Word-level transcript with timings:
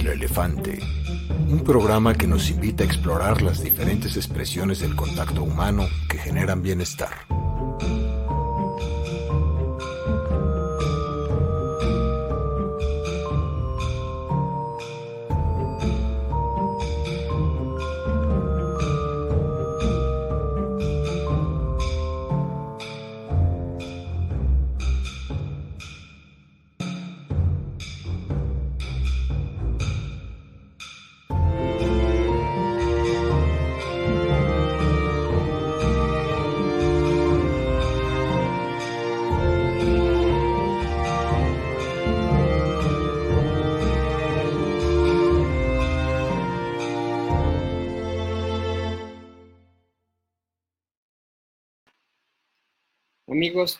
El 0.00 0.06
Elefante, 0.06 0.78
un 1.50 1.62
programa 1.62 2.14
que 2.14 2.26
nos 2.26 2.48
invita 2.48 2.84
a 2.84 2.86
explorar 2.86 3.42
las 3.42 3.62
diferentes 3.62 4.16
expresiones 4.16 4.80
del 4.80 4.96
contacto 4.96 5.42
humano 5.42 5.86
que 6.08 6.16
generan 6.16 6.62
bienestar. 6.62 7.10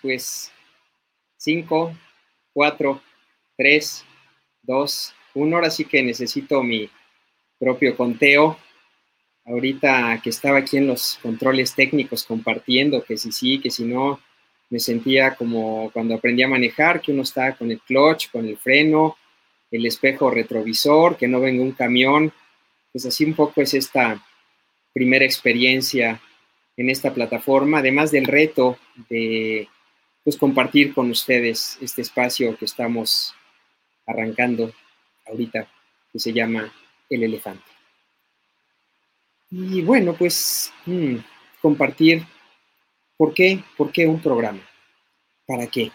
Pues 0.02 0.52
5, 1.38 1.96
4, 2.52 3.02
3, 3.56 4.04
2, 4.62 5.14
1. 5.34 5.56
Ahora 5.56 5.70
sí 5.70 5.84
que 5.84 6.02
necesito 6.02 6.62
mi 6.62 6.90
propio 7.58 7.96
conteo. 7.96 8.58
Ahorita 9.46 10.20
que 10.22 10.30
estaba 10.30 10.58
aquí 10.58 10.76
en 10.76 10.86
los 10.86 11.18
controles 11.22 11.74
técnicos 11.74 12.24
compartiendo 12.24 13.02
que 13.02 13.16
si 13.16 13.32
sí, 13.32 13.58
que 13.58 13.70
si 13.70 13.84
no, 13.84 14.20
me 14.68 14.78
sentía 14.78 15.34
como 15.34 15.90
cuando 15.92 16.14
aprendí 16.14 16.42
a 16.42 16.48
manejar, 16.48 17.00
que 17.00 17.12
uno 17.12 17.22
está 17.22 17.56
con 17.56 17.70
el 17.70 17.80
clutch, 17.80 18.30
con 18.30 18.46
el 18.46 18.56
freno, 18.58 19.16
el 19.70 19.86
espejo 19.86 20.30
retrovisor, 20.30 21.16
que 21.16 21.26
no 21.26 21.40
venga 21.40 21.62
un 21.62 21.72
camión. 21.72 22.32
Pues 22.92 23.06
así 23.06 23.24
un 23.24 23.34
poco 23.34 23.62
es 23.62 23.74
esta 23.74 24.22
primera 24.92 25.24
experiencia 25.24 26.20
en 26.80 26.88
esta 26.88 27.12
plataforma, 27.12 27.80
además 27.80 28.10
del 28.10 28.24
reto 28.24 28.78
de 29.10 29.68
pues, 30.24 30.38
compartir 30.38 30.94
con 30.94 31.10
ustedes 31.10 31.76
este 31.82 32.00
espacio 32.00 32.56
que 32.56 32.64
estamos 32.64 33.34
arrancando 34.06 34.72
ahorita, 35.26 35.68
que 36.10 36.18
se 36.18 36.32
llama 36.32 36.72
El 37.10 37.24
Elefante. 37.24 37.70
Y 39.50 39.82
bueno, 39.82 40.14
pues 40.14 40.72
mm, 40.86 41.16
compartir, 41.60 42.24
¿por 43.18 43.34
qué? 43.34 43.62
¿Por 43.76 43.92
qué 43.92 44.06
un 44.06 44.22
programa? 44.22 44.66
¿Para 45.46 45.66
qué? 45.66 45.92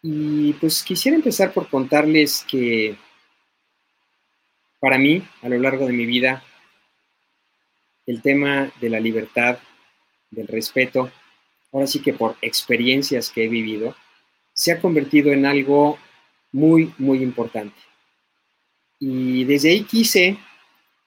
Y 0.00 0.54
pues 0.54 0.82
quisiera 0.82 1.16
empezar 1.16 1.52
por 1.52 1.68
contarles 1.68 2.42
que 2.48 2.96
para 4.80 4.96
mí, 4.96 5.22
a 5.42 5.50
lo 5.50 5.58
largo 5.58 5.86
de 5.86 5.92
mi 5.92 6.06
vida, 6.06 6.42
el 8.06 8.22
tema 8.22 8.72
de 8.80 8.90
la 8.90 9.00
libertad, 9.00 9.58
del 10.30 10.46
respeto, 10.48 11.10
ahora 11.72 11.86
sí 11.86 12.00
que 12.00 12.12
por 12.12 12.36
experiencias 12.40 13.30
que 13.30 13.44
he 13.44 13.48
vivido, 13.48 13.94
se 14.52 14.72
ha 14.72 14.80
convertido 14.80 15.32
en 15.32 15.46
algo 15.46 15.98
muy, 16.52 16.92
muy 16.98 17.22
importante. 17.22 17.76
Y 19.00 19.44
desde 19.44 19.70
ahí 19.70 19.84
quise, 19.84 20.38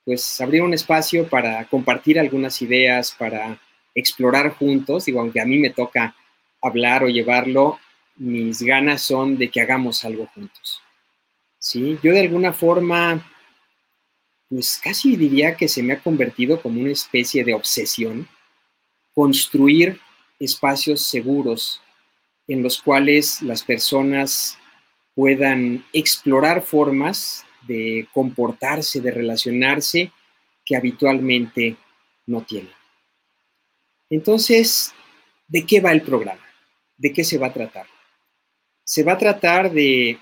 pues, 0.05 0.41
abrir 0.41 0.61
un 0.61 0.73
espacio 0.73 1.27
para 1.27 1.65
compartir 1.65 2.19
algunas 2.19 2.61
ideas, 2.61 3.15
para 3.17 3.59
explorar 3.95 4.51
juntos. 4.51 5.05
Digo, 5.05 5.21
aunque 5.21 5.41
a 5.41 5.45
mí 5.45 5.57
me 5.57 5.69
toca 5.69 6.15
hablar 6.61 7.03
o 7.03 7.07
llevarlo, 7.07 7.79
mis 8.17 8.61
ganas 8.61 9.01
son 9.01 9.37
de 9.37 9.49
que 9.49 9.61
hagamos 9.61 10.03
algo 10.03 10.27
juntos. 10.27 10.81
¿Sí? 11.59 11.97
Yo 12.03 12.11
de 12.11 12.21
alguna 12.21 12.53
forma 12.53 13.25
pues 14.49 14.79
casi 14.81 15.15
diría 15.15 15.55
que 15.55 15.67
se 15.67 15.83
me 15.83 15.93
ha 15.93 15.99
convertido 16.01 16.61
como 16.61 16.79
una 16.79 16.91
especie 16.91 17.43
de 17.43 17.53
obsesión 17.53 18.27
construir 19.13 19.99
espacios 20.39 21.01
seguros 21.01 21.81
en 22.47 22.63
los 22.63 22.81
cuales 22.81 23.41
las 23.41 23.63
personas 23.63 24.57
puedan 25.15 25.83
explorar 25.91 26.61
formas 26.61 27.43
de 27.67 28.07
comportarse, 28.13 29.01
de 29.01 29.11
relacionarse 29.11 30.11
que 30.63 30.75
habitualmente 30.75 31.75
no 32.25 32.43
tienen. 32.43 32.71
Entonces, 34.09 34.93
¿de 35.47 35.65
qué 35.65 35.81
va 35.81 35.91
el 35.91 36.01
programa? 36.01 36.45
¿De 36.97 37.11
qué 37.11 37.23
se 37.23 37.37
va 37.37 37.47
a 37.47 37.53
tratar? 37.53 37.87
Se 38.83 39.03
va 39.03 39.13
a 39.13 39.17
tratar 39.17 39.71
de 39.71 40.17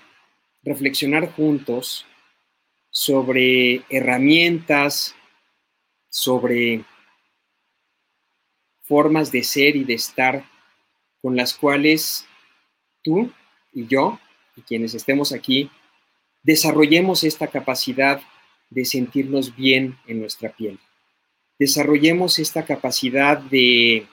reflexionar 0.64 1.30
juntos 1.32 2.06
sobre 2.98 3.82
herramientas, 3.90 5.14
sobre 6.08 6.82
formas 8.84 9.30
de 9.30 9.44
ser 9.44 9.76
y 9.76 9.84
de 9.84 9.92
estar 9.92 10.46
con 11.20 11.36
las 11.36 11.52
cuales 11.52 12.26
tú 13.04 13.30
y 13.74 13.86
yo 13.86 14.18
y 14.56 14.62
quienes 14.62 14.94
estemos 14.94 15.34
aquí 15.34 15.70
desarrollemos 16.42 17.22
esta 17.22 17.48
capacidad 17.48 18.18
de 18.70 18.86
sentirnos 18.86 19.54
bien 19.54 19.98
en 20.06 20.20
nuestra 20.20 20.56
piel. 20.56 20.78
Desarrollemos 21.58 22.38
esta 22.38 22.64
capacidad 22.64 23.36
de 23.36 24.06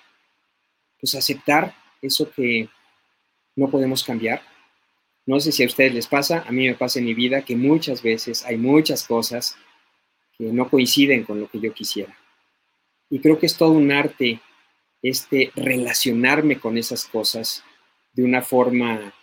pues, 0.99 1.15
aceptar 1.15 1.73
eso 2.01 2.29
que 2.29 2.67
no 3.55 3.69
podemos 3.69 4.03
cambiar, 4.03 4.41
no 5.25 5.39
sé 5.39 5.51
si 5.51 5.63
a 5.63 5.67
ustedes 5.67 5.93
les 5.93 6.07
pasa, 6.07 6.43
a 6.45 6.51
mí 6.51 6.67
me 6.67 6.75
pasa 6.75 6.99
en 6.99 7.05
mi 7.05 7.13
vida 7.13 7.43
que 7.43 7.55
muchas 7.55 8.01
veces 8.01 8.45
hay 8.45 8.57
muchas 8.57 9.05
cosas 9.05 9.55
que 10.37 10.45
no 10.45 10.69
coinciden 10.69 11.23
con 11.23 11.39
lo 11.39 11.49
que 11.49 11.59
yo 11.59 11.73
quisiera. 11.73 12.17
Y 13.09 13.19
creo 13.19 13.39
que 13.39 13.45
es 13.45 13.55
todo 13.55 13.71
un 13.71 13.91
arte 13.91 14.41
este 15.01 15.51
relacionarme 15.55 16.59
con 16.59 16.77
esas 16.77 17.05
cosas 17.05 17.63
de 18.13 18.23
una 18.23 18.41
forma 18.41 19.13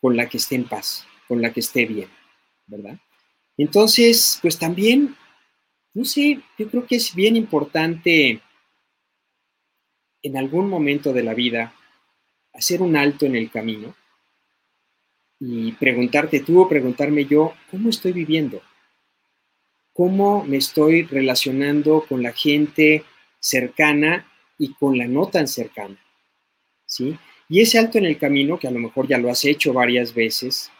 con 0.00 0.16
la 0.16 0.28
que 0.28 0.38
esté 0.38 0.56
en 0.56 0.64
paz, 0.64 1.06
con 1.28 1.40
la 1.40 1.52
que 1.52 1.60
esté 1.60 1.86
bien, 1.86 2.08
¿verdad? 2.66 2.98
Entonces, 3.56 4.38
pues 4.42 4.58
también, 4.58 5.14
no 5.94 6.04
sé, 6.04 6.40
yo 6.58 6.68
creo 6.68 6.86
que 6.86 6.96
es 6.96 7.14
bien 7.14 7.36
importante 7.36 8.40
en 10.22 10.36
algún 10.36 10.68
momento 10.68 11.12
de 11.12 11.22
la 11.22 11.34
vida 11.34 11.74
hacer 12.52 12.82
un 12.82 12.96
alto 12.96 13.26
en 13.26 13.36
el 13.36 13.50
camino 13.50 13.94
y 15.46 15.72
preguntarte 15.72 16.40
tú 16.40 16.62
o 16.62 16.68
preguntarme 16.68 17.26
yo, 17.26 17.54
¿cómo 17.70 17.90
estoy 17.90 18.12
viviendo? 18.12 18.62
¿Cómo 19.92 20.42
me 20.44 20.56
estoy 20.56 21.02
relacionando 21.02 22.04
con 22.08 22.22
la 22.22 22.32
gente 22.32 23.04
cercana 23.40 24.26
y 24.58 24.72
con 24.72 24.96
la 24.96 25.06
no 25.06 25.26
tan 25.26 25.46
cercana? 25.46 25.98
¿Sí? 26.86 27.18
Y 27.50 27.60
ese 27.60 27.78
alto 27.78 27.98
en 27.98 28.06
el 28.06 28.16
camino, 28.16 28.58
que 28.58 28.68
a 28.68 28.70
lo 28.70 28.78
mejor 28.78 29.06
ya 29.06 29.18
lo 29.18 29.30
has 29.30 29.44
hecho 29.44 29.74
varias 29.74 30.14
veces, 30.14 30.70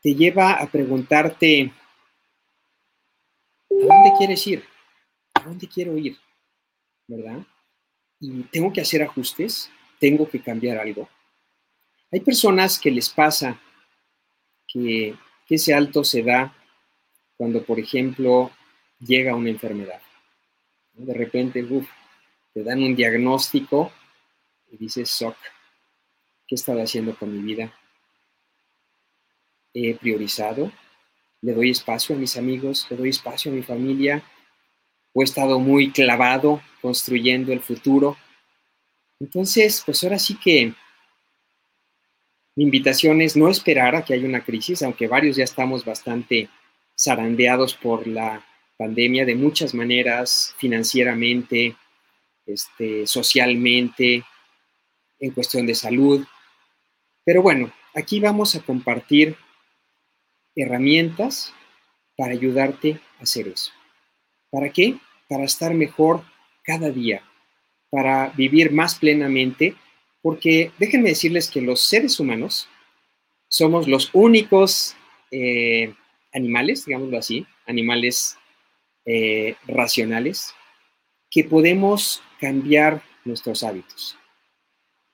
te 0.00 0.14
lleva 0.14 0.54
a 0.54 0.66
preguntarte, 0.70 1.70
¿a 3.70 3.74
dónde 3.74 4.12
quieres 4.16 4.46
ir? 4.46 4.64
¿A 5.34 5.42
dónde 5.42 5.68
quiero 5.68 5.96
ir? 5.98 6.16
¿Verdad? 7.06 7.46
Y 8.18 8.44
tengo 8.44 8.72
que 8.72 8.80
hacer 8.80 9.02
ajustes, 9.02 9.70
tengo 10.00 10.26
que 10.28 10.40
cambiar 10.40 10.78
algo. 10.78 11.08
Hay 12.10 12.20
personas 12.20 12.78
que 12.78 12.90
les 12.90 13.10
pasa 13.10 13.60
que, 14.66 15.16
ese 15.48 15.72
alto 15.72 16.04
se 16.04 16.22
da 16.22 16.54
cuando, 17.38 17.64
por 17.64 17.80
ejemplo, 17.80 18.50
llega 19.00 19.34
una 19.34 19.48
enfermedad. 19.48 20.02
De 20.92 21.14
repente, 21.14 21.66
te 22.52 22.62
dan 22.62 22.82
un 22.82 22.94
diagnóstico 22.94 23.90
y 24.70 24.76
dices, 24.76 25.10
soc, 25.10 25.36
¿qué 26.46 26.54
he 26.54 26.56
estado 26.56 26.82
haciendo 26.82 27.16
con 27.16 27.32
mi 27.32 27.42
vida? 27.42 27.72
He 29.72 29.94
priorizado, 29.94 30.70
le 31.40 31.54
doy 31.54 31.70
espacio 31.70 32.14
a 32.14 32.18
mis 32.18 32.36
amigos, 32.36 32.86
le 32.90 32.98
doy 32.98 33.08
espacio 33.08 33.50
a 33.50 33.54
mi 33.54 33.62
familia, 33.62 34.22
o 35.14 35.22
he 35.22 35.24
estado 35.24 35.58
muy 35.58 35.92
clavado 35.92 36.60
construyendo 36.82 37.54
el 37.54 37.60
futuro. 37.60 38.18
Entonces, 39.18 39.82
pues 39.86 40.04
ahora 40.04 40.18
sí 40.18 40.38
que 40.38 40.74
mi 42.58 42.64
invitación 42.64 43.20
es 43.20 43.36
no 43.36 43.48
esperar 43.48 43.94
a 43.94 44.04
que 44.04 44.14
haya 44.14 44.26
una 44.26 44.44
crisis, 44.44 44.82
aunque 44.82 45.06
varios 45.06 45.36
ya 45.36 45.44
estamos 45.44 45.84
bastante 45.84 46.48
zarandeados 46.98 47.74
por 47.74 48.04
la 48.08 48.44
pandemia 48.76 49.24
de 49.24 49.36
muchas 49.36 49.74
maneras, 49.74 50.56
financieramente, 50.58 51.76
este, 52.46 53.06
socialmente, 53.06 54.24
en 55.20 55.30
cuestión 55.30 55.66
de 55.66 55.76
salud. 55.76 56.26
Pero 57.24 57.42
bueno, 57.42 57.72
aquí 57.94 58.18
vamos 58.18 58.56
a 58.56 58.60
compartir 58.60 59.36
herramientas 60.56 61.54
para 62.16 62.32
ayudarte 62.32 63.00
a 63.20 63.22
hacer 63.22 63.46
eso. 63.46 63.70
¿Para 64.50 64.70
qué? 64.70 64.98
Para 65.28 65.44
estar 65.44 65.72
mejor 65.74 66.24
cada 66.64 66.90
día, 66.90 67.22
para 67.88 68.30
vivir 68.30 68.72
más 68.72 68.96
plenamente, 68.96 69.76
porque 70.28 70.72
déjenme 70.78 71.08
decirles 71.08 71.50
que 71.50 71.62
los 71.62 71.80
seres 71.80 72.20
humanos 72.20 72.68
somos 73.48 73.88
los 73.88 74.10
únicos 74.12 74.94
eh, 75.30 75.94
animales, 76.34 76.84
digámoslo 76.84 77.16
así, 77.16 77.46
animales 77.66 78.36
eh, 79.06 79.56
racionales, 79.66 80.52
que 81.30 81.44
podemos 81.44 82.22
cambiar 82.38 83.02
nuestros 83.24 83.62
hábitos. 83.62 84.18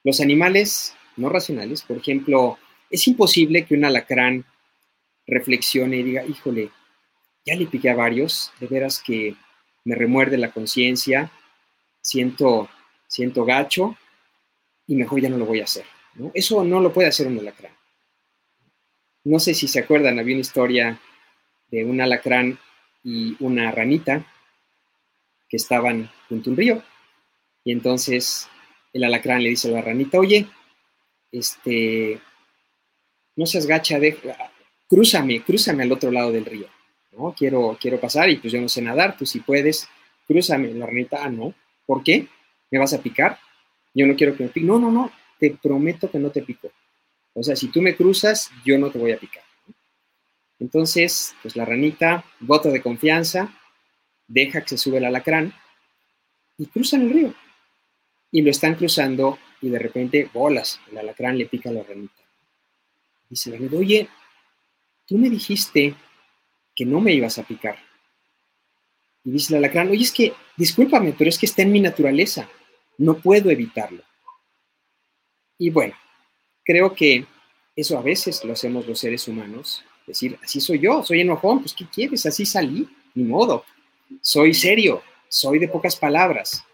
Los 0.02 0.20
animales 0.20 0.96
no 1.16 1.28
racionales, 1.28 1.82
por 1.82 1.98
ejemplo, 1.98 2.58
es 2.90 3.06
imposible 3.06 3.66
que 3.66 3.76
un 3.76 3.84
alacrán 3.84 4.44
reflexione 5.28 5.98
y 5.98 6.02
diga, 6.02 6.26
híjole, 6.26 6.72
ya 7.46 7.54
le 7.54 7.66
piqué 7.66 7.90
a 7.90 7.94
varios, 7.94 8.52
de 8.58 8.66
veras 8.66 9.00
que 9.00 9.36
me 9.84 9.94
remuerde 9.94 10.38
la 10.38 10.50
conciencia, 10.50 11.30
siento, 12.00 12.68
siento 13.06 13.44
gacho 13.44 13.96
y 14.86 14.96
mejor 14.96 15.20
ya 15.20 15.28
no 15.28 15.38
lo 15.38 15.46
voy 15.46 15.60
a 15.60 15.64
hacer. 15.64 15.84
Eso 16.32 16.64
no 16.64 16.80
lo 16.80 16.92
puede 16.92 17.08
hacer 17.08 17.26
un 17.26 17.38
alacrán. 17.38 17.72
No 19.24 19.38
sé 19.38 19.54
si 19.54 19.66
se 19.68 19.80
acuerdan, 19.80 20.18
había 20.18 20.34
una 20.34 20.42
historia 20.42 21.00
de 21.70 21.84
un 21.84 22.00
alacrán 22.00 22.58
y 23.02 23.36
una 23.40 23.70
ranita 23.70 24.24
que 25.48 25.56
estaban 25.56 26.10
junto 26.28 26.50
a 26.50 26.52
un 26.52 26.56
río. 26.56 26.82
Y 27.64 27.72
entonces 27.72 28.48
el 28.92 29.04
alacrán 29.04 29.42
le 29.42 29.50
dice 29.50 29.68
a 29.68 29.72
la 29.72 29.82
ranita, 29.82 30.18
oye, 30.18 30.46
este, 31.32 32.20
no 33.34 33.46
seas 33.46 33.66
gacha, 33.66 33.98
de, 33.98 34.18
crúzame, 34.88 35.42
crúzame 35.42 35.82
al 35.82 35.92
otro 35.92 36.10
lado 36.10 36.30
del 36.30 36.44
río, 36.44 36.68
¿no? 37.12 37.34
Quiero, 37.36 37.76
quiero 37.80 37.98
pasar 37.98 38.30
y 38.30 38.36
pues 38.36 38.52
yo 38.52 38.60
no 38.60 38.68
sé 38.68 38.82
nadar, 38.82 39.16
tú 39.16 39.26
si 39.26 39.40
puedes, 39.40 39.88
crúzame. 40.28 40.72
La 40.74 40.86
ranita, 40.86 41.24
ah, 41.24 41.30
no, 41.30 41.54
¿por 41.86 42.02
qué? 42.02 42.28
¿Me 42.70 42.78
vas 42.78 42.92
a 42.92 43.02
picar? 43.02 43.38
Yo 43.94 44.06
no 44.06 44.16
quiero 44.16 44.36
que 44.36 44.44
me 44.44 44.48
pique. 44.50 44.66
No, 44.66 44.78
no, 44.78 44.90
no, 44.90 45.10
te 45.38 45.50
prometo 45.50 46.10
que 46.10 46.18
no 46.18 46.30
te 46.30 46.42
pico. 46.42 46.70
O 47.32 47.42
sea, 47.42 47.56
si 47.56 47.68
tú 47.68 47.80
me 47.80 47.96
cruzas, 47.96 48.50
yo 48.64 48.78
no 48.78 48.90
te 48.90 48.98
voy 48.98 49.12
a 49.12 49.18
picar. 49.18 49.42
Entonces, 50.58 51.34
pues 51.42 51.56
la 51.56 51.64
ranita, 51.64 52.24
voto 52.40 52.70
de 52.70 52.80
confianza, 52.80 53.52
deja 54.26 54.62
que 54.62 54.70
se 54.70 54.78
sube 54.78 54.98
el 54.98 55.04
alacrán 55.04 55.52
y 56.58 56.66
cruzan 56.66 57.02
el 57.02 57.10
río. 57.10 57.34
Y 58.30 58.42
lo 58.42 58.50
están 58.50 58.74
cruzando 58.74 59.38
y 59.60 59.68
de 59.68 59.78
repente, 59.78 60.30
bolas, 60.32 60.80
el 60.90 60.98
alacrán 60.98 61.38
le 61.38 61.46
pica 61.46 61.70
a 61.70 61.72
la 61.72 61.82
ranita. 61.82 62.22
Dice 63.28 63.50
la 63.50 63.56
ranita, 63.56 63.76
oye, 63.76 64.08
tú 65.06 65.18
me 65.18 65.30
dijiste 65.30 65.94
que 66.74 66.84
no 66.84 67.00
me 67.00 67.12
ibas 67.12 67.38
a 67.38 67.44
picar. 67.44 67.78
Y 69.24 69.30
dice 69.30 69.54
el 69.54 69.58
alacrán, 69.58 69.90
oye, 69.90 70.02
es 70.02 70.12
que, 70.12 70.32
discúlpame, 70.56 71.14
pero 71.16 71.30
es 71.30 71.38
que 71.38 71.46
está 71.46 71.62
en 71.62 71.72
mi 71.72 71.80
naturaleza, 71.80 72.48
no 72.98 73.18
puedo 73.18 73.50
evitarlo. 73.50 74.02
Y 75.58 75.70
bueno, 75.70 75.94
creo 76.64 76.94
que 76.94 77.26
eso 77.76 77.98
a 77.98 78.02
veces 78.02 78.44
lo 78.44 78.52
hacemos 78.52 78.86
los 78.86 78.98
seres 78.98 79.26
humanos, 79.28 79.84
decir, 80.06 80.38
así 80.42 80.60
soy 80.60 80.80
yo, 80.80 81.02
soy 81.02 81.20
enojón, 81.20 81.60
pues 81.60 81.74
¿qué 81.74 81.86
quieres? 81.86 82.26
Así 82.26 82.46
salí, 82.46 82.88
ni 83.14 83.24
modo. 83.24 83.64
Soy 84.20 84.54
serio, 84.54 85.02
soy 85.28 85.58
de 85.58 85.68
pocas 85.68 85.96
palabras. 85.96 86.64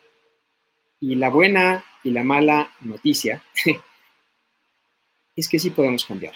Y 1.00 1.14
la 1.14 1.30
buena 1.30 1.84
y 2.04 2.10
la 2.10 2.24
mala 2.24 2.72
noticia 2.80 3.42
es 5.36 5.48
que 5.48 5.58
sí 5.58 5.70
podemos 5.70 6.04
cambiar. 6.04 6.34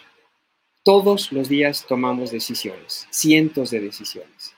Todos 0.83 1.33
los 1.33 1.49
días 1.49 1.87
tomamos 1.87 2.31
decisiones, 2.31 3.07
cientos 3.11 3.71
de 3.71 3.81
decisiones. 3.81 4.55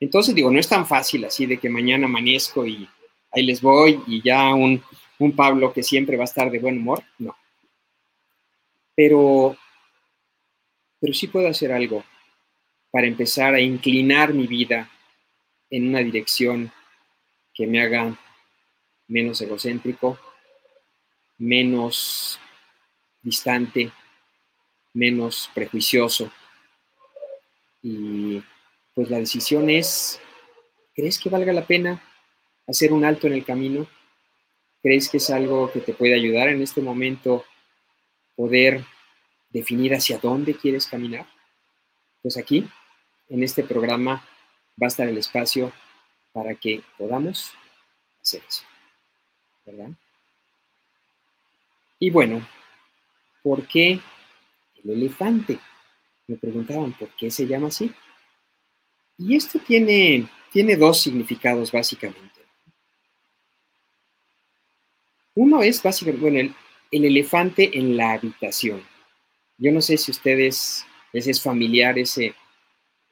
Entonces 0.00 0.34
digo, 0.34 0.50
no 0.50 0.60
es 0.60 0.68
tan 0.68 0.86
fácil 0.86 1.24
así 1.24 1.46
de 1.46 1.58
que 1.58 1.68
mañana 1.68 2.06
amanezco 2.06 2.64
y 2.66 2.88
ahí 3.30 3.44
les 3.44 3.60
voy 3.60 4.02
y 4.06 4.22
ya 4.22 4.54
un, 4.54 4.82
un 5.18 5.34
Pablo 5.34 5.72
que 5.72 5.82
siempre 5.82 6.16
va 6.16 6.24
a 6.24 6.30
estar 6.30 6.50
de 6.50 6.58
buen 6.58 6.78
humor. 6.78 7.02
No. 7.18 7.36
Pero, 8.94 9.56
pero 11.00 11.12
sí 11.14 11.28
puedo 11.28 11.48
hacer 11.48 11.72
algo 11.72 12.04
para 12.90 13.06
empezar 13.06 13.54
a 13.54 13.60
inclinar 13.60 14.32
mi 14.32 14.46
vida 14.46 14.90
en 15.70 15.88
una 15.88 16.00
dirección 16.00 16.72
que 17.52 17.66
me 17.66 17.82
haga 17.82 18.18
menos 19.06 19.40
egocéntrico, 19.40 20.18
menos 21.36 22.40
distante, 23.22 23.92
menos 24.94 25.50
prejuicioso. 25.54 26.32
Y 27.82 28.42
pues 28.94 29.10
la 29.10 29.18
decisión 29.18 29.70
es, 29.70 30.20
¿crees 30.94 31.18
que 31.18 31.30
valga 31.30 31.52
la 31.52 31.66
pena 31.66 32.02
hacer 32.68 32.92
un 32.92 33.04
alto 33.04 33.26
en 33.26 33.32
el 33.32 33.44
camino? 33.44 33.86
¿Crees 34.82 35.08
que 35.08 35.16
es 35.16 35.30
algo 35.30 35.72
que 35.72 35.80
te 35.80 35.94
puede 35.94 36.14
ayudar 36.14 36.48
en 36.48 36.62
este 36.62 36.80
momento 36.80 37.44
poder 38.36 38.84
definir 39.50 39.94
hacia 39.94 40.18
dónde 40.18 40.54
quieres 40.54 40.86
caminar? 40.86 41.26
Pues 42.22 42.36
aquí, 42.36 42.68
en 43.28 43.42
este 43.42 43.64
programa, 43.64 44.24
va 44.80 44.86
a 44.86 44.88
estar 44.88 45.08
el 45.08 45.18
espacio 45.18 45.72
para 46.32 46.54
que 46.54 46.82
podamos 46.96 47.52
hacer 48.22 48.42
eso. 48.46 48.62
¿Verdad? 49.66 49.90
Y 51.98 52.10
bueno, 52.10 52.46
¿por 53.42 53.66
qué 53.66 53.98
el 54.84 54.90
elefante? 54.90 55.58
Me 56.26 56.36
preguntaban, 56.36 56.92
¿por 56.92 57.08
qué 57.16 57.30
se 57.30 57.46
llama 57.46 57.68
así? 57.68 57.92
Y 59.16 59.34
esto 59.34 59.58
tiene, 59.58 60.28
tiene 60.52 60.76
dos 60.76 61.00
significados 61.00 61.72
básicamente. 61.72 62.37
Uno 65.38 65.62
es 65.62 65.80
básicamente, 65.80 66.20
bueno, 66.20 66.40
el, 66.40 66.54
el 66.90 67.04
elefante 67.04 67.78
en 67.78 67.96
la 67.96 68.14
habitación. 68.14 68.82
Yo 69.56 69.70
no 69.70 69.80
sé 69.80 69.96
si 69.96 70.10
ustedes 70.10 70.84
es 71.12 71.40
familiar 71.40 71.96
ese, 71.96 72.34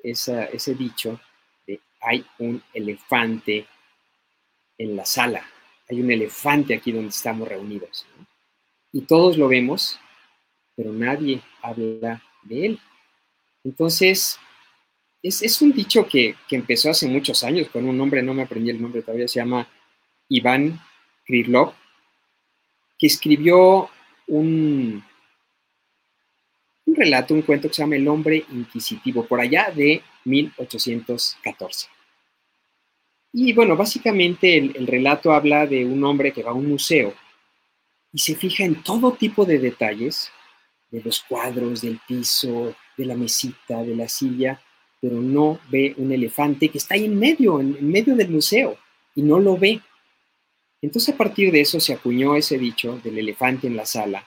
ese 0.02 0.74
dicho 0.74 1.20
de 1.68 1.80
hay 2.00 2.26
un 2.38 2.60
elefante 2.74 3.66
en 4.76 4.96
la 4.96 5.04
sala, 5.04 5.44
hay 5.88 6.00
un 6.00 6.10
elefante 6.10 6.74
aquí 6.74 6.90
donde 6.90 7.10
estamos 7.10 7.46
reunidos. 7.46 8.04
Y 8.90 9.02
todos 9.02 9.38
lo 9.38 9.46
vemos, 9.46 9.96
pero 10.74 10.92
nadie 10.92 11.40
habla 11.62 12.20
de 12.42 12.66
él. 12.66 12.80
Entonces, 13.62 14.36
es, 15.22 15.62
un 15.62 15.72
dicho 15.72 16.08
que, 16.08 16.34
empezó 16.50 16.90
hace 16.90 17.06
muchos 17.06 17.44
años 17.44 17.68
con 17.68 17.88
un 17.88 17.96
nombre, 17.96 18.20
no 18.20 18.34
me 18.34 18.42
aprendí 18.42 18.70
el 18.70 18.82
nombre 18.82 19.02
todavía, 19.02 19.28
se 19.28 19.38
llama 19.38 19.68
Iván 20.28 20.80
Krylov, 21.24 21.72
que 22.98 23.06
escribió 23.06 23.88
un, 24.26 25.04
un 26.86 26.94
relato, 26.94 27.34
un 27.34 27.42
cuento 27.42 27.68
que 27.68 27.74
se 27.74 27.82
llama 27.82 27.96
El 27.96 28.08
hombre 28.08 28.44
inquisitivo, 28.50 29.26
por 29.26 29.40
allá 29.40 29.70
de 29.74 30.02
1814. 30.24 31.88
Y 33.32 33.52
bueno, 33.52 33.76
básicamente 33.76 34.56
el, 34.56 34.86
relato 34.86 35.32
habla 35.32 35.66
de 35.66 35.84
un 35.84 36.02
hombre 36.04 36.32
que 36.32 36.42
va 36.42 36.52
a 36.52 36.54
un 36.54 36.68
museo 36.68 37.12
y 38.12 38.18
se 38.18 38.34
fija 38.34 38.64
en 38.64 38.82
todo 38.82 39.12
tipo 39.12 39.44
de 39.44 39.58
detalles, 39.58 40.30
de 40.90 41.02
los 41.02 41.20
cuadros, 41.20 41.82
del 41.82 42.00
piso, 42.08 42.74
de 42.96 43.04
la 43.04 43.14
mesita, 43.14 43.82
de 43.82 43.94
la 43.94 44.08
silla, 44.08 44.58
pero 45.00 45.20
no 45.20 45.60
ve 45.68 45.92
un 45.98 46.12
elefante 46.12 46.70
que 46.70 46.78
está 46.78 46.94
ahí 46.94 47.04
en 47.04 47.18
medio, 47.18 47.60
en, 47.60 47.76
en 47.78 47.90
medio 47.90 48.16
del 48.16 48.30
museo, 48.30 48.78
y 49.14 49.22
no 49.22 49.38
lo 49.38 49.58
ve. 49.58 49.82
Entonces 50.82 51.14
a 51.14 51.16
partir 51.16 51.52
de 51.52 51.60
eso 51.60 51.80
se 51.80 51.94
acuñó 51.94 52.36
ese 52.36 52.58
dicho 52.58 53.00
del 53.02 53.18
elefante 53.18 53.66
en 53.66 53.76
la 53.76 53.86
sala, 53.86 54.24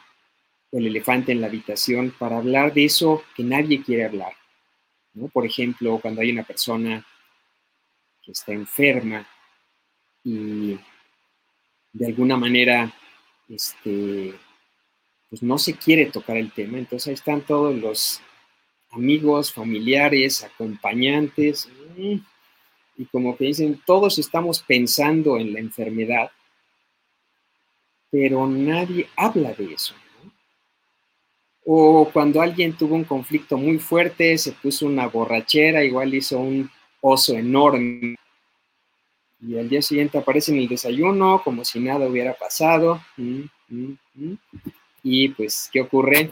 el 0.71 0.87
elefante 0.87 1.31
en 1.31 1.41
la 1.41 1.47
habitación 1.47 2.13
para 2.17 2.37
hablar 2.37 2.73
de 2.73 2.85
eso 2.85 3.23
que 3.35 3.43
nadie 3.43 3.83
quiere 3.83 4.05
hablar. 4.05 4.33
¿no? 5.13 5.27
Por 5.27 5.45
ejemplo, 5.45 5.99
cuando 6.01 6.21
hay 6.21 6.31
una 6.31 6.43
persona 6.43 7.05
que 8.21 8.31
está 8.31 8.51
enferma 8.51 9.27
y 10.23 10.77
de 11.93 12.05
alguna 12.05 12.37
manera 12.37 12.93
este, 13.47 14.35
pues 15.29 15.41
no 15.43 15.57
se 15.57 15.75
quiere 15.75 16.07
tocar 16.07 16.37
el 16.37 16.51
tema, 16.51 16.77
entonces 16.77 17.07
ahí 17.07 17.13
están 17.13 17.41
todos 17.41 17.75
los 17.75 18.21
amigos, 18.91 19.53
familiares, 19.53 20.43
acompañantes, 20.43 21.69
mm, 21.97 22.15
y 22.97 23.05
como 23.05 23.37
que 23.37 23.45
dicen, 23.45 23.81
todos 23.85 24.19
estamos 24.19 24.61
pensando 24.61 25.37
en 25.37 25.53
la 25.53 25.59
enfermedad, 25.59 26.31
pero 28.09 28.47
nadie 28.47 29.07
habla 29.15 29.53
de 29.53 29.73
eso. 29.73 29.93
O 31.65 32.09
cuando 32.11 32.41
alguien 32.41 32.73
tuvo 32.73 32.95
un 32.95 33.03
conflicto 33.03 33.57
muy 33.57 33.77
fuerte, 33.77 34.37
se 34.37 34.53
puso 34.53 34.85
una 34.85 35.07
borrachera, 35.07 35.83
igual 35.83 36.13
hizo 36.13 36.39
un 36.39 36.69
oso 37.01 37.37
enorme. 37.37 38.15
Y 39.41 39.57
al 39.57 39.69
día 39.69 39.81
siguiente 39.81 40.17
aparece 40.17 40.51
en 40.51 40.59
el 40.59 40.67
desayuno 40.67 41.41
como 41.43 41.63
si 41.63 41.79
nada 41.79 42.07
hubiera 42.07 42.33
pasado. 42.33 43.01
Y 45.03 45.29
pues, 45.29 45.69
¿qué 45.71 45.81
ocurre? 45.81 46.31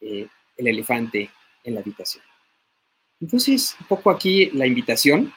Eh, 0.00 0.26
el 0.56 0.66
elefante 0.66 1.30
en 1.64 1.74
la 1.74 1.80
habitación. 1.80 2.24
Entonces, 3.20 3.76
un 3.80 3.86
poco 3.86 4.10
aquí 4.10 4.50
la 4.52 4.66
invitación 4.66 5.32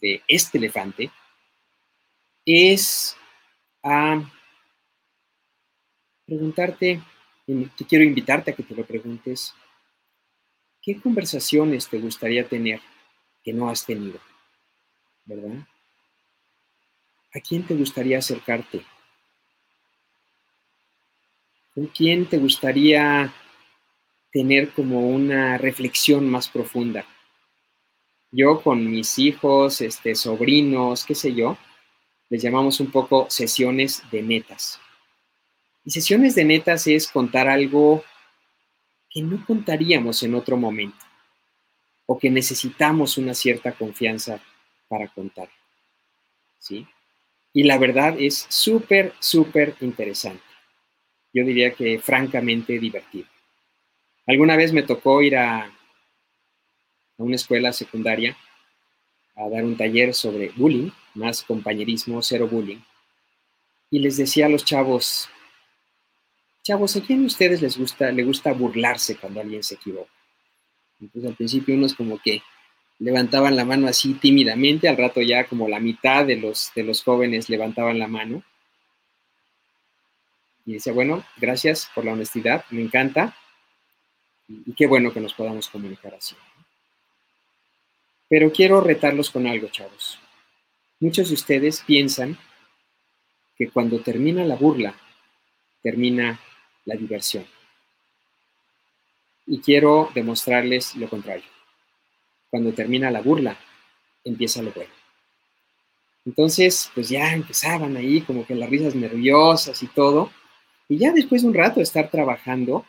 de 0.00 0.22
este 0.28 0.58
elefante 0.58 1.10
es 2.44 3.16
a 3.82 4.20
preguntarte, 6.26 7.00
te 7.46 7.84
quiero 7.84 8.04
invitarte 8.04 8.50
a 8.50 8.54
que 8.54 8.62
te 8.62 8.74
lo 8.74 8.84
preguntes, 8.84 9.54
¿qué 10.82 11.00
conversaciones 11.00 11.88
te 11.88 11.98
gustaría 11.98 12.48
tener 12.48 12.80
que 13.42 13.52
no 13.52 13.68
has 13.68 13.84
tenido? 13.84 14.18
¿Verdad? 15.24 15.66
¿A 17.34 17.40
quién 17.40 17.64
te 17.64 17.74
gustaría 17.74 18.18
acercarte? 18.18 18.82
¿Con 21.74 21.86
quién 21.86 22.26
te 22.26 22.38
gustaría 22.38 23.34
tener 24.30 24.70
como 24.70 25.08
una 25.08 25.58
reflexión 25.58 26.28
más 26.28 26.48
profunda? 26.48 27.04
Yo 28.30 28.62
con 28.62 28.88
mis 28.90 29.18
hijos, 29.18 29.80
este, 29.80 30.14
sobrinos, 30.14 31.04
qué 31.04 31.14
sé 31.14 31.34
yo, 31.34 31.56
les 32.30 32.42
llamamos 32.42 32.80
un 32.80 32.90
poco 32.90 33.26
sesiones 33.28 34.02
de 34.10 34.22
netas. 34.22 34.80
Y 35.84 35.90
sesiones 35.90 36.34
de 36.34 36.44
netas 36.44 36.86
es 36.86 37.08
contar 37.08 37.48
algo 37.48 38.04
que 39.10 39.22
no 39.22 39.44
contaríamos 39.46 40.22
en 40.22 40.34
otro 40.34 40.56
momento 40.56 41.04
o 42.06 42.18
que 42.18 42.30
necesitamos 42.30 43.18
una 43.18 43.34
cierta 43.34 43.72
confianza 43.72 44.40
para 44.88 45.08
contar. 45.08 45.48
¿Sí? 46.58 46.86
Y 47.52 47.64
la 47.64 47.78
verdad 47.78 48.16
es 48.18 48.46
súper, 48.48 49.12
súper 49.20 49.76
interesante. 49.80 50.42
Yo 51.32 51.44
diría 51.44 51.74
que 51.74 51.98
francamente 51.98 52.78
divertido. 52.78 53.28
Alguna 54.26 54.56
vez 54.56 54.72
me 54.72 54.82
tocó 54.82 55.22
ir 55.22 55.36
a, 55.36 55.64
a 55.64 55.72
una 57.18 57.36
escuela 57.36 57.72
secundaria 57.72 58.36
a 59.36 59.48
dar 59.48 59.64
un 59.64 59.76
taller 59.76 60.14
sobre 60.14 60.50
bullying, 60.50 60.90
más 61.14 61.42
compañerismo, 61.42 62.22
cero 62.22 62.48
bullying. 62.48 62.80
Y 63.90 63.98
les 63.98 64.16
decía 64.16 64.46
a 64.46 64.48
los 64.48 64.64
chavos, 64.64 65.28
Chavos, 66.64 66.96
¿a 66.96 67.02
quién 67.02 67.20
de 67.20 67.26
ustedes 67.26 67.60
les 67.60 67.76
gusta, 67.76 68.10
le 68.10 68.24
gusta 68.24 68.54
burlarse 68.54 69.18
cuando 69.18 69.42
alguien 69.42 69.62
se 69.62 69.74
equivoca? 69.74 70.10
Entonces 70.98 71.30
al 71.30 71.36
principio 71.36 71.74
unos 71.74 71.92
como 71.92 72.18
que 72.18 72.42
levantaban 73.00 73.54
la 73.54 73.66
mano 73.66 73.86
así 73.86 74.14
tímidamente, 74.14 74.88
al 74.88 74.96
rato 74.96 75.20
ya 75.20 75.44
como 75.44 75.68
la 75.68 75.78
mitad 75.78 76.24
de 76.24 76.36
los, 76.36 76.72
de 76.74 76.82
los 76.82 77.02
jóvenes 77.02 77.50
levantaban 77.50 77.98
la 77.98 78.08
mano. 78.08 78.42
Y 80.64 80.72
decía, 80.72 80.94
bueno, 80.94 81.22
gracias 81.36 81.90
por 81.94 82.06
la 82.06 82.14
honestidad, 82.14 82.64
me 82.70 82.80
encanta. 82.80 83.36
Y, 84.48 84.62
y 84.70 84.72
qué 84.72 84.86
bueno 84.86 85.12
que 85.12 85.20
nos 85.20 85.34
podamos 85.34 85.68
comunicar 85.68 86.14
así. 86.14 86.34
Pero 88.26 88.50
quiero 88.50 88.80
retarlos 88.80 89.28
con 89.28 89.46
algo, 89.46 89.68
chavos. 89.68 90.18
Muchos 90.98 91.28
de 91.28 91.34
ustedes 91.34 91.82
piensan 91.82 92.38
que 93.54 93.68
cuando 93.68 94.00
termina 94.00 94.44
la 94.44 94.56
burla, 94.56 94.94
termina 95.82 96.40
la 96.84 96.96
diversión. 96.96 97.46
Y 99.46 99.60
quiero 99.60 100.10
demostrarles 100.14 100.94
lo 100.96 101.08
contrario. 101.08 101.44
Cuando 102.50 102.72
termina 102.72 103.10
la 103.10 103.20
burla, 103.20 103.58
empieza 104.24 104.62
lo 104.62 104.72
bueno. 104.72 104.92
Entonces, 106.24 106.90
pues 106.94 107.08
ya 107.10 107.32
empezaban 107.32 107.96
ahí 107.96 108.22
como 108.22 108.46
que 108.46 108.54
las 108.54 108.70
risas 108.70 108.94
nerviosas 108.94 109.82
y 109.82 109.86
todo. 109.88 110.30
Y 110.88 110.96
ya 110.98 111.12
después 111.12 111.42
de 111.42 111.48
un 111.48 111.54
rato 111.54 111.76
de 111.76 111.82
estar 111.82 112.10
trabajando, 112.10 112.86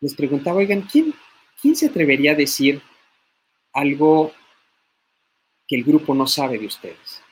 les 0.00 0.14
preguntaba, 0.14 0.58
oigan, 0.58 0.82
¿quién, 0.82 1.14
¿quién 1.60 1.76
se 1.76 1.86
atrevería 1.86 2.32
a 2.32 2.36
decir 2.36 2.82
algo 3.72 4.32
que 5.68 5.76
el 5.76 5.84
grupo 5.84 6.14
no 6.14 6.26
sabe 6.26 6.58
de 6.58 6.66
ustedes? 6.66 7.22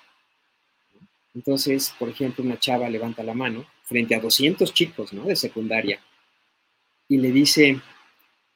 Entonces, 1.34 1.94
por 1.98 2.08
ejemplo, 2.08 2.44
una 2.44 2.58
chava 2.58 2.88
levanta 2.88 3.22
la 3.22 3.34
mano 3.34 3.66
frente 3.88 4.14
a 4.14 4.20
200 4.20 4.72
chicos 4.74 5.12
¿no? 5.14 5.24
de 5.24 5.34
secundaria 5.34 5.98
y 7.08 7.16
le 7.16 7.32
dice, 7.32 7.80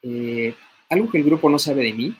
eh, 0.03 0.53
algo 0.89 1.09
que 1.09 1.17
el 1.17 1.23
grupo 1.23 1.49
no 1.49 1.57
sabe 1.57 1.83
de 1.83 1.93
mí 1.93 2.15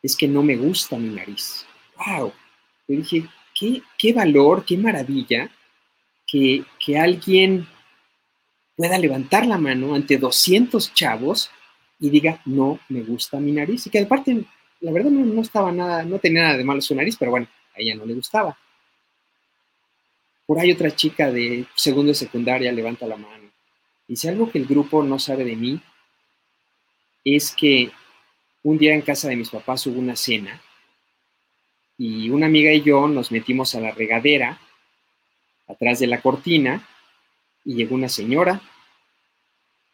es 0.00 0.16
que 0.16 0.28
no 0.28 0.42
me 0.42 0.56
gusta 0.56 0.96
mi 0.96 1.08
nariz. 1.08 1.66
¡Wow! 1.96 2.32
Yo 2.86 2.96
dije, 2.96 3.28
qué, 3.58 3.82
qué 3.98 4.12
valor, 4.12 4.64
qué 4.64 4.78
maravilla 4.78 5.50
que, 6.26 6.64
que, 6.78 6.96
alguien 6.96 7.66
pueda 8.76 8.96
levantar 8.96 9.44
la 9.44 9.58
mano 9.58 9.94
ante 9.94 10.16
200 10.16 10.94
chavos 10.94 11.50
y 11.98 12.08
diga, 12.08 12.40
no 12.46 12.78
me 12.88 13.02
gusta 13.02 13.40
mi 13.40 13.52
nariz. 13.52 13.86
Y 13.86 13.90
que 13.90 13.98
aparte, 13.98 14.44
la 14.80 14.92
verdad 14.92 15.10
no, 15.10 15.26
no 15.26 15.42
estaba 15.42 15.72
nada, 15.72 16.04
no 16.04 16.18
tenía 16.20 16.44
nada 16.44 16.56
de 16.56 16.64
malo 16.64 16.80
su 16.80 16.94
nariz, 16.94 17.16
pero 17.18 17.32
bueno, 17.32 17.48
a 17.74 17.80
ella 17.80 17.96
no 17.96 18.06
le 18.06 18.14
gustaba. 18.14 18.56
Por 20.50 20.58
ahí 20.58 20.72
otra 20.72 20.90
chica 20.90 21.30
de 21.30 21.64
segundo 21.76 22.08
de 22.08 22.16
secundaria 22.16 22.72
levanta 22.72 23.06
la 23.06 23.16
mano. 23.16 23.52
Dice, 24.08 24.30
algo 24.30 24.50
que 24.50 24.58
el 24.58 24.66
grupo 24.66 25.00
no 25.04 25.16
sabe 25.20 25.44
de 25.44 25.54
mí 25.54 25.80
es 27.24 27.54
que 27.54 27.92
un 28.64 28.76
día 28.76 28.92
en 28.92 29.02
casa 29.02 29.28
de 29.28 29.36
mis 29.36 29.48
papás 29.48 29.86
hubo 29.86 30.00
una 30.00 30.16
cena 30.16 30.60
y 31.96 32.30
una 32.30 32.46
amiga 32.46 32.72
y 32.72 32.82
yo 32.82 33.06
nos 33.06 33.30
metimos 33.30 33.76
a 33.76 33.80
la 33.80 33.92
regadera 33.92 34.60
atrás 35.68 36.00
de 36.00 36.08
la 36.08 36.20
cortina 36.20 36.84
y 37.64 37.76
llegó 37.76 37.94
una 37.94 38.08
señora, 38.08 38.60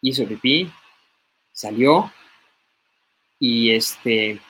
hizo 0.01 0.27
pipí, 0.27 0.73
salió 1.53 2.11
y 3.39 3.73
este 3.73 4.41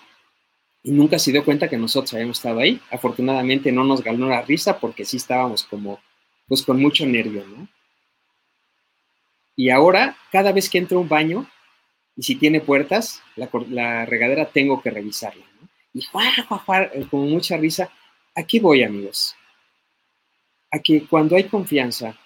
y 0.86 0.92
nunca 0.92 1.18
se 1.18 1.32
dio 1.32 1.44
cuenta 1.44 1.68
que 1.68 1.76
nosotros 1.76 2.14
habíamos 2.14 2.36
estado 2.36 2.60
ahí. 2.60 2.80
Afortunadamente 2.92 3.72
no 3.72 3.82
nos 3.82 4.04
ganó 4.04 4.28
la 4.28 4.42
risa 4.42 4.78
porque 4.78 5.04
sí 5.04 5.16
estábamos 5.16 5.64
como, 5.64 6.00
pues 6.46 6.62
con 6.62 6.80
mucho 6.80 7.04
nervio, 7.04 7.44
¿no? 7.44 7.66
Y 9.56 9.70
ahora, 9.70 10.16
cada 10.30 10.52
vez 10.52 10.70
que 10.70 10.78
entro 10.78 10.98
a 10.98 11.00
un 11.00 11.08
baño, 11.08 11.50
y 12.14 12.22
si 12.22 12.36
tiene 12.36 12.60
puertas, 12.60 13.20
la, 13.34 14.06
regadera 14.06 14.46
tengo 14.46 14.80
que 14.80 14.90
revisarla, 14.90 15.44
¿no? 15.60 15.68
Y 15.92 16.02
juá, 16.02 16.22
juá, 16.46 16.58
juá, 16.58 16.82
eh, 16.84 17.04
con 17.10 17.28
mucha 17.28 17.56
risa. 17.56 17.90
Aquí 18.36 18.60
voy, 18.60 18.84
amigos. 18.84 19.34
A 20.70 20.78
que 20.78 21.04
cuando 21.04 21.34
hay 21.34 21.48
confianza, 21.48 22.16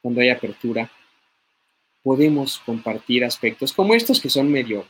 cuando 0.00 0.20
hay 0.20 0.30
apertura, 0.30 0.88
podemos 2.04 2.60
compartir 2.60 3.24
aspectos 3.24 3.72
como 3.72 3.92
estos 3.94 4.20
que 4.20 4.30
son 4.30 4.52
medio 4.52 4.86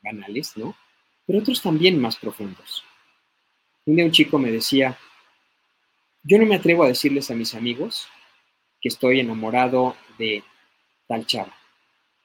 banales, 0.00 0.56
¿no? 0.56 0.76
Pero 1.26 1.40
otros 1.40 1.60
también 1.60 2.00
más 2.00 2.16
profundos. 2.16 2.84
Un 3.84 3.96
día 3.96 4.04
un 4.04 4.12
chico 4.12 4.38
me 4.38 4.50
decía, 4.50 4.98
yo 6.22 6.38
no 6.38 6.46
me 6.46 6.56
atrevo 6.56 6.84
a 6.84 6.88
decirles 6.88 7.30
a 7.30 7.34
mis 7.34 7.54
amigos 7.54 8.08
que 8.80 8.88
estoy 8.88 9.20
enamorado 9.20 9.96
de 10.18 10.42
tal 11.06 11.26
chava, 11.26 11.54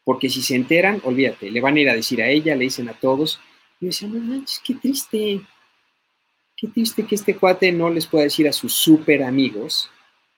porque 0.03 0.29
si 0.29 0.41
se 0.41 0.55
enteran, 0.55 1.01
olvídate, 1.03 1.51
le 1.51 1.61
van 1.61 1.75
a 1.75 1.79
ir 1.79 1.89
a 1.89 1.95
decir 1.95 2.21
a 2.21 2.27
ella, 2.27 2.55
le 2.55 2.65
dicen 2.65 2.89
a 2.89 2.93
todos, 2.93 3.39
y 3.79 3.85
yo 3.85 3.87
decía, 3.87 4.07
no 4.07 4.19
manches, 4.19 4.61
qué 4.65 4.75
triste, 4.75 5.41
qué 6.57 6.67
triste 6.67 7.05
que 7.05 7.15
este 7.15 7.35
cuate 7.35 7.71
no 7.71 7.89
les 7.89 8.07
pueda 8.07 8.23
decir 8.23 8.47
a 8.47 8.53
sus 8.53 8.73
súper 8.73 9.23
amigos, 9.23 9.89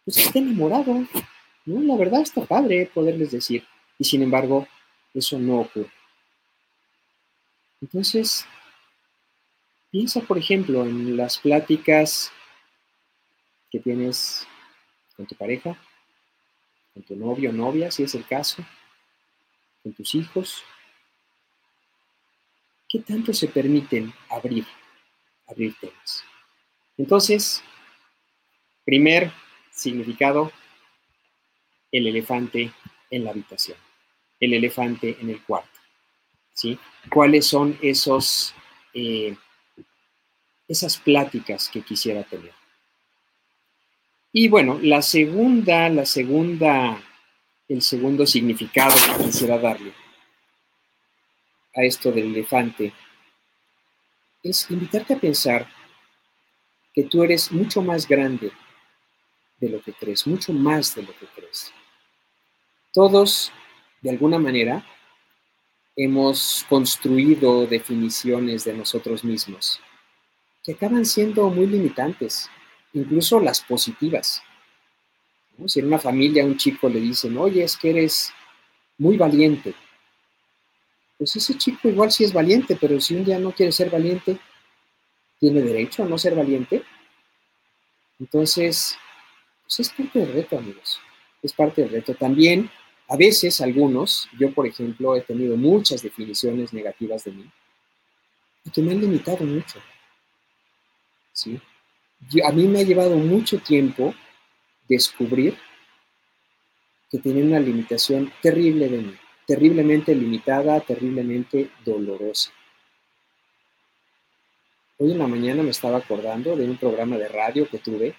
pues 0.04 0.18
está 0.18 0.40
enamorado, 0.40 1.06
¿no? 1.66 1.82
La 1.82 1.96
verdad 1.98 2.22
está 2.22 2.46
padre 2.46 2.90
poderles 2.94 3.32
decir, 3.32 3.64
y 3.98 4.04
sin 4.04 4.22
embargo, 4.24 4.68
eso 5.14 5.40
no 5.40 5.62
ocurre. 5.62 5.92
Entonces, 7.84 8.46
piensa, 9.92 10.22
por 10.22 10.38
ejemplo, 10.38 10.86
en 10.86 11.18
las 11.18 11.38
pláticas 11.38 12.32
que 13.70 13.80
tienes 13.80 14.48
con 15.18 15.26
tu 15.26 15.36
pareja, 15.36 15.78
con 16.94 17.04
tu 17.04 17.18
novio 17.18 17.50
o 17.50 17.54
novia, 17.54 17.92
si 17.92 18.04
es 18.04 18.16
el 18.16 18.26
caso, 18.26 18.66
con 19.84 19.92
tus 19.92 20.16
hijos. 20.16 20.64
¿Qué 22.88 23.00
tanto 23.00 23.34
se 23.34 23.50
permiten 23.50 24.14
abrir, 24.30 24.66
abrir 25.46 25.76
temas? 25.82 26.24
Entonces, 26.98 27.62
primer 28.86 29.30
significado, 29.72 30.54
el 31.92 32.08
elefante 32.08 32.72
en 33.10 33.26
la 33.26 33.32
habitación, 33.32 33.78
el 34.40 34.54
elefante 34.54 35.18
en 35.20 35.30
el 35.30 35.44
cuarto. 35.44 35.73
¿Sí? 36.54 36.80
¿Cuáles 37.10 37.48
son 37.48 37.78
esos, 37.82 38.54
eh, 38.94 39.36
esas 40.68 40.98
pláticas 40.98 41.70
que 41.70 41.82
quisiera 41.82 42.24
tener? 42.24 42.54
Y 44.32 44.50
bueno, 44.50 44.80
la 44.82 45.02
segunda, 45.02 45.90
la 45.90 46.06
segunda, 46.06 47.00
el 47.68 47.82
segundo 47.82 48.26
significado 48.26 48.96
que 48.96 49.26
quisiera 49.26 49.60
darle 49.60 49.94
a 51.76 51.84
esto 51.84 52.12
del 52.12 52.26
elefante 52.26 52.94
es 54.42 54.70
invitarte 54.70 55.14
a 55.14 55.20
pensar 55.20 55.68
que 56.94 57.04
tú 57.04 57.24
eres 57.24 57.52
mucho 57.52 57.82
más 57.82 58.08
grande 58.08 58.52
de 59.60 59.70
lo 59.70 59.82
que 59.82 59.94
crees, 59.94 60.28
mucho 60.28 60.54
más 60.54 60.96
de 60.96 61.04
lo 61.04 61.16
que 61.18 61.26
crees. 61.28 61.74
Todos, 62.92 63.52
de 64.02 64.12
alguna 64.12 64.38
manera, 64.38 64.86
hemos 65.96 66.66
construido 66.70 67.68
definiciones 67.68 68.64
de 68.64 68.74
nosotros 68.74 69.24
mismos 69.24 69.80
que 70.64 70.72
acaban 70.72 71.06
siendo 71.06 71.50
muy 71.50 71.68
limitantes, 71.68 72.50
incluso 72.94 73.40
las 73.40 73.62
positivas. 73.62 74.42
Si 75.68 75.80
en 75.82 75.88
una 75.88 76.00
familia 76.00 76.44
a 76.44 76.46
un 76.46 76.58
chico 76.58 76.88
le 76.88 77.00
dicen, 77.00 77.38
oye, 77.38 77.64
es 77.64 77.78
que 77.78 77.90
eres 77.90 78.32
muy 78.98 79.18
valiente, 79.18 79.76
pues 81.18 81.36
ese 81.36 81.58
chico 81.58 81.90
igual 81.90 82.12
sí 82.12 82.24
es 82.24 82.34
valiente, 82.34 82.78
pero 82.80 83.00
si 83.00 83.16
un 83.16 83.26
día 83.26 83.40
no 83.40 83.52
quiere 83.52 83.72
ser 83.72 83.90
valiente, 83.90 84.40
¿tiene 85.40 85.62
derecho 85.62 86.04
a 86.04 86.08
no 86.08 86.18
ser 86.18 86.36
valiente? 86.36 86.84
Entonces, 88.20 88.98
pues 89.64 89.80
es 89.82 89.90
parte 89.90 90.20
del 90.20 90.34
reto, 90.34 90.58
amigos. 90.58 91.00
Es 91.42 91.54
parte 91.54 91.82
del 91.82 91.92
reto. 91.92 92.16
También, 92.16 92.70
a 93.14 93.16
veces, 93.16 93.62
algunos, 93.62 94.28
yo 94.40 94.52
por 94.52 94.66
ejemplo, 94.66 95.16
he 95.16 95.22
tenido 95.22 95.56
muchas 95.56 96.02
definiciones 96.02 96.74
negativas 96.74 97.24
de 97.24 97.32
mí 97.32 97.52
y 98.66 98.72
que 98.72 98.82
me 98.82 98.92
han 98.92 99.02
limitado 99.02 99.46
mucho. 99.46 99.80
¿Sí? 101.32 101.62
a 102.44 102.52
mí 102.52 102.68
me 102.68 102.80
ha 102.80 102.84
llevado 102.84 103.18
mucho 103.18 103.60
tiempo 103.60 104.16
descubrir 104.88 105.56
que 107.12 107.20
tenía 107.20 107.44
una 107.44 107.60
limitación 107.60 108.32
terrible 108.42 108.88
de 108.88 108.98
mí 108.98 109.18
terriblemente 109.46 110.16
limitada, 110.16 110.80
terriblemente 110.80 111.70
dolorosa. 111.86 112.52
Hoy 114.98 115.12
en 115.12 115.20
la 115.20 115.28
mañana 115.28 115.62
me 115.62 115.72
estaba 115.72 115.98
acordando 115.98 116.56
de 116.56 116.66
un 116.66 116.78
programa 116.78 117.18
de 117.18 117.28
radio 117.28 117.70
que 117.70 117.78
tuve. 117.78 118.16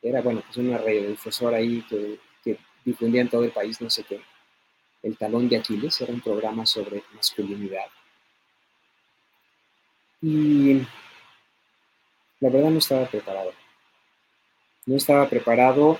Era, 0.00 0.22
bueno, 0.22 0.42
pues 0.46 0.56
una 0.56 0.78
radiodifusora 0.78 1.56
ahí 1.58 1.84
que 1.90 2.18
difundía 2.88 3.20
en 3.20 3.28
todo 3.28 3.44
el 3.44 3.52
país, 3.52 3.80
no 3.80 3.90
sé 3.90 4.04
qué. 4.04 4.20
El 5.02 5.16
talón 5.16 5.48
de 5.48 5.56
Aquiles, 5.56 6.00
era 6.00 6.12
un 6.12 6.20
programa 6.20 6.66
sobre 6.66 7.02
masculinidad. 7.14 7.86
Y 10.20 10.80
la 12.40 12.50
verdad 12.50 12.70
no 12.70 12.78
estaba 12.78 13.06
preparado. 13.06 13.52
No 14.86 14.96
estaba 14.96 15.28
preparado, 15.28 15.98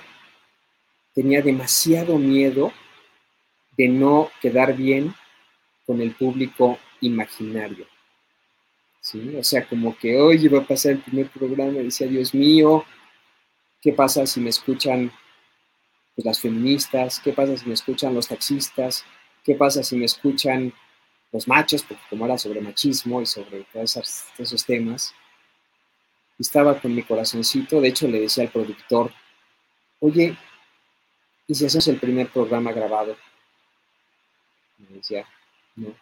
tenía 1.13 1.41
demasiado 1.41 2.17
miedo 2.17 2.73
de 3.77 3.87
no 3.87 4.29
quedar 4.41 4.75
bien 4.75 5.13
con 5.85 6.01
el 6.01 6.11
público 6.11 6.79
imaginario. 7.01 7.85
¿Sí? 8.99 9.35
O 9.37 9.43
sea, 9.43 9.65
como 9.65 9.97
que, 9.97 10.19
hoy 10.19 10.47
va 10.49 10.59
a 10.59 10.67
pasar 10.67 10.93
el 10.93 10.99
primer 10.99 11.29
programa 11.29 11.79
decía, 11.79 12.07
Dios 12.07 12.33
mío, 12.33 12.83
¿qué 13.81 13.93
pasa 13.93 14.25
si 14.25 14.41
me 14.41 14.49
escuchan 14.49 15.11
pues, 16.19 16.25
las 16.25 16.41
feministas? 16.41 17.21
¿Qué 17.23 17.31
pasa 17.31 17.55
si 17.55 17.65
me 17.65 17.73
escuchan 17.75 18.13
los 18.13 18.27
taxistas? 18.27 19.05
¿Qué 19.41 19.55
pasa 19.55 19.83
si 19.83 19.95
me 19.95 20.03
escuchan 20.03 20.73
los 21.31 21.47
machos? 21.47 21.83
Porque 21.83 22.03
como 22.09 22.25
era 22.25 22.37
sobre 22.37 22.59
machismo 22.59 23.21
y 23.21 23.25
sobre 23.25 23.63
todos 23.71 24.25
esos, 24.37 24.65
temas, 24.65 25.13
estaba 26.37 26.77
con 26.77 26.93
mi 26.93 27.03
corazoncito, 27.03 27.79
de 27.79 27.87
hecho 27.87 28.09
le 28.09 28.19
decía 28.19 28.43
al 28.43 28.49
productor, 28.49 29.13
oye, 30.01 30.37
¿y 31.47 31.55
si 31.55 31.65
hacemos 31.65 31.87
el 31.87 31.99
primer 32.01 32.27
programa 32.27 32.73
grabado? 32.73 33.15
Me 34.77 34.97
decía, 34.97 35.25
no, 35.77 35.95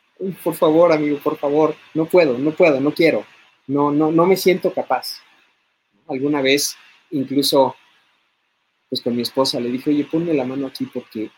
por 0.44 0.56
favor, 0.56 0.94
amigo, 0.94 1.20
por 1.20 1.38
favor, 1.38 1.76
no 1.94 2.06
puedo, 2.06 2.40
no 2.40 2.56
puedo, 2.56 2.80
no 2.80 2.92
quiero, 2.92 3.24
no, 3.68 3.92
no, 3.92 4.12
no 4.12 4.26
me 4.26 4.36
siento 4.36 4.74
capaz. 4.74 5.22
Alguna 6.08 6.42
vez, 6.42 6.76
incluso, 7.12 7.76
pues 8.90 9.02
con 9.02 9.16
mi 9.16 9.22
esposa 9.22 9.60
le 9.60 9.70
dije, 9.70 9.90
oye, 9.90 10.06
ponme 10.06 10.34
la 10.34 10.46
mano 10.46 10.68
aquí 10.68 10.86
porque 10.86 11.30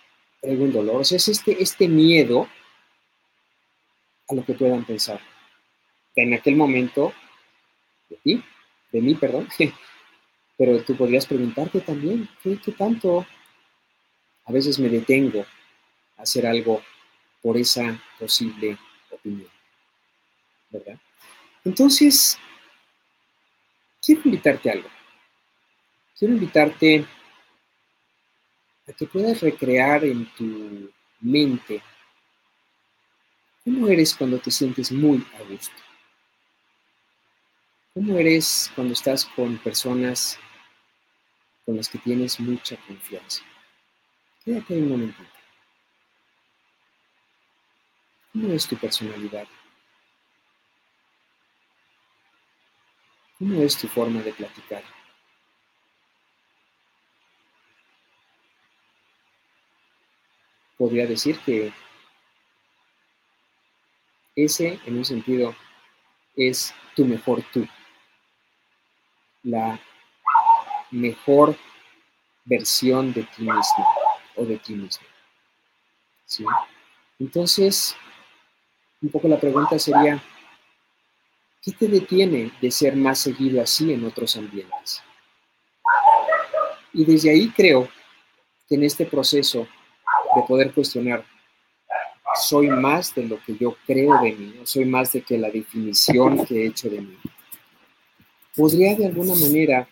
traigo 0.41 0.63
un 0.63 0.71
dolor. 0.71 1.02
O 1.02 1.04
sea, 1.04 1.17
es 1.17 1.28
este, 1.28 1.62
este 1.62 1.88
miedo 1.88 2.47
a 4.30 4.36
lo 4.36 4.45
que 4.45 4.54
puedan 4.54 4.86
pensar. 4.86 5.19
En 6.15 6.34
aquel 6.34 6.56
momento, 6.56 7.13
de 8.10 8.17
ti, 8.17 8.43
de 8.91 9.02
mí, 9.02 9.15
perdón, 9.15 9.47
pero 10.58 10.84
tú 10.84 10.95
podrías 10.95 11.26
preguntarte 11.26 11.82
también, 11.82 12.30
¿qué, 12.43 12.60
qué 12.63 12.71
tanto? 12.71 13.26
A 14.45 14.52
veces 14.52 14.80
me 14.80 14.89
detengo 14.89 15.45
a 16.17 16.24
hacer 16.24 16.45
algo 16.45 16.82
por 17.41 17.58
esa 17.58 18.02
posible 18.19 18.78
opinión. 19.10 19.50
¿Verdad? 20.69 21.00
Entonces, 21.63 22.38
quiero 24.02 24.21
invitarte 24.26 24.69
a 24.69 24.74
algo. 24.74 24.89
Quiero 26.17 26.34
invitarte 26.34 27.06
que 28.93 29.06
puedas 29.06 29.41
recrear 29.41 30.04
en 30.04 30.25
tu 30.36 30.91
mente 31.21 31.82
cómo 33.63 33.88
eres 33.88 34.15
cuando 34.15 34.39
te 34.39 34.52
sientes 34.52 34.91
muy 34.91 35.25
a 35.39 35.43
gusto. 35.43 35.75
¿Cómo 37.93 38.17
eres 38.17 38.71
cuando 38.75 38.93
estás 38.93 39.25
con 39.25 39.58
personas 39.58 40.39
con 41.65 41.78
las 41.78 41.89
que 41.89 41.97
tienes 41.99 42.39
mucha 42.39 42.78
confianza? 42.88 43.43
Quédate 44.43 44.75
un 44.75 44.89
momentito. 44.89 45.30
¿Cómo 48.32 48.54
es 48.54 48.67
tu 48.67 48.78
personalidad? 48.78 49.47
¿Cómo 53.38 53.62
es 53.62 53.78
tu 53.78 53.88
forma 53.88 54.21
de 54.21 54.34
platicar? 54.34 54.84
Podría 60.80 61.06
decir 61.06 61.38
que 61.39 61.74
ese, 64.34 64.80
en 64.86 64.98
un 64.98 65.04
sentido, 65.04 65.54
es 66.38 66.74
tu 66.96 67.04
mejor 67.04 67.44
tú, 67.52 67.68
la 69.44 69.78
mejor 70.89 71.58
versión 72.46 73.12
de 73.12 73.24
ti 73.24 73.42
mismo 73.42 73.88
o 74.38 74.46
de 74.46 74.58
ti 74.58 74.74
mismo. 74.74 75.06
¿Sí? 76.26 76.46
Entonces, 77.20 77.98
un 79.02 79.10
poco 79.10 79.28
la 79.28 79.38
pregunta 79.38 79.78
sería, 79.78 80.24
¿qué 81.62 81.74
te 81.74 81.89
detiene 81.89 82.54
de 82.62 82.72
ser 82.72 82.96
más 82.96 83.20
seguido 83.20 83.62
así 83.62 83.92
en 83.92 84.06
otros 84.06 84.38
ambientes? 84.38 85.04
Y 86.94 87.04
desde 87.04 87.32
ahí 87.32 87.50
creo 87.50 87.89
que 88.70 88.76
en 88.76 88.84
este 88.86 89.06
proceso 89.06 89.68
de 90.36 90.42
poder 90.44 90.74
cuestionar, 90.74 91.26
soy 92.36 92.68
más 92.68 93.13
de 93.15 93.24
lo 93.24 93.42
que 93.44 93.58
yo 93.58 93.76
creo 93.86 94.22
de 94.22 94.32
mí, 94.34 94.56
soy 94.63 94.86
más 94.86 95.12
de 95.13 95.22
que 95.22 95.38
la 95.38 95.50
definición 95.50 96.46
que 96.46 96.63
he 96.63 96.68
hecho 96.68 96.89
de 96.89 97.02
mí. 97.02 97.18
Podría 98.56 98.96
de 98.96 99.08
alguna 99.08 99.36
manera 99.36 99.88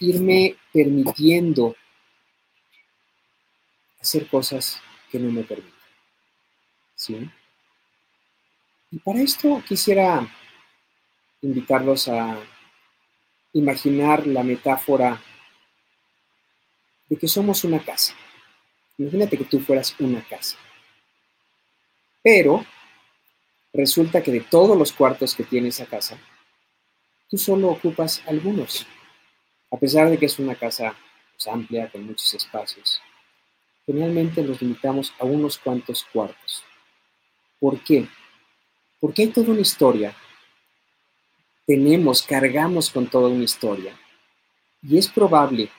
irme 0.00 0.56
permitiendo 0.72 1.74
hacer 4.00 4.26
cosas 4.28 4.80
que 5.10 5.18
no 5.18 5.30
me 5.30 5.42
permiten. 5.42 5.72
¿Sí? 6.94 7.30
Y 8.90 8.98
para 8.98 9.20
esto 9.20 9.62
quisiera 9.66 10.26
invitarlos 11.42 12.08
a 12.08 12.38
imaginar 13.52 14.26
la 14.26 14.42
metáfora 14.42 15.20
de 17.08 17.16
que 17.16 17.28
somos 17.28 17.64
una 17.64 17.78
casa. 17.84 18.14
Imagínate 18.98 19.38
que 19.38 19.44
tú 19.44 19.60
fueras 19.60 19.94
una 20.00 20.20
casa. 20.22 20.58
Pero 22.22 22.64
resulta 23.72 24.22
que 24.22 24.32
de 24.32 24.40
todos 24.40 24.76
los 24.76 24.92
cuartos 24.92 25.36
que 25.36 25.44
tiene 25.44 25.68
esa 25.68 25.86
casa, 25.86 26.18
tú 27.30 27.38
solo 27.38 27.68
ocupas 27.68 28.22
algunos. 28.26 28.86
A 29.70 29.76
pesar 29.76 30.10
de 30.10 30.18
que 30.18 30.26
es 30.26 30.38
una 30.38 30.56
casa 30.56 30.96
pues, 31.36 31.46
amplia, 31.46 31.88
con 31.90 32.04
muchos 32.04 32.34
espacios, 32.34 33.00
generalmente 33.86 34.42
nos 34.42 34.60
limitamos 34.60 35.14
a 35.20 35.24
unos 35.24 35.58
cuantos 35.58 36.04
cuartos. 36.12 36.64
¿Por 37.60 37.78
qué? 37.84 38.08
Porque 38.98 39.22
hay 39.22 39.28
toda 39.28 39.52
una 39.52 39.60
historia. 39.60 40.14
Tenemos, 41.66 42.22
cargamos 42.22 42.90
con 42.90 43.06
toda 43.06 43.28
una 43.28 43.44
historia. 43.44 43.96
Y 44.82 44.98
es 44.98 45.08
probable 45.08 45.70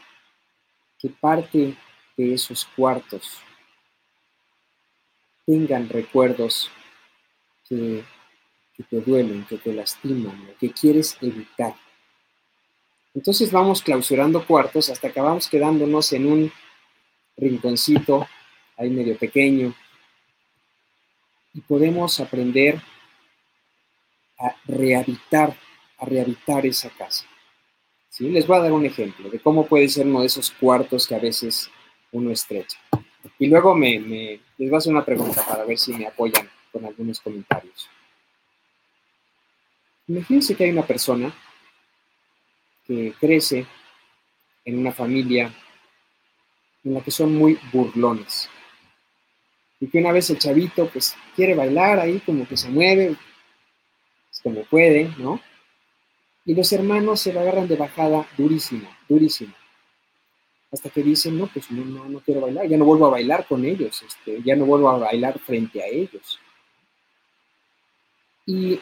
que 1.00 1.10
parte 1.10 1.76
esos 2.20 2.66
cuartos 2.76 3.42
tengan 5.46 5.90
recuerdos 5.90 6.70
que, 7.68 8.04
te 8.90 9.02
duelen, 9.02 9.46
que 9.46 9.58
te 9.58 9.74
lastiman, 9.74 10.54
que 10.60 10.72
quieres 10.72 11.18
evitar. 11.22 11.76
Entonces 13.16 13.52
vamos 13.52 13.82
clausurando 13.82 14.46
cuartos 14.46 14.90
hasta 14.90 15.12
que 15.12 15.20
vamos 15.20 15.50
quedándonos 15.50 16.14
en 16.14 16.32
un 16.32 16.52
rinconcito 17.36 18.28
ahí 18.78 18.92
medio 18.92 19.18
pequeño 19.18 19.74
y 21.54 21.62
podemos 21.62 22.20
aprender 22.20 22.80
a 24.38 24.56
rehabilitar, 24.66 25.58
a 25.98 26.06
rehabilitar 26.06 26.66
esa 26.66 26.90
casa. 26.92 27.26
¿Sí? 28.10 28.30
Les 28.30 28.46
voy 28.46 28.58
a 28.58 28.62
dar 28.62 28.72
un 28.72 28.86
ejemplo 28.86 29.30
de 29.30 29.40
cómo 29.40 29.66
puede 29.66 29.90
ser 29.90 30.06
uno 30.06 30.22
de 30.22 30.28
esos 30.28 30.52
cuartos 30.52 31.08
que 31.08 31.16
a 31.16 31.20
veces 31.20 31.72
uno 32.12 32.32
estrecha. 32.32 32.80
Y 33.38 33.48
luego 33.48 33.76
me, 33.76 34.00
les 34.00 34.70
voy 34.70 34.76
a 34.76 34.78
hacer 34.78 34.94
una 34.94 35.06
pregunta 35.06 35.46
para 35.46 35.66
ver 35.66 35.78
si 35.78 35.94
me 35.94 36.08
apoyan 36.08 36.50
con 36.72 36.86
algunos 36.86 37.20
comentarios. 37.20 37.90
Imagínense 40.08 40.56
que 40.56 40.64
hay 40.64 40.72
una 40.72 40.86
persona 40.86 41.34
que 42.86 43.14
crece 43.20 43.66
en 44.66 44.80
una 44.80 44.92
familia 44.92 45.54
en 46.84 46.94
la 46.94 47.02
que 47.02 47.12
son 47.12 47.36
muy 47.36 47.60
burlones. 47.72 48.50
Y 49.80 49.88
que 49.88 50.00
una 50.00 50.12
vez 50.12 50.30
el 50.30 50.40
chavito 50.40 50.90
pues 50.90 51.16
quiere 51.36 51.56
bailar 51.56 52.00
ahí 52.00 52.20
como 52.26 52.48
que 52.48 52.58
se 52.58 52.70
mueve, 52.70 53.16
pues, 54.30 54.42
como 54.42 54.64
puede, 54.66 55.14
¿no? 55.18 55.40
Y 56.46 56.56
los 56.56 56.72
hermanos 56.74 57.22
se 57.22 57.32
lo 57.32 57.42
agarran 57.42 57.68
de 57.68 57.76
bajada 57.76 58.28
durísimo, 58.38 58.90
durísimo. 59.08 59.54
Hasta 60.72 60.90
que 60.90 61.02
dicen, 61.02 61.38
no, 61.38 61.48
pues 61.48 61.72
no, 61.72 61.84
no, 61.84 62.06
no 62.06 62.20
quiero 62.20 62.42
bailar, 62.42 62.68
ya 62.68 62.78
no 62.78 62.86
vuelvo 62.86 63.08
a 63.08 63.12
bailar 63.12 63.48
con 63.48 63.66
ellos, 63.66 64.02
este, 64.04 64.42
ya 64.44 64.56
no 64.56 64.66
vuelvo 64.66 64.90
a 64.90 64.98
bailar 65.00 65.40
frente 65.40 65.82
a 65.82 65.88
ellos. 65.88 66.40
Y 68.46 68.80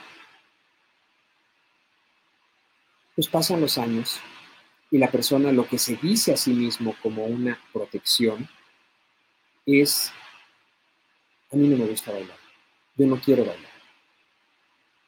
pues 3.15 3.27
pasan 3.27 3.61
los 3.61 3.77
años 3.77 4.19
y 4.91 4.97
la 4.97 5.09
persona 5.09 5.51
lo 5.51 5.67
que 5.67 5.77
se 5.77 5.95
dice 5.95 6.33
a 6.33 6.37
sí 6.37 6.51
mismo 6.51 6.95
como 7.01 7.25
una 7.25 7.59
protección 7.73 8.47
es, 9.65 10.11
a 11.51 11.55
mí 11.55 11.67
no 11.67 11.77
me 11.77 11.85
gusta 11.85 12.11
bailar, 12.11 12.37
yo 12.95 13.07
no 13.07 13.19
quiero 13.19 13.43
bailar. 13.43 13.71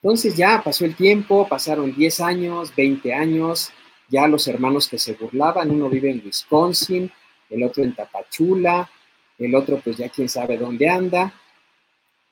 Entonces 0.02 0.36
ya 0.36 0.62
pasó 0.64 0.86
el 0.86 0.96
tiempo, 0.96 1.48
pasaron 1.48 1.94
10 1.94 2.22
años, 2.22 2.74
20 2.76 3.14
años, 3.14 3.72
ya 4.10 4.28
los 4.28 4.48
hermanos 4.48 4.88
que 4.88 4.98
se 4.98 5.14
burlaban, 5.14 5.72
uno 5.72 5.90
vive 5.90 6.12
en 6.12 6.22
Wisconsin, 6.26 7.12
el 7.50 7.64
otro 7.64 7.84
en 7.84 7.96
Tapachula, 7.96 8.90
el 9.38 9.56
otro 9.56 9.80
pues 9.80 9.98
ya 9.98 10.10
quién 10.10 10.28
sabe 10.28 10.58
dónde 10.58 10.90
anda, 10.90 11.34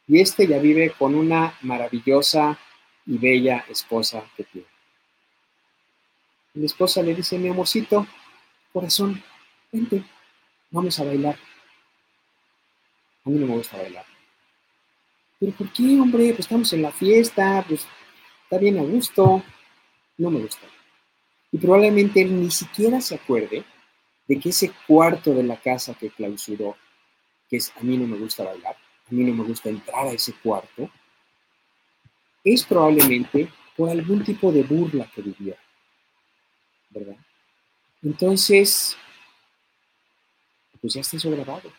y 0.07 0.19
este 0.19 0.47
ya 0.47 0.59
vive 0.59 0.91
con 0.97 1.15
una 1.15 1.57
maravillosa 1.61 2.57
y 3.05 3.17
bella 3.17 3.65
esposa 3.69 4.23
que 4.35 4.43
tiene. 4.43 4.67
La 6.53 6.65
esposa 6.65 7.03
le 7.03 7.13
dice, 7.13 7.37
mi 7.37 7.49
amorcito, 7.49 8.07
corazón, 8.73 9.21
vente, 9.71 10.03
vamos 10.71 10.99
a 10.99 11.03
bailar. 11.03 11.37
A 13.25 13.29
mí 13.29 13.37
no 13.37 13.47
me 13.47 13.55
gusta 13.55 13.77
bailar. 13.77 14.05
Pero 15.39 15.51
¿por 15.51 15.71
qué, 15.71 15.83
hombre? 15.99 16.29
Pues 16.29 16.39
estamos 16.39 16.71
en 16.73 16.81
la 16.81 16.91
fiesta, 16.91 17.63
pues 17.67 17.85
está 18.43 18.57
bien 18.57 18.79
a 18.79 18.81
gusto. 18.81 19.43
No 20.17 20.31
me 20.31 20.39
gusta. 20.39 20.65
Y 21.57 21.59
probablemente 21.59 22.21
él 22.21 22.39
ni 22.39 22.51
siquiera 22.51 23.01
se 23.01 23.15
acuerde 23.15 23.65
de 24.27 24.39
que 24.39 24.49
ese 24.49 24.71
cuarto 24.85 25.33
de 25.33 25.41
la 25.41 25.57
casa 25.59 25.95
que 25.95 26.11
clausuró, 26.11 26.77
que 27.49 27.57
es 27.57 27.73
a 27.75 27.79
mí 27.81 27.97
no 27.97 28.05
me 28.05 28.15
gusta 28.15 28.43
bailar, 28.43 28.75
a 28.75 29.09
mí 29.09 29.23
no 29.23 29.33
me 29.33 29.43
gusta 29.43 29.69
entrar 29.69 30.05
a 30.05 30.11
ese 30.11 30.33
cuarto, 30.33 30.87
es 32.43 32.63
probablemente 32.63 33.51
por 33.75 33.89
algún 33.89 34.23
tipo 34.23 34.51
de 34.51 34.61
burla 34.61 35.09
que 35.15 35.23
vivió. 35.23 35.55
¿verdad? 36.91 37.17
Entonces, 38.03 38.95
pues 40.79 40.93
ya 40.93 41.01
está 41.01 41.17
eso 41.17 41.31
grabado. 41.31 41.73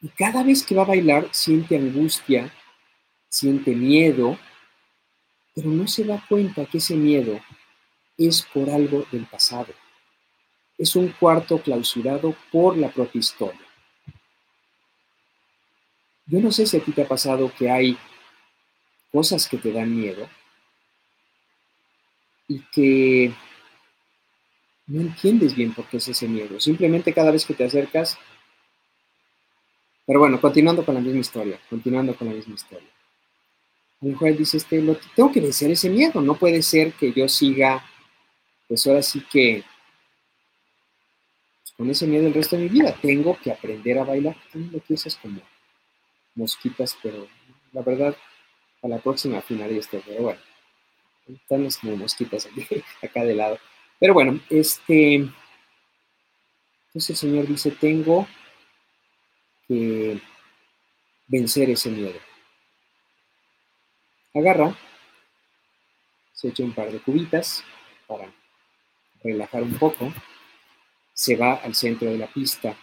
Y 0.00 0.06
cada 0.10 0.44
vez 0.44 0.62
que 0.62 0.76
va 0.76 0.82
a 0.82 0.92
bailar 0.94 1.28
siente 1.32 1.76
angustia, 1.76 2.54
siente 3.28 3.74
miedo, 3.74 4.38
pero 5.52 5.68
no 5.68 5.88
se 5.88 6.04
da 6.04 6.24
cuenta 6.28 6.64
que 6.64 6.78
ese 6.78 6.94
miedo 6.94 7.40
es 8.18 8.42
por 8.42 8.68
algo 8.68 9.06
del 9.10 9.24
pasado. 9.26 9.72
Es 10.76 10.94
un 10.96 11.08
cuarto 11.08 11.58
clausurado 11.62 12.36
por 12.52 12.76
la 12.76 12.90
propia 12.90 13.20
historia. 13.20 13.60
Yo 16.26 16.40
no 16.40 16.52
sé 16.52 16.66
si 16.66 16.76
a 16.76 16.80
ti 16.80 16.92
te 16.92 17.02
ha 17.02 17.08
pasado 17.08 17.50
que 17.56 17.70
hay 17.70 17.96
cosas 19.10 19.48
que 19.48 19.56
te 19.56 19.72
dan 19.72 19.96
miedo 19.96 20.28
y 22.46 22.60
que 22.72 23.32
no 24.88 25.00
entiendes 25.02 25.54
bien 25.54 25.72
por 25.72 25.86
qué 25.86 25.98
es 25.98 26.08
ese 26.08 26.26
miedo. 26.26 26.58
Simplemente 26.58 27.12
cada 27.12 27.30
vez 27.30 27.44
que 27.44 27.54
te 27.54 27.64
acercas. 27.64 28.18
Pero 30.06 30.18
bueno, 30.18 30.40
continuando 30.40 30.84
con 30.84 30.94
la 30.94 31.00
misma 31.00 31.20
historia, 31.20 31.60
continuando 31.68 32.16
con 32.16 32.28
la 32.28 32.34
misma 32.34 32.54
historia. 32.54 32.88
Un 34.00 34.14
juez 34.14 34.38
dice, 34.38 34.56
este, 34.56 34.80
lo, 34.80 34.96
tengo 35.14 35.30
que 35.30 35.40
vencer 35.40 35.70
ese 35.70 35.90
miedo. 35.90 36.20
No 36.20 36.34
puede 36.34 36.62
ser 36.62 36.92
que 36.94 37.12
yo 37.12 37.28
siga, 37.28 37.84
pues 38.68 38.86
ahora 38.86 39.02
sí 39.02 39.24
que 39.30 39.64
con 41.78 41.88
ese 41.88 42.08
miedo 42.08 42.26
el 42.26 42.34
resto 42.34 42.56
de 42.56 42.64
mi 42.64 42.68
vida. 42.68 42.94
Tengo 43.00 43.38
que 43.38 43.52
aprender 43.52 43.98
a 44.00 44.04
bailar. 44.04 44.36
Tengo 44.52 44.72
lo 44.72 44.82
como 45.22 45.40
mosquitas, 46.34 46.98
pero 47.00 47.28
la 47.72 47.82
verdad, 47.82 48.16
a 48.82 48.88
la 48.88 48.98
próxima 48.98 49.38
afinaré 49.38 49.78
esto. 49.78 50.02
Pero 50.04 50.22
bueno, 50.22 50.40
están 51.28 51.68
como 51.80 51.96
mosquitas 51.96 52.46
aquí, 52.46 52.66
acá 53.02 53.24
de 53.24 53.34
lado. 53.34 53.58
Pero 54.00 54.12
bueno, 54.12 54.40
este, 54.50 55.14
entonces 55.14 57.10
el 57.10 57.16
Señor 57.16 57.46
dice, 57.46 57.70
tengo 57.70 58.26
que 59.68 60.20
vencer 61.28 61.70
ese 61.70 61.90
miedo. 61.90 62.18
Agarra, 64.34 64.76
se 66.32 66.48
echa 66.48 66.64
un 66.64 66.72
par 66.72 66.90
de 66.90 66.98
cubitas 66.98 67.62
para 68.08 68.32
relajar 69.22 69.62
un 69.62 69.78
poco, 69.78 70.12
se 71.12 71.36
va 71.36 71.54
al 71.54 71.74
centro 71.74 72.10
de 72.10 72.18
la 72.18 72.26
pista 72.26 72.76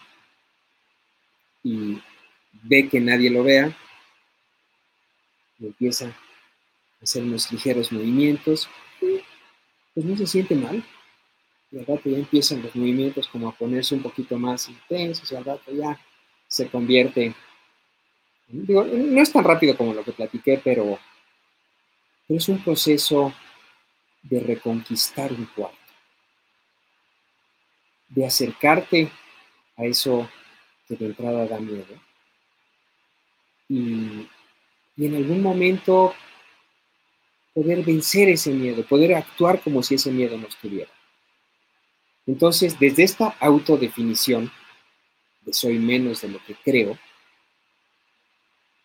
y 1.62 2.00
ve 2.62 2.88
que 2.88 3.00
nadie 3.00 3.30
lo 3.30 3.42
vea, 3.42 3.76
y 5.58 5.66
empieza 5.66 6.06
a 6.06 6.14
hacer 7.02 7.22
unos 7.22 7.50
ligeros 7.50 7.90
movimientos, 7.92 8.68
pues 9.00 10.06
no 10.06 10.16
se 10.16 10.26
siente 10.26 10.54
mal, 10.54 10.84
y 11.70 11.78
al 11.78 11.86
rato 11.86 12.08
ya 12.08 12.18
empiezan 12.18 12.62
los 12.62 12.74
movimientos 12.76 13.26
como 13.28 13.48
a 13.48 13.52
ponerse 13.52 13.94
un 13.94 14.02
poquito 14.02 14.38
más 14.38 14.68
intensos 14.68 15.30
y 15.32 15.36
al 15.36 15.44
rato 15.44 15.72
ya 15.72 15.98
se 16.46 16.68
convierte, 16.68 17.34
digo, 18.48 18.84
no 18.84 19.20
es 19.20 19.32
tan 19.32 19.44
rápido 19.44 19.76
como 19.76 19.92
lo 19.92 20.04
que 20.04 20.12
platiqué, 20.12 20.60
pero, 20.62 20.98
es 22.28 22.48
un 22.48 22.62
proceso 22.62 23.32
de 24.22 24.40
reconquistar 24.40 25.32
un 25.32 25.46
cuarto, 25.46 25.85
de 28.08 28.26
acercarte 28.26 29.10
a 29.76 29.84
eso 29.84 30.28
que 30.86 30.96
de 30.96 31.06
entrada 31.06 31.46
da 31.46 31.58
miedo 31.58 32.00
y, 33.68 34.28
y 34.96 35.06
en 35.06 35.16
algún 35.16 35.42
momento 35.42 36.14
poder 37.54 37.82
vencer 37.82 38.28
ese 38.28 38.50
miedo, 38.50 38.84
poder 38.84 39.14
actuar 39.14 39.60
como 39.60 39.82
si 39.82 39.94
ese 39.94 40.10
miedo 40.10 40.36
no 40.36 40.46
estuviera. 40.46 40.90
Entonces, 42.26 42.78
desde 42.78 43.04
esta 43.04 43.28
autodefinición 43.40 44.52
de 45.42 45.52
soy 45.52 45.78
menos 45.78 46.20
de 46.20 46.28
lo 46.28 46.44
que 46.44 46.54
creo, 46.54 46.98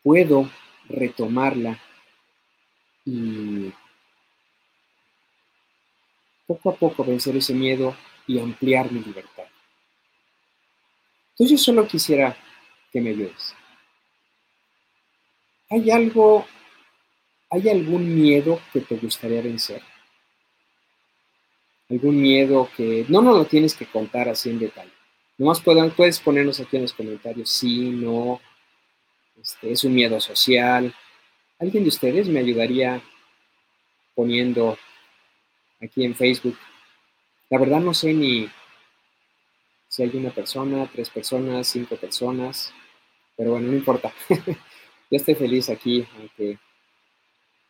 puedo 0.04 0.50
retomarla 0.88 1.80
y 3.06 3.74
poco 6.48 6.70
a 6.70 6.76
poco 6.76 7.04
vencer 7.04 7.36
ese 7.36 7.54
miedo 7.54 7.96
y 8.32 8.40
ampliar 8.40 8.92
mi 8.92 9.02
libertad. 9.02 9.46
Entonces 11.32 11.58
yo 11.58 11.58
solo 11.58 11.88
quisiera 11.88 12.38
que 12.92 13.02
me 13.02 13.10
ayudes. 13.10 13.56
¿Hay 15.70 15.90
algo, 15.92 16.46
hay 17.50 17.70
algún 17.70 18.22
miedo 18.22 18.62
que 18.72 18.82
te 18.82 18.98
gustaría 18.98 19.42
vencer? 19.42 19.82
algún 21.92 22.22
miedo 22.22 22.70
que 22.78 23.06
no 23.10 23.22
nos 23.22 23.38
lo 23.38 23.46
tienes 23.46 23.76
que 23.76 23.86
contar 23.86 24.30
así 24.30 24.50
en 24.50 24.60
detalle. 24.60 24.92
Nomás 25.38 25.60
pueden, 25.60 25.92
puedes 25.92 26.22
ponernos 26.22 26.60
aquí 26.62 26.78
en 26.78 26.84
los 26.84 26.94
comentarios, 26.94 27.50
sí, 27.50 27.90
no, 27.90 28.40
este, 29.42 29.74
es 29.74 29.84
un 29.84 29.94
miedo 29.94 30.20
social. 30.22 30.96
¿Alguien 31.60 31.84
de 31.84 31.90
ustedes 31.90 32.30
me 32.30 32.40
ayudaría 32.40 33.02
poniendo 34.16 34.78
aquí 35.82 36.06
en 36.06 36.16
Facebook? 36.16 36.58
La 37.52 37.60
verdad 37.60 37.82
no 37.82 37.94
sé 37.94 38.14
ni 38.14 38.50
si 39.90 40.04
hay 40.04 40.12
una 40.16 40.32
persona, 40.32 40.90
tres 40.92 41.10
personas, 41.10 41.68
cinco 41.68 41.98
personas, 41.98 42.74
pero 43.36 43.52
bueno, 43.52 43.68
no 43.68 43.76
importa. 43.76 44.14
Yo 44.30 45.18
estoy 45.18 45.36
feliz 45.36 45.70
aquí, 45.70 46.08
aunque 46.18 46.58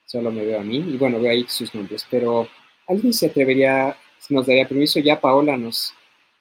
solo 0.05 0.31
me 0.31 0.45
veo 0.45 0.59
a 0.59 0.63
mí, 0.63 0.77
y 0.77 0.97
bueno, 0.97 1.19
veo 1.19 1.31
ahí 1.31 1.45
sus 1.49 1.73
nombres, 1.73 2.05
pero 2.11 2.47
¿alguien 2.87 3.11
se 3.11 3.25
atrevería 3.25 3.97
nos 4.29 4.45
daría 4.45 4.67
permiso, 4.67 4.99
ya 4.99 5.19
Paola 5.19 5.57
nos, 5.57 5.95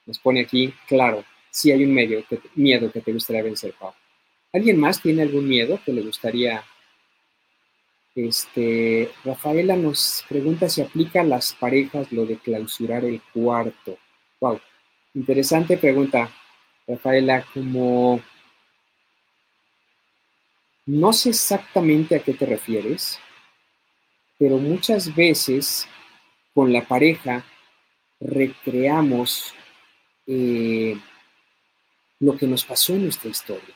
nos 0.04 0.18
pone 0.18 0.42
aquí, 0.42 0.74
claro, 0.86 1.24
si 1.50 1.72
hay 1.72 1.82
un 1.82 1.94
medio 1.94 2.22
miedo 2.54 2.92
que 2.92 3.00
te 3.00 3.12
gustaría 3.12 3.42
vencer, 3.42 3.72
Paola. 3.72 3.96
¿Alguien 4.52 4.78
más 4.78 5.00
tiene 5.00 5.22
algún 5.22 5.48
miedo 5.48 5.80
que 5.84 5.94
le 5.94 6.02
gustaría? 6.02 6.62
Este, 8.14 9.10
Rafaela 9.24 9.76
nos 9.76 10.24
pregunta 10.28 10.68
si 10.68 10.82
aplica 10.82 11.20
a 11.20 11.24
las 11.24 11.52
parejas 11.54 12.10
lo 12.10 12.26
de 12.26 12.38
clausurar 12.38 13.04
el 13.04 13.20
cuarto. 13.32 13.98
Wow, 14.40 14.60
interesante 15.14 15.76
pregunta, 15.76 16.30
Rafaela, 16.86 17.44
como 17.54 18.20
No 20.86 21.12
sé 21.12 21.30
exactamente 21.30 22.16
a 22.16 22.20
qué 22.20 22.34
te 22.34 22.46
refieres, 22.46 23.20
pero 24.38 24.56
muchas 24.56 25.14
veces 25.14 25.86
con 26.52 26.72
la 26.72 26.84
pareja 26.86 27.44
recreamos 28.18 29.54
eh, 30.26 30.98
lo 32.18 32.36
que 32.36 32.46
nos 32.46 32.64
pasó 32.64 32.94
en 32.94 33.04
nuestra 33.04 33.30
historia. 33.30 33.74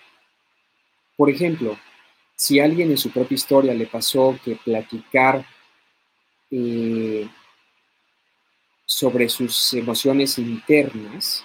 Por 1.17 1.31
ejemplo, 1.31 1.79
si 2.37 2.61
alguien 2.61 2.91
en 2.91 2.99
su 2.99 3.11
propia 3.11 3.35
historia 3.35 3.75
le 3.75 3.87
pasó 3.87 4.39
que 4.45 4.57
platicar 4.57 5.45
eh, 6.51 7.29
sobre 8.85 9.29
sus 9.29 9.75
emociones 9.75 10.39
internas 10.39 11.45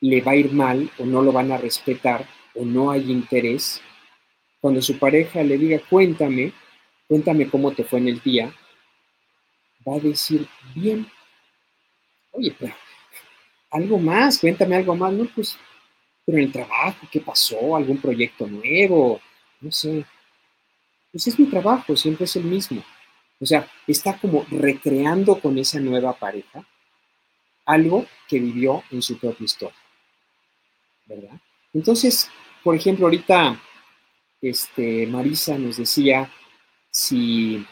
le 0.00 0.20
va 0.20 0.32
a 0.32 0.36
ir 0.36 0.52
mal 0.52 0.90
o 0.98 1.06
no 1.06 1.22
lo 1.22 1.32
van 1.32 1.50
a 1.52 1.56
respetar 1.56 2.26
o 2.54 2.64
no 2.64 2.90
hay 2.90 3.10
interés, 3.10 3.80
cuando 4.60 4.80
su 4.80 4.98
pareja 4.98 5.42
le 5.42 5.58
diga, 5.58 5.80
cuéntame, 5.88 6.52
cuéntame 7.08 7.48
cómo 7.48 7.72
te 7.72 7.84
fue 7.84 7.98
en 7.98 8.08
el 8.08 8.20
día, 8.20 8.54
va 9.86 9.96
a 9.96 10.00
decir, 10.00 10.46
bien, 10.74 11.06
oye, 12.32 12.54
pero 12.58 12.74
algo 13.70 13.98
más, 13.98 14.38
cuéntame 14.38 14.76
algo 14.76 14.94
más, 14.94 15.12
no, 15.12 15.26
pues, 15.34 15.58
pero 16.24 16.38
en 16.38 16.44
el 16.44 16.52
trabajo, 16.52 17.06
¿qué 17.10 17.20
pasó? 17.20 17.76
¿Algún 17.76 17.98
proyecto 17.98 18.46
nuevo? 18.46 19.20
No 19.60 19.70
sé. 19.70 20.04
Pues 21.12 21.26
es 21.26 21.38
mi 21.38 21.46
trabajo, 21.46 21.96
siempre 21.96 22.24
es 22.24 22.36
el 22.36 22.44
mismo. 22.44 22.82
O 23.40 23.46
sea, 23.46 23.68
está 23.86 24.18
como 24.18 24.46
recreando 24.50 25.38
con 25.38 25.58
esa 25.58 25.78
nueva 25.80 26.14
pareja 26.14 26.66
algo 27.66 28.06
que 28.28 28.38
vivió 28.38 28.82
en 28.90 29.02
su 29.02 29.18
propia 29.18 29.44
historia. 29.44 29.76
¿Verdad? 31.06 31.38
Entonces, 31.72 32.30
por 32.62 32.74
ejemplo, 32.74 33.06
ahorita 33.06 33.60
este, 34.40 35.06
Marisa 35.06 35.58
nos 35.58 35.76
decía 35.76 36.30
si... 36.90 37.66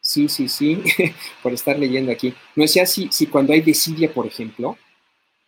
Sí, 0.00 0.28
sí, 0.28 0.48
sí, 0.48 0.82
por 1.42 1.52
estar 1.52 1.78
leyendo 1.78 2.12
aquí. 2.12 2.34
No 2.54 2.62
decía 2.62 2.84
si, 2.84 3.08
si 3.10 3.26
cuando 3.26 3.54
hay 3.54 3.62
desidia, 3.62 4.12
por 4.12 4.26
ejemplo, 4.26 4.76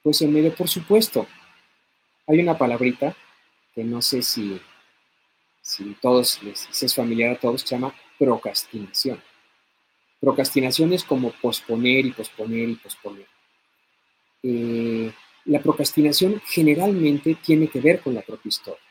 pues 0.06 0.22
en 0.22 0.32
medio, 0.32 0.54
por 0.54 0.68
supuesto, 0.68 1.26
hay 2.28 2.38
una 2.38 2.56
palabrita 2.56 3.16
que 3.74 3.82
no 3.82 4.00
sé 4.00 4.22
si, 4.22 4.60
si 5.60 5.96
todos 6.00 6.40
les 6.44 6.80
es 6.80 6.94
familiar 6.94 7.32
a 7.32 7.40
todos, 7.40 7.62
se 7.62 7.74
llama 7.74 7.92
procrastinación. 8.16 9.20
Procrastinación 10.20 10.92
es 10.92 11.02
como 11.02 11.32
posponer 11.32 12.06
y 12.06 12.12
posponer 12.12 12.68
y 12.68 12.76
posponer. 12.76 13.26
Eh, 14.44 15.12
la 15.46 15.60
procrastinación 15.60 16.40
generalmente 16.46 17.36
tiene 17.44 17.66
que 17.66 17.80
ver 17.80 18.00
con 18.00 18.14
la 18.14 18.22
propia 18.22 18.48
historia. 18.48 18.86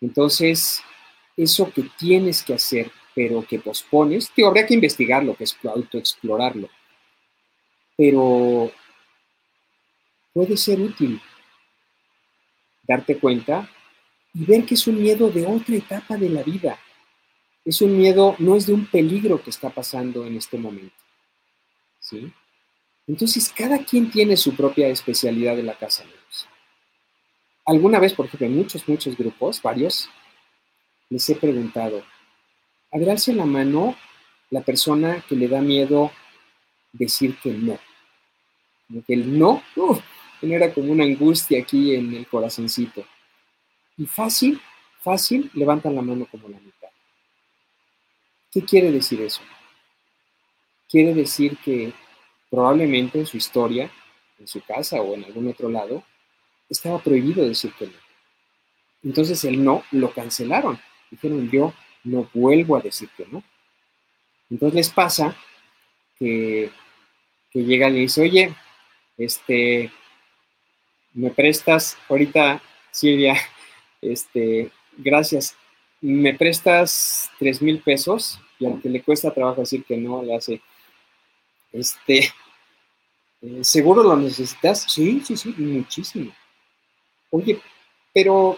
Entonces, 0.00 0.82
eso 1.36 1.70
que 1.70 1.82
tienes 1.98 2.42
que 2.42 2.54
hacer, 2.54 2.90
pero 3.14 3.46
que 3.46 3.58
pospones, 3.58 4.30
te 4.30 4.46
habría 4.46 4.64
que 4.64 4.72
investigarlo, 4.72 5.36
que 5.36 5.44
es 5.44 5.54
autoexplorarlo. 5.62 6.70
Pero 7.94 8.72
puede 10.38 10.56
ser 10.56 10.80
útil 10.80 11.20
darte 12.86 13.18
cuenta 13.18 13.68
y 14.32 14.44
ver 14.44 14.64
que 14.64 14.74
es 14.74 14.86
un 14.86 15.02
miedo 15.02 15.30
de 15.30 15.44
otra 15.44 15.74
etapa 15.74 16.16
de 16.16 16.28
la 16.28 16.44
vida. 16.44 16.78
Es 17.64 17.82
un 17.82 17.98
miedo, 17.98 18.36
no 18.38 18.54
es 18.54 18.66
de 18.66 18.72
un 18.72 18.86
peligro 18.86 19.42
que 19.42 19.50
está 19.50 19.68
pasando 19.68 20.24
en 20.24 20.36
este 20.36 20.56
momento. 20.56 20.94
¿Sí? 21.98 22.32
Entonces, 23.08 23.52
cada 23.52 23.84
quien 23.84 24.12
tiene 24.12 24.36
su 24.36 24.54
propia 24.54 24.86
especialidad 24.86 25.56
de 25.56 25.64
la 25.64 25.74
casa 25.74 26.04
de 26.04 26.10
luz. 26.10 26.46
Alguna 27.66 27.98
vez, 27.98 28.14
por 28.14 28.26
ejemplo, 28.26 28.46
en 28.46 28.54
muchos, 28.58 28.88
muchos 28.88 29.16
grupos, 29.16 29.60
varios, 29.60 30.08
les 31.10 31.28
he 31.30 31.34
preguntado, 31.34 32.04
a 32.92 32.98
la 32.98 33.44
mano 33.44 33.96
la 34.50 34.60
persona 34.60 35.20
que 35.28 35.34
le 35.34 35.48
da 35.48 35.60
miedo 35.60 36.12
decir 36.92 37.36
que 37.38 37.50
no. 37.50 37.76
que 39.04 39.14
el 39.14 39.36
no 39.36 39.64
genera 40.40 40.72
como 40.72 40.92
una 40.92 41.04
angustia 41.04 41.60
aquí 41.60 41.94
en 41.94 42.14
el 42.14 42.26
corazoncito. 42.26 43.04
Y 43.96 44.06
fácil, 44.06 44.60
fácil, 45.00 45.50
levantan 45.54 45.94
la 45.94 46.02
mano 46.02 46.26
como 46.30 46.48
la 46.48 46.58
mitad. 46.58 46.88
¿Qué 48.52 48.62
quiere 48.62 48.90
decir 48.90 49.20
eso? 49.20 49.42
Quiere 50.88 51.14
decir 51.14 51.58
que 51.58 51.92
probablemente 52.50 53.18
en 53.18 53.26
su 53.26 53.36
historia, 53.36 53.90
en 54.38 54.46
su 54.46 54.60
casa 54.62 55.00
o 55.02 55.14
en 55.14 55.24
algún 55.24 55.48
otro 55.48 55.68
lado, 55.68 56.04
estaba 56.68 56.98
prohibido 56.98 57.46
decir 57.46 57.72
que 57.78 57.86
no. 57.86 57.98
Entonces 59.02 59.44
el 59.44 59.62
no 59.62 59.84
lo 59.90 60.12
cancelaron. 60.12 60.78
Dijeron, 61.10 61.50
yo 61.50 61.74
no 62.04 62.28
vuelvo 62.32 62.76
a 62.76 62.80
decir 62.80 63.08
que 63.16 63.26
no. 63.26 63.42
Entonces 64.50 64.74
les 64.74 64.90
pasa 64.90 65.36
que, 66.18 66.70
que 67.50 67.64
llegan 67.64 67.96
y 67.96 68.00
dicen, 68.00 68.24
oye, 68.24 68.54
este, 69.16 69.92
me 71.18 71.30
prestas, 71.30 71.98
ahorita 72.08 72.62
Silvia, 72.92 73.36
este, 74.00 74.70
gracias, 74.96 75.56
me 76.00 76.32
prestas 76.32 77.28
tres 77.40 77.60
mil 77.60 77.80
pesos 77.80 78.40
y 78.60 78.66
aunque 78.66 78.88
le 78.88 79.02
cuesta 79.02 79.34
trabajo 79.34 79.62
decir 79.62 79.84
que 79.84 79.96
no, 79.96 80.22
le 80.22 80.36
hace, 80.36 80.62
este, 81.72 82.32
eh, 83.42 83.64
¿seguro 83.64 84.04
lo 84.04 84.16
necesitas? 84.16 84.84
Sí, 84.88 85.20
sí, 85.24 85.36
sí, 85.36 85.52
muchísimo. 85.58 86.32
Oye, 87.30 87.60
pero 88.14 88.56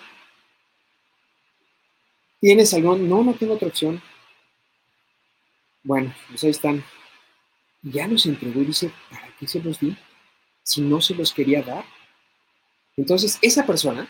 ¿tienes 2.41 2.75
algún? 2.75 3.09
No, 3.09 3.25
no 3.25 3.33
tengo 3.33 3.55
otra 3.55 3.69
opción. 3.69 4.03
Bueno, 5.83 6.15
pues 6.29 6.45
ahí 6.45 6.51
están. 6.51 6.85
Ya 7.81 8.07
los 8.07 8.27
entregó 8.27 8.61
y 8.61 8.67
dice, 8.67 8.93
¿para 9.11 9.35
qué 9.39 9.47
se 9.47 9.63
los 9.63 9.81
di? 9.81 9.97
Si 10.63 10.83
no 10.83 11.01
se 11.01 11.15
los 11.15 11.33
quería 11.33 11.63
dar. 11.63 12.00
Entonces, 13.01 13.39
esa 13.41 13.65
persona, 13.65 14.07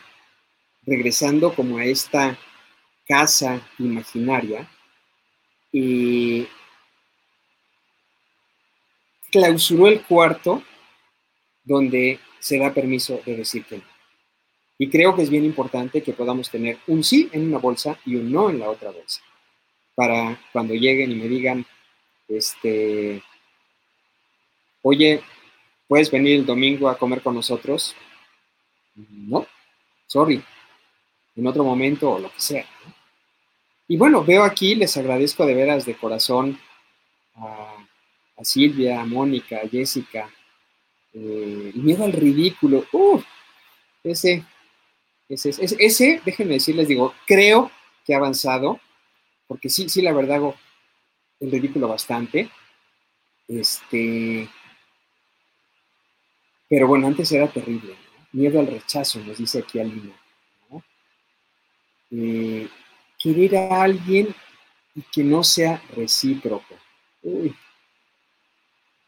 regresando 0.82 1.54
como 1.54 1.78
a 1.78 1.84
esta 1.84 2.36
casa 3.06 3.64
imaginaria, 3.78 4.68
clausuró 9.30 9.86
el 9.86 10.02
cuarto 10.02 10.64
donde 11.62 12.18
se 12.40 12.58
da 12.58 12.74
permiso 12.74 13.20
de 13.24 13.36
decir 13.36 13.64
que 13.64 13.76
no. 13.76 13.84
Y 14.76 14.90
creo 14.90 15.14
que 15.14 15.22
es 15.22 15.30
bien 15.30 15.44
importante 15.44 16.02
que 16.02 16.12
podamos 16.12 16.50
tener 16.50 16.78
un 16.88 17.04
sí 17.04 17.28
en 17.30 17.46
una 17.46 17.58
bolsa 17.58 17.96
y 18.04 18.16
un 18.16 18.32
no 18.32 18.50
en 18.50 18.58
la 18.58 18.70
otra 18.70 18.90
bolsa. 18.90 19.22
Para 19.94 20.36
cuando 20.52 20.74
lleguen 20.74 21.12
y 21.12 21.14
me 21.14 21.28
digan, 21.28 21.64
este, 22.26 23.22
oye, 24.82 25.22
¿puedes 25.86 26.10
venir 26.10 26.40
el 26.40 26.46
domingo 26.46 26.88
a 26.88 26.98
comer 26.98 27.22
con 27.22 27.36
nosotros? 27.36 27.94
No, 29.08 29.46
sorry, 30.06 30.42
en 31.36 31.46
otro 31.46 31.64
momento 31.64 32.12
o 32.12 32.18
lo 32.18 32.32
que 32.32 32.40
sea. 32.40 32.64
Y 33.88 33.96
bueno, 33.96 34.24
veo 34.24 34.44
aquí, 34.44 34.74
les 34.74 34.96
agradezco 34.96 35.44
de 35.46 35.54
veras 35.54 35.84
de 35.84 35.96
corazón 35.96 36.58
a 37.36 38.44
Silvia, 38.44 39.00
a 39.00 39.04
Mónica, 39.04 39.60
a 39.62 39.68
Jessica, 39.68 40.30
eh, 41.12 41.72
miedo 41.74 42.04
al 42.04 42.12
ridículo, 42.12 42.84
ese, 44.04 44.44
ese, 45.28 45.50
ese, 45.50 45.76
ese, 45.78 46.22
déjenme 46.24 46.54
decirles, 46.54 46.88
digo, 46.88 47.14
creo 47.26 47.70
que 48.04 48.14
ha 48.14 48.18
avanzado, 48.18 48.80
porque 49.46 49.68
sí, 49.68 49.88
sí, 49.88 50.02
la 50.02 50.12
verdad 50.12 50.36
hago 50.36 50.54
el 51.40 51.50
ridículo 51.50 51.88
bastante, 51.88 52.48
este, 53.48 54.48
pero 56.68 56.86
bueno, 56.86 57.08
antes 57.08 57.32
era 57.32 57.48
terrible, 57.48 57.96
miedo 58.32 58.60
al 58.60 58.66
rechazo, 58.66 59.20
nos 59.20 59.38
dice 59.38 59.60
aquí 59.60 59.78
Alina, 59.78 60.14
¿no? 60.68 60.82
Eh, 62.10 62.68
querer 63.18 63.56
a 63.56 63.82
alguien 63.82 64.34
y 64.94 65.02
que 65.02 65.22
no 65.22 65.44
sea 65.44 65.82
recíproco. 65.94 66.74
Uy, 67.22 67.54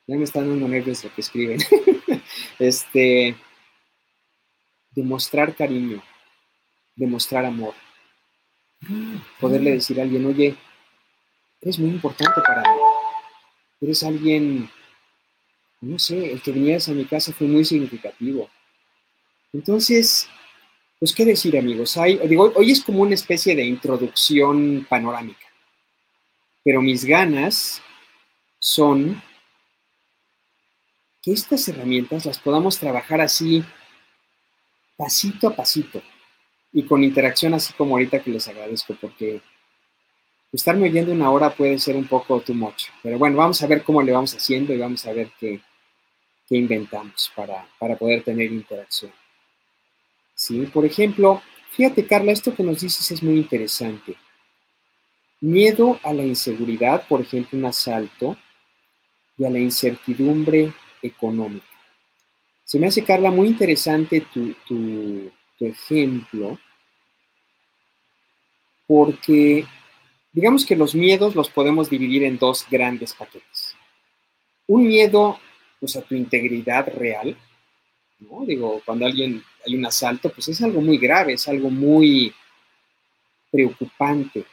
ya 0.06 0.16
me 0.16 0.24
están 0.24 0.48
dando 0.48 0.68
nervios 0.68 1.04
lo 1.04 1.14
que 1.14 1.20
escriben. 1.20 1.61
este, 2.58 3.37
demostrar 4.90 5.54
cariño, 5.54 6.02
demostrar 6.94 7.44
amor. 7.44 7.74
Poderle 9.40 9.72
decir 9.72 10.00
a 10.00 10.02
alguien, 10.02 10.26
oye, 10.26 10.56
eres 11.61 11.78
muy 11.78 11.90
importante 11.90 12.40
para 12.44 12.62
mí. 12.62 12.80
Eres 13.80 14.02
alguien, 14.02 14.68
no 15.80 15.98
sé, 15.98 16.32
el 16.32 16.42
que 16.42 16.52
vinieras 16.52 16.88
a 16.88 16.92
mi 16.92 17.04
casa 17.04 17.32
fue 17.32 17.46
muy 17.46 17.64
significativo. 17.64 18.50
Entonces, 19.52 20.28
pues, 20.98 21.14
¿qué 21.14 21.24
decir, 21.24 21.58
amigos? 21.58 21.96
Hay, 21.96 22.16
digo, 22.28 22.52
hoy 22.54 22.70
es 22.70 22.82
como 22.82 23.02
una 23.02 23.14
especie 23.14 23.54
de 23.54 23.64
introducción 23.64 24.86
panorámica, 24.88 25.46
pero 26.64 26.80
mis 26.80 27.04
ganas 27.04 27.82
son 28.58 29.20
que 31.20 31.32
estas 31.32 31.66
herramientas 31.68 32.24
las 32.24 32.38
podamos 32.38 32.78
trabajar 32.78 33.20
así 33.20 33.64
pasito 34.96 35.48
a 35.48 35.56
pasito 35.56 36.02
y 36.72 36.84
con 36.84 37.04
interacción 37.04 37.54
así 37.54 37.72
como 37.74 37.94
ahorita 37.94 38.20
que 38.22 38.30
les 38.30 38.46
agradezco 38.48 38.96
porque 39.00 39.40
estarme 40.52 40.88
oyendo 40.88 41.12
una 41.12 41.30
hora 41.30 41.50
puede 41.50 41.78
ser 41.78 41.96
un 41.96 42.06
poco 42.06 42.40
too 42.40 42.54
much. 42.54 42.84
Pero 43.02 43.18
bueno, 43.18 43.36
vamos 43.36 43.62
a 43.62 43.66
ver 43.66 43.82
cómo 43.82 44.02
le 44.02 44.12
vamos 44.12 44.34
haciendo 44.34 44.72
y 44.72 44.78
vamos 44.78 45.04
a 45.06 45.12
ver 45.12 45.30
qué, 45.38 45.60
qué 46.48 46.56
inventamos 46.56 47.32
para, 47.34 47.66
para 47.78 47.96
poder 47.96 48.22
tener 48.22 48.52
interacción. 48.52 49.12
¿Sí? 50.42 50.66
Por 50.66 50.85
ejemplo, 50.85 51.40
fíjate 51.70 52.05
Carla, 52.05 52.33
esto 52.33 52.52
que 52.52 52.64
nos 52.64 52.81
dices 52.81 53.09
es 53.12 53.22
muy 53.22 53.35
interesante. 53.35 54.16
Miedo 55.40 56.00
a 56.02 56.12
la 56.12 56.24
inseguridad, 56.24 57.07
por 57.07 57.20
ejemplo, 57.20 57.57
un 57.57 57.66
asalto, 57.66 58.37
y 59.38 59.44
a 59.44 59.50
la 59.50 59.61
incertidumbre 59.61 60.72
económica. 61.00 61.64
Se 62.64 62.76
me 62.81 62.88
hace, 62.88 63.05
Carla, 63.05 63.31
muy 63.31 63.46
interesante 63.46 64.26
tu, 64.35 64.52
tu, 64.66 65.31
tu 65.57 65.64
ejemplo, 65.64 66.59
porque 68.88 69.64
digamos 70.33 70.66
que 70.66 70.74
los 70.74 70.92
miedos 70.92 71.37
los 71.37 71.50
podemos 71.50 71.88
dividir 71.88 72.24
en 72.24 72.37
dos 72.37 72.66
grandes 72.68 73.14
paquetes. 73.14 73.76
Un 74.66 74.88
miedo 74.88 75.38
pues, 75.78 75.94
a 75.94 76.02
tu 76.02 76.16
integridad 76.16 76.92
real, 76.96 77.37
¿no? 78.18 78.44
Digo, 78.44 78.83
cuando 78.85 79.07
alguien 79.07 79.44
hay 79.64 79.75
un 79.75 79.87
asalto, 79.87 80.31
pues 80.31 80.48
es 80.48 80.62
algo 80.62 80.81
muy 80.81 80.98
grave, 80.98 81.35
es 81.35 81.48
algo 81.48 81.70
muy 81.70 82.35
preocupante. 83.51 84.44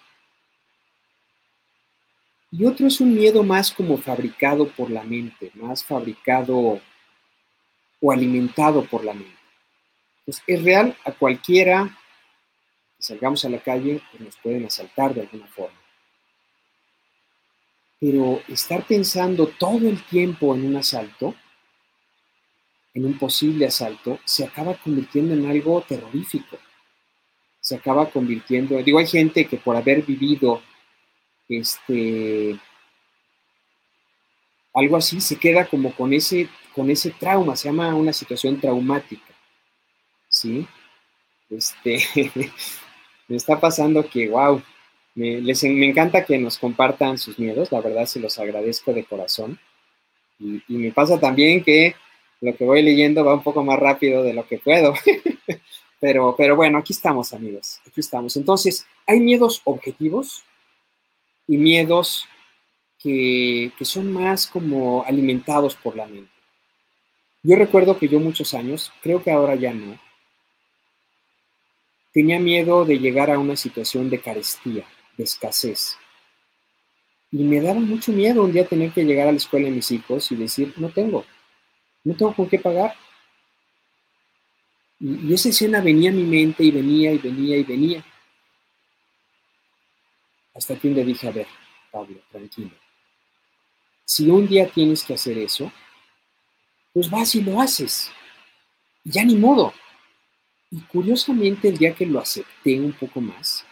Y 2.51 2.65
otro 2.65 2.87
es 2.87 2.99
un 2.99 3.13
miedo 3.13 3.43
más 3.43 3.71
como 3.71 3.97
fabricado 3.97 4.67
por 4.69 4.89
la 4.89 5.03
mente, 5.03 5.51
más 5.53 5.83
fabricado 5.83 6.81
o 8.01 8.11
alimentado 8.11 8.83
por 8.85 9.03
la 9.03 9.13
mente. 9.13 9.37
Pues 10.25 10.41
es 10.45 10.63
real 10.63 10.95
a 11.05 11.11
cualquiera 11.11 11.97
que 12.97 13.03
salgamos 13.03 13.45
a 13.45 13.49
la 13.49 13.59
calle, 13.59 14.01
pues 14.11 14.21
nos 14.21 14.37
pueden 14.37 14.65
asaltar 14.65 15.13
de 15.13 15.21
alguna 15.21 15.47
forma. 15.47 15.79
Pero 17.99 18.41
estar 18.47 18.85
pensando 18.85 19.47
todo 19.47 19.87
el 19.87 20.03
tiempo 20.05 20.55
en 20.55 20.65
un 20.65 20.77
asalto, 20.77 21.35
en 22.93 23.05
un 23.05 23.17
posible 23.17 23.67
asalto, 23.67 24.19
se 24.25 24.45
acaba 24.45 24.75
convirtiendo 24.75 25.33
en 25.33 25.45
algo 25.49 25.81
terrorífico. 25.81 26.57
Se 27.61 27.75
acaba 27.75 28.09
convirtiendo, 28.09 28.81
digo, 28.81 28.99
hay 28.99 29.07
gente 29.07 29.45
que 29.45 29.57
por 29.57 29.75
haber 29.75 30.03
vivido 30.03 30.61
este 31.47 32.59
algo 34.73 34.97
así 34.97 35.19
se 35.19 35.37
queda 35.37 35.65
como 35.65 35.93
con 35.93 36.13
ese 36.13 36.47
con 36.73 36.89
ese 36.89 37.11
trauma, 37.11 37.55
se 37.55 37.67
llama 37.67 37.93
una 37.95 38.13
situación 38.13 38.59
traumática. 38.59 39.33
¿Sí? 40.29 40.67
Este 41.49 41.99
me 43.27 43.35
está 43.35 43.59
pasando 43.59 44.07
que 44.07 44.29
wow, 44.29 44.61
me, 45.15 45.41
les, 45.41 45.63
me 45.63 45.87
encanta 45.87 46.25
que 46.25 46.37
nos 46.37 46.57
compartan 46.57 47.17
sus 47.17 47.39
miedos, 47.39 47.71
la 47.71 47.81
verdad 47.81 48.05
se 48.05 48.19
los 48.19 48.39
agradezco 48.39 48.93
de 48.93 49.03
corazón. 49.03 49.59
Y, 50.39 50.61
me 50.69 50.91
pasa 50.91 51.19
también 51.19 51.63
que 51.63 51.95
lo 52.41 52.55
que 52.55 52.65
voy 52.65 52.81
leyendo 52.81 53.25
va 53.25 53.33
un 53.33 53.43
poco 53.43 53.63
más 53.63 53.79
rápido 53.79 54.23
de 54.23 54.33
lo 54.33 54.47
que 54.47 54.59
puedo. 54.59 54.93
pero, 55.99 56.35
pero 56.37 56.55
bueno, 56.55 56.77
aquí 56.77 56.93
estamos, 56.93 57.33
amigos, 57.33 57.81
aquí 57.87 57.99
estamos. 57.99 58.35
Entonces, 58.37 58.85
hay 59.05 59.19
miedos 59.19 59.61
objetivos 59.65 60.43
y 61.47 61.57
miedos 61.57 62.25
que, 62.97 63.71
que 63.77 63.85
son 63.85 64.11
más 64.11 64.47
como 64.47 65.03
alimentados 65.05 65.75
por 65.75 65.95
la 65.95 66.07
mente. 66.07 66.31
Yo 67.41 67.55
recuerdo 67.55 67.97
que 67.97 68.07
yo 68.07 68.19
muchos 68.19 68.53
años, 68.53 68.91
creo 69.01 69.23
que 69.23 69.31
ahora 69.31 69.55
ya 69.55 69.73
no, 69.73 69.97
tenía 72.13 72.39
miedo 72.39 72.85
de 72.85 72.99
llegar 72.99 73.31
a 73.31 73.39
una 73.39 73.55
situación 73.55 74.09
de 74.09 74.19
carestía 74.19 74.85
de 75.17 75.23
escasez. 75.23 75.97
Y 77.31 77.43
me 77.43 77.61
daba 77.61 77.79
mucho 77.79 78.11
miedo 78.11 78.43
un 78.43 78.51
día 78.51 78.67
tener 78.67 78.91
que 78.91 79.05
llegar 79.05 79.27
a 79.27 79.31
la 79.31 79.37
escuela 79.37 79.65
de 79.65 79.75
mis 79.75 79.91
hijos 79.91 80.31
y 80.31 80.35
decir, 80.35 80.73
no 80.77 80.89
tengo, 80.89 81.25
no 82.09 82.15
tengo 82.15 82.33
con 82.33 82.49
qué 82.49 82.57
pagar. 82.57 82.95
Y, 84.99 85.31
esa 85.31 85.49
escena 85.49 85.79
venía 85.79 86.09
a 86.09 86.13
mi 86.13 86.23
mente 86.23 86.63
y 86.63 86.71
venía 86.71 87.13
y 87.13 87.19
venía 87.19 87.55
y 87.55 87.63
venía. 87.63 88.03
Hasta 90.55 90.75
que 90.75 90.87
un 90.87 90.95
día 90.95 91.05
dije, 91.05 91.27
a 91.27 91.31
ver, 91.31 91.47
Pablo, 91.91 92.19
tranquilo. 92.31 92.71
Si 94.05 94.27
un 94.27 94.47
día 94.47 94.67
tienes 94.67 95.03
que 95.03 95.13
hacer 95.13 95.37
eso, 95.37 95.71
pues 96.93 97.07
vas 97.11 97.35
y 97.35 97.43
lo 97.43 97.61
haces. 97.61 98.11
Ya 99.03 99.23
ni 99.23 99.35
modo. 99.35 99.71
Y 100.71 100.81
curiosamente 100.81 101.69
el 101.69 101.77
día 101.77 101.93
que 101.93 102.07
lo 102.07 102.19
acepté 102.19 102.79
un 102.79 102.93
poco 102.93 103.21
más, 103.21 103.63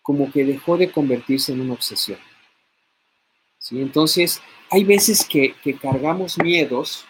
como 0.00 0.30
que 0.30 0.44
dejó 0.44 0.76
de 0.76 0.92
convertirse 0.92 1.52
en 1.52 1.62
una 1.62 1.74
obsesión. 1.74 2.20
¿Sí? 3.58 3.80
Entonces, 3.80 4.40
hay 4.70 4.84
veces 4.84 5.26
que, 5.26 5.54
cargamos 5.80 6.38
miedos 6.38 7.04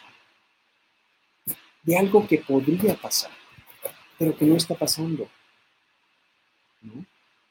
de 1.83 1.97
algo 1.97 2.27
que 2.27 2.39
podría 2.39 2.95
pasar, 2.95 3.31
pero 4.19 4.37
que 4.37 4.45
no 4.45 4.57
está 4.57 4.75
pasando. 4.75 5.29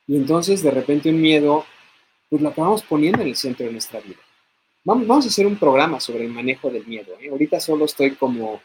Y 0.07 0.15
entonces, 0.15 0.63
de 0.63 0.71
repente, 0.71 1.09
un 1.09 1.21
miedo, 1.21 1.65
pues 2.29 2.41
lo 2.41 2.49
acabamos 2.49 2.83
poniendo 2.83 3.21
en 3.21 3.29
el 3.29 3.35
centro 3.35 3.65
de 3.65 3.71
nuestra 3.71 3.99
vida. 3.99 4.19
Vamos, 4.83 5.05
vamos 5.05 5.25
a 5.25 5.29
hacer 5.29 5.45
un 5.45 5.57
programa 5.57 5.99
sobre 5.99 6.25
el 6.25 6.31
manejo 6.31 6.69
del 6.69 6.85
miedo. 6.87 7.15
¿eh? 7.19 7.29
Ahorita 7.29 7.59
solo 7.59 7.85
estoy 7.85 8.15
como, 8.15 8.61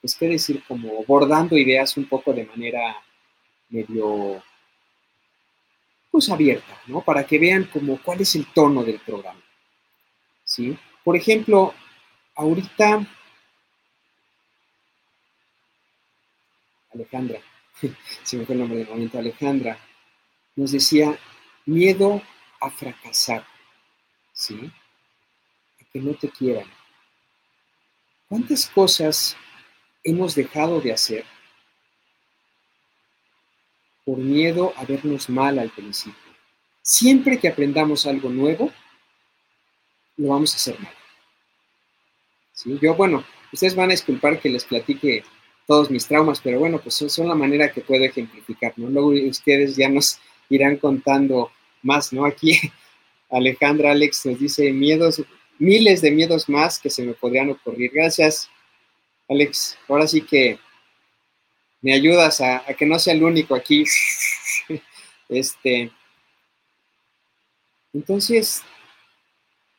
pues 0.00 0.16
qué 0.16 0.28
decir, 0.28 0.62
como 0.66 1.04
bordando 1.04 1.56
ideas 1.56 1.96
un 1.96 2.06
poco 2.06 2.32
de 2.32 2.46
manera 2.46 2.96
medio 3.68 4.42
abierta, 6.30 6.80
¿no? 6.86 7.02
Para 7.02 7.26
que 7.26 7.38
vean 7.38 7.64
como 7.64 7.98
cuál 8.02 8.20
es 8.20 8.34
el 8.36 8.46
tono 8.52 8.82
del 8.82 8.98
programa. 9.00 9.40
¿Sí? 10.44 10.76
Por 11.04 11.16
ejemplo, 11.16 11.74
ahorita 12.34 13.06
Alejandra, 16.96 17.40
se 18.22 18.36
me 18.36 18.44
fue 18.44 18.54
el 18.54 18.60
nombre 18.60 18.78
del 18.78 18.88
momento, 18.88 19.18
Alejandra, 19.18 19.78
nos 20.56 20.72
decía 20.72 21.18
miedo 21.66 22.22
a 22.60 22.70
fracasar, 22.70 23.46
¿sí? 24.32 24.70
A 25.80 25.84
que 25.92 26.00
no 26.00 26.14
te 26.14 26.28
quieran. 26.28 26.66
¿Cuántas 28.28 28.66
cosas 28.66 29.36
hemos 30.02 30.34
dejado 30.34 30.80
de 30.80 30.92
hacer 30.92 31.24
por 34.06 34.18
miedo 34.18 34.72
a 34.76 34.84
vernos 34.84 35.28
mal 35.28 35.58
al 35.58 35.70
principio. 35.70 36.22
Siempre 36.80 37.40
que 37.40 37.48
aprendamos 37.48 38.06
algo 38.06 38.30
nuevo, 38.30 38.72
lo 40.16 40.28
vamos 40.28 40.54
a 40.54 40.56
hacer 40.56 40.78
mal. 40.78 40.94
¿Sí? 42.52 42.78
Yo, 42.80 42.94
bueno, 42.94 43.24
ustedes 43.52 43.74
van 43.74 43.90
a 43.90 43.94
disculpar 43.94 44.40
que 44.40 44.48
les 44.48 44.64
platique 44.64 45.24
todos 45.66 45.90
mis 45.90 46.06
traumas, 46.06 46.40
pero 46.40 46.60
bueno, 46.60 46.80
pues 46.80 46.94
son, 46.94 47.28
la 47.28 47.34
manera 47.34 47.72
que 47.72 47.80
puedo 47.80 48.04
ejemplificar, 48.04 48.72
¿no? 48.76 48.88
Luego 48.88 49.08
ustedes 49.28 49.76
ya 49.76 49.88
nos 49.88 50.18
irán 50.48 50.76
contando 50.76 51.50
más, 51.82 52.12
¿no? 52.12 52.24
Aquí 52.24 52.58
Alejandra 53.30 53.90
Alex 53.90 54.26
nos 54.26 54.38
dice 54.38 54.72
miedos, 54.72 55.22
miles 55.58 56.00
de 56.00 56.12
miedos 56.12 56.48
más 56.48 56.78
que 56.78 56.90
se 56.90 57.02
me 57.02 57.14
podrían 57.14 57.50
ocurrir. 57.50 57.90
Gracias, 57.92 58.48
Alex. 59.28 59.76
Ahora 59.88 60.06
sí 60.06 60.20
que 60.22 60.58
me 61.80 61.92
ayudas 61.92 62.40
a, 62.40 62.64
que 62.78 62.86
no 62.86 62.98
sea 62.98 63.14
el 63.14 63.24
único 63.24 63.54
aquí. 63.54 63.84
este, 65.28 65.90
entonces, 67.92 68.62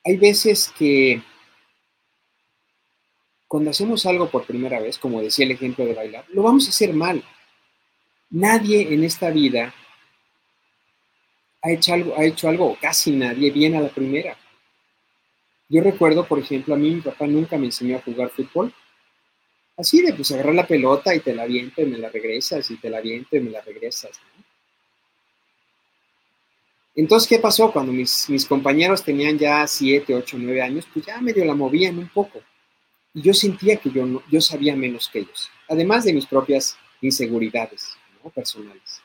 hay 0.03 0.17
veces 0.17 0.73
que 0.77 1.21
cuando 3.47 3.71
hacemos 3.71 4.05
algo 4.05 4.29
por 4.29 4.45
primera 4.45 4.79
vez, 4.79 4.97
como 4.97 5.21
decía 5.21 5.45
el 5.45 5.51
ejemplo 5.51 5.85
de 5.85 5.93
bailar, 5.93 6.25
lo 6.29 6.43
vamos 6.43 6.67
a 6.67 6.69
hacer 6.69 6.93
mal. 6.93 7.23
Nadie 8.29 8.93
en 8.93 9.03
esta 9.03 9.29
vida 9.29 9.73
ha 11.61 11.71
hecho 11.71 12.47
algo, 12.49 12.77
casi 12.79 13.11
nadie 13.11 13.51
bien 13.51 13.75
a 13.75 13.81
la 13.81 13.89
primera. 13.89 14.37
Yo 15.69 15.81
recuerdo, 15.81 16.25
por 16.25 16.39
ejemplo, 16.39 16.75
a 16.75 16.77
mí 16.77 16.91
mi 16.91 17.01
papá 17.01 17.27
nunca 17.27 17.57
me 17.57 17.65
enseñó 17.65 17.97
a 17.97 18.01
jugar 18.01 18.29
fútbol 18.29 18.73
Así 19.77 20.01
de, 20.01 20.11
pues 20.13 20.31
agarrar 20.31 20.55
la 20.55 20.65
pelota 20.65 21.13
y 21.13 21.19
te 21.19 21.35
la 21.35 21.43
aviento 21.43 21.83
y 21.83 21.85
me 21.85 21.99
la 21.99 22.09
regresas, 22.09 22.69
y 22.71 22.77
te 22.77 22.89
la 22.89 22.97
aviento 22.97 23.37
y 23.37 23.41
me 23.41 23.51
la 23.51 23.61
regresas. 23.61 24.19
Entonces, 26.95 27.29
¿qué 27.29 27.37
pasó? 27.37 27.71
Cuando 27.71 27.93
mis, 27.93 28.27
mis 28.27 28.45
compañeros 28.47 29.03
tenían 29.03 29.37
ya 29.37 29.67
7, 29.67 30.15
8, 30.15 30.37
9 30.39 30.61
años, 30.63 30.87
pues 30.91 31.05
ya 31.05 31.21
medio 31.21 31.45
la 31.45 31.53
movían 31.53 31.99
un 31.99 32.07
poco. 32.07 32.41
Y 33.17 33.23
yo 33.23 33.33
sentía 33.33 33.77
que 33.77 33.89
yo, 33.89 34.05
no, 34.05 34.21
yo 34.29 34.39
sabía 34.39 34.75
menos 34.75 35.09
que 35.09 35.17
ellos, 35.17 35.49
además 35.67 36.03
de 36.05 36.13
mis 36.13 36.27
propias 36.27 36.77
inseguridades 37.01 37.97
personales. 38.35 39.01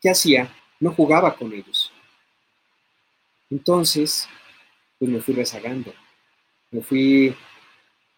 ¿Qué 0.00 0.08
hacía? 0.08 0.50
No 0.80 0.94
jugaba 0.94 1.36
con 1.36 1.52
ellos. 1.52 1.92
Entonces, 3.50 4.26
pues 4.98 5.10
me 5.10 5.20
fui 5.20 5.34
rezagando. 5.34 5.92
Me 6.70 6.80
fui 6.80 7.36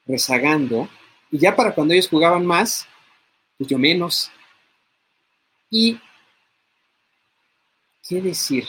rezagando 0.07 0.89
y 1.33 1.39
ya 1.39 1.57
para 1.57 1.75
cuando 1.75 1.93
ellos 1.93 2.09
jugaban 2.09 2.47
más, 2.47 2.87
pues 3.59 3.69
yo 3.69 3.79
menos. 3.79 4.31
Y, 5.69 5.99
¿qué 8.09 8.23
decir? 8.23 8.69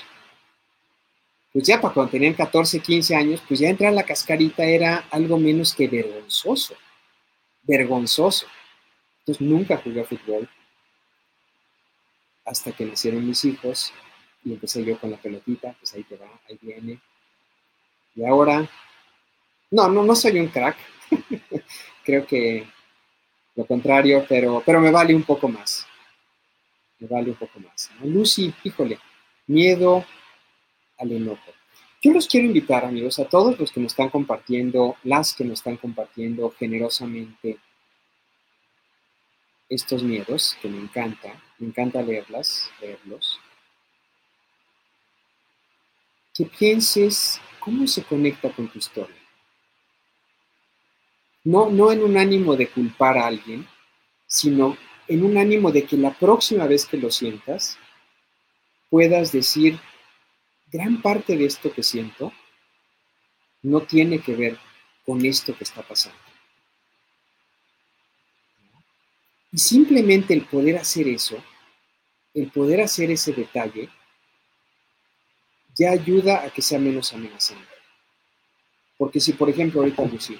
Pues 1.58 1.66
ya 1.66 1.82
para 1.82 1.92
cuando 1.92 2.12
tenían 2.12 2.36
14, 2.36 2.82
15 2.82 3.16
años, 3.16 3.42
pues 3.48 3.60
ya 3.60 3.68
entrar 3.68 3.92
a 3.92 3.96
la 3.96 4.04
cascarita 4.04 4.64
era 4.64 5.08
algo 5.10 5.40
menos 5.40 5.74
que 5.74 5.88
vergonzoso, 5.88 6.76
vergonzoso. 7.64 8.46
Entonces 9.22 9.42
nunca 9.42 9.78
jugué 9.78 10.02
a 10.02 10.06
fútbol 10.06 10.48
hasta 12.46 12.72
que 12.74 12.86
nacieron 12.86 13.26
mis 13.26 13.44
hijos 13.44 13.92
y 14.46 14.54
empecé 14.54 14.86
yo 14.86 15.00
con 15.00 15.10
la 15.10 15.18
pelotita, 15.18 15.76
pues 15.80 15.96
ahí 15.96 16.04
te 16.04 16.16
va, 16.18 16.28
ahí 16.48 16.60
viene. 16.62 17.02
Y 18.14 18.24
ahora, 18.24 18.70
no, 19.72 19.88
no, 19.88 20.04
no 20.04 20.16
soy 20.16 20.40
un 20.40 20.50
crack, 20.50 20.78
creo 22.06 22.28
que 22.28 22.68
lo 23.56 23.66
contrario, 23.66 24.28
pero, 24.30 24.62
pero 24.64 24.80
me 24.80 24.92
vale 24.92 25.16
un 25.16 25.24
poco 25.24 25.48
más. 25.48 25.88
Me 27.00 27.08
vale 27.08 27.32
un 27.32 27.36
poco 27.36 27.60
más. 27.62 27.90
Lucy, 28.04 28.54
híjole, 28.64 29.00
miedo 29.48 30.06
al 30.98 31.12
enojo. 31.12 31.52
Yo 32.02 32.14
los 32.14 32.28
quiero 32.28 32.46
invitar, 32.46 32.86
amigos, 32.86 33.20
a 33.20 33.26
todos 33.26 33.60
los 33.60 33.72
que 33.72 33.80
nos 33.80 33.92
están 33.92 34.10
compartiendo, 34.10 34.96
las 35.04 35.34
que 35.34 35.44
nos 35.44 35.60
están 35.60 35.78
compartiendo 35.78 36.54
generosamente 36.58 37.58
estos 39.70 40.04
miedos, 40.04 40.58
que 40.62 40.70
me 40.70 40.80
encanta, 40.80 41.42
me 41.58 41.68
encanta 41.68 42.02
leerlas, 42.02 42.70
leerlos, 42.80 43.40
que 46.34 46.46
pienses 46.46 47.42
cómo 47.60 47.88
se 47.88 48.04
conecta 48.04 48.52
con 48.52 48.68
tu 48.68 48.78
historia. 48.78 49.16
No, 51.44 51.70
no 51.70 51.92
en 51.92 52.04
un 52.04 52.18
ánimo 52.18 52.56
de 52.56 52.70
culpar 52.70 53.18
a 53.18 53.26
alguien, 53.26 53.68
sino 54.28 54.78
en 55.08 55.24
un 55.24 55.38
ánimo 55.38 55.72
de 55.72 55.86
que 55.86 55.98
la 55.98 56.14
próxima 56.14 56.68
vez 56.68 56.86
que 56.86 56.98
lo 56.98 57.10
sientas, 57.10 57.78
puedas 58.90 59.32
decir, 59.32 59.80
gran 60.72 61.02
parte 61.02 61.38
de 61.38 61.46
esto 61.46 61.72
que 61.74 61.84
siento 61.84 62.32
no 63.64 63.82
tiene 63.82 64.20
que 64.20 64.36
ver 64.36 64.58
con 65.06 65.26
esto 65.26 65.56
que 65.56 65.64
está 65.64 65.82
pasando. 65.82 66.20
Y 69.52 69.58
simplemente 69.58 70.34
el 70.34 70.46
poder 70.46 70.78
hacer 70.78 71.08
eso, 71.08 71.42
el 72.34 72.52
poder 72.52 72.82
hacer 72.82 73.10
ese 73.12 73.34
detalle, 73.34 73.90
ya 75.76 75.92
ayuda 75.92 76.44
a 76.44 76.50
que 76.50 76.62
sea 76.62 76.80
menos 76.80 77.14
amenazante. 77.14 77.66
Porque 78.98 79.20
si, 79.20 79.34
por 79.34 79.50
ejemplo, 79.50 79.80
ahorita, 79.80 80.04
Lucy, 80.06 80.40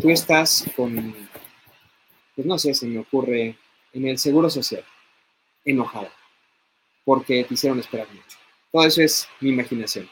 tú 0.00 0.10
estás 0.10 0.66
con, 0.74 1.14
pues 2.34 2.46
no 2.46 2.58
sé, 2.58 2.74
se 2.74 2.86
me 2.86 2.98
ocurre, 2.98 3.56
en 3.92 4.06
el 4.06 4.18
Seguro 4.18 4.50
Social, 4.50 4.84
enojada, 5.64 6.12
porque 7.04 7.44
te 7.44 7.54
hicieron 7.54 7.78
esperar 7.78 8.08
mucho. 8.12 8.36
Todo 8.76 8.86
eso 8.86 9.00
es 9.00 9.26
mi 9.40 9.48
imaginación. 9.48 10.06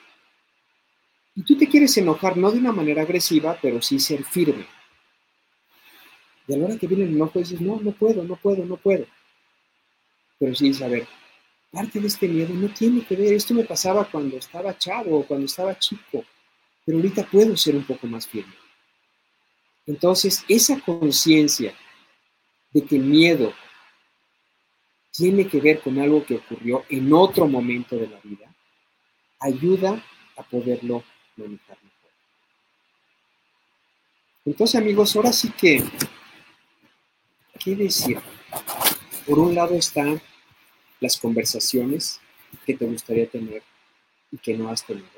Y 1.35 1.43
tú 1.43 1.55
te 1.55 1.69
quieres 1.69 1.95
enojar 1.99 2.39
no 2.39 2.51
de 2.51 2.59
una 2.61 2.73
manera 2.73 3.03
agresiva, 3.03 3.59
pero 3.61 3.83
sí 3.83 4.01
ser 4.01 4.25
firme. 4.25 4.65
Y 6.49 6.55
a 6.55 6.57
la 6.57 6.65
hora 6.65 6.79
que 6.79 6.87
viene 6.87 7.05
el 7.05 7.11
enojo 7.11 7.41
dices, 7.41 7.61
no, 7.61 7.79
no 7.79 7.93
puedo, 7.93 8.25
no 8.25 8.37
puedo, 8.37 8.65
no 8.65 8.79
puedo. 8.79 9.05
Pero 10.39 10.55
sí 10.55 10.69
dices, 10.69 10.81
a 10.81 10.89
ver, 10.89 11.07
parte 11.71 12.01
de 12.01 12.07
este 12.07 12.27
miedo 12.27 12.55
no 12.55 12.71
tiene 12.71 13.05
que 13.05 13.17
ver, 13.17 13.35
esto 13.35 13.53
me 13.53 13.65
pasaba 13.65 14.11
cuando 14.11 14.39
estaba 14.39 14.79
chavo 14.79 15.19
o 15.19 15.27
cuando 15.27 15.45
estaba 15.45 15.79
chico, 15.79 16.25
pero 16.87 16.97
ahorita 16.97 17.27
puedo 17.27 17.55
ser 17.59 17.77
un 17.77 17.85
poco 17.85 18.07
más 18.07 18.27
firme. 18.27 18.55
Entonces, 19.87 20.43
esa 20.49 20.81
conciencia 20.81 21.75
de 22.73 22.83
que 22.83 22.99
miedo 22.99 23.53
tiene 25.17 25.47
que 25.47 25.61
ver 25.61 25.81
con 25.81 25.99
algo 25.99 26.25
que 26.25 26.37
ocurrió 26.37 26.85
en 26.89 27.13
otro 27.13 27.47
momento 27.47 27.97
de 27.97 28.09
la 28.09 28.19
vida, 28.21 28.54
ayuda 29.45 30.03
a 30.37 30.43
poderlo 30.43 31.05
manejar 31.37 31.77
mejor. 31.77 32.11
Entonces, 34.47 34.81
amigos, 34.81 35.15
ahora 35.15 35.33
sí 35.33 35.51
que, 35.51 35.85
¿qué 37.63 37.77
decir? 37.77 38.19
Por 39.27 39.39
un 39.39 39.55
lado 39.55 39.75
están 39.75 40.21
las 41.01 41.19
conversaciones 41.19 42.21
que 42.65 42.75
te 42.75 42.87
gustaría 42.87 43.29
tener 43.29 43.63
y 44.33 44.39
que 44.39 44.57
no 44.57 44.71
has 44.71 44.85
tenido. 44.85 45.09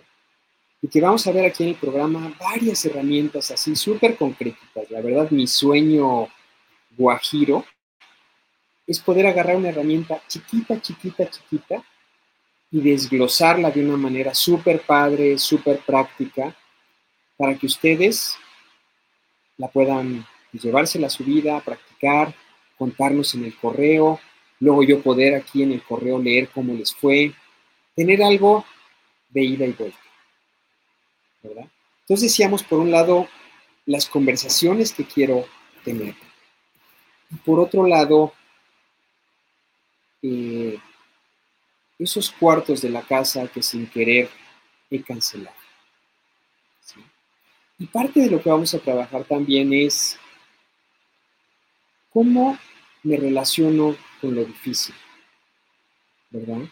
Y 0.82 0.88
que 0.88 1.00
vamos 1.00 1.26
a 1.26 1.32
ver 1.32 1.46
aquí 1.46 1.62
en 1.62 1.70
el 1.70 1.76
programa 1.76 2.34
varias 2.38 2.84
herramientas 2.84 3.50
así 3.52 3.76
súper 3.76 4.16
concretas. 4.16 4.90
La 4.90 5.00
verdad, 5.00 5.30
mi 5.30 5.46
sueño 5.46 6.28
guajiro 6.96 7.64
es 8.86 8.98
poder 9.00 9.26
agarrar 9.26 9.56
una 9.56 9.68
herramienta 9.68 10.20
chiquita, 10.26 10.80
chiquita, 10.80 11.30
chiquita 11.30 11.84
y 12.70 12.80
desglosarla 12.80 13.70
de 13.70 13.84
una 13.84 13.96
manera 13.96 14.34
súper 14.34 14.80
padre, 14.82 15.38
súper 15.38 15.80
práctica, 15.80 16.54
para 17.36 17.56
que 17.56 17.66
ustedes 17.66 18.36
la 19.56 19.68
puedan 19.68 20.26
llevársela 20.52 21.06
a 21.06 21.10
su 21.10 21.24
vida, 21.24 21.60
practicar, 21.60 22.34
contarnos 22.78 23.34
en 23.34 23.44
el 23.44 23.56
correo, 23.56 24.20
luego 24.60 24.82
yo 24.82 25.02
poder 25.02 25.34
aquí 25.34 25.62
en 25.62 25.72
el 25.72 25.82
correo 25.82 26.18
leer 26.18 26.48
cómo 26.48 26.74
les 26.74 26.94
fue, 26.94 27.32
tener 27.94 28.22
algo 28.22 28.64
de 29.30 29.42
ida 29.42 29.66
y 29.66 29.72
vuelta. 29.72 29.98
¿verdad? 31.42 31.70
Entonces 32.00 32.30
decíamos, 32.30 32.62
por 32.62 32.78
un 32.80 32.90
lado, 32.90 33.28
las 33.84 34.06
conversaciones 34.06 34.92
que 34.92 35.04
quiero 35.04 35.46
tener. 35.84 36.14
Y 37.30 37.36
por 37.36 37.60
otro 37.60 37.86
lado, 37.86 38.32
eh, 40.22 40.78
esos 41.98 42.30
cuartos 42.30 42.82
de 42.82 42.90
la 42.90 43.02
casa 43.02 43.48
que 43.48 43.62
sin 43.62 43.86
querer 43.86 44.28
he 44.90 45.02
cancelado. 45.02 45.56
Y 47.78 47.86
parte 47.86 48.20
de 48.20 48.30
lo 48.30 48.42
que 48.42 48.48
vamos 48.48 48.72
a 48.74 48.78
trabajar 48.78 49.24
también 49.24 49.72
es 49.72 50.18
cómo 52.10 52.58
me 53.02 53.16
relaciono 53.18 53.96
con 54.20 54.34
lo 54.34 54.44
difícil, 54.44 54.94
¿verdad? 56.30 56.62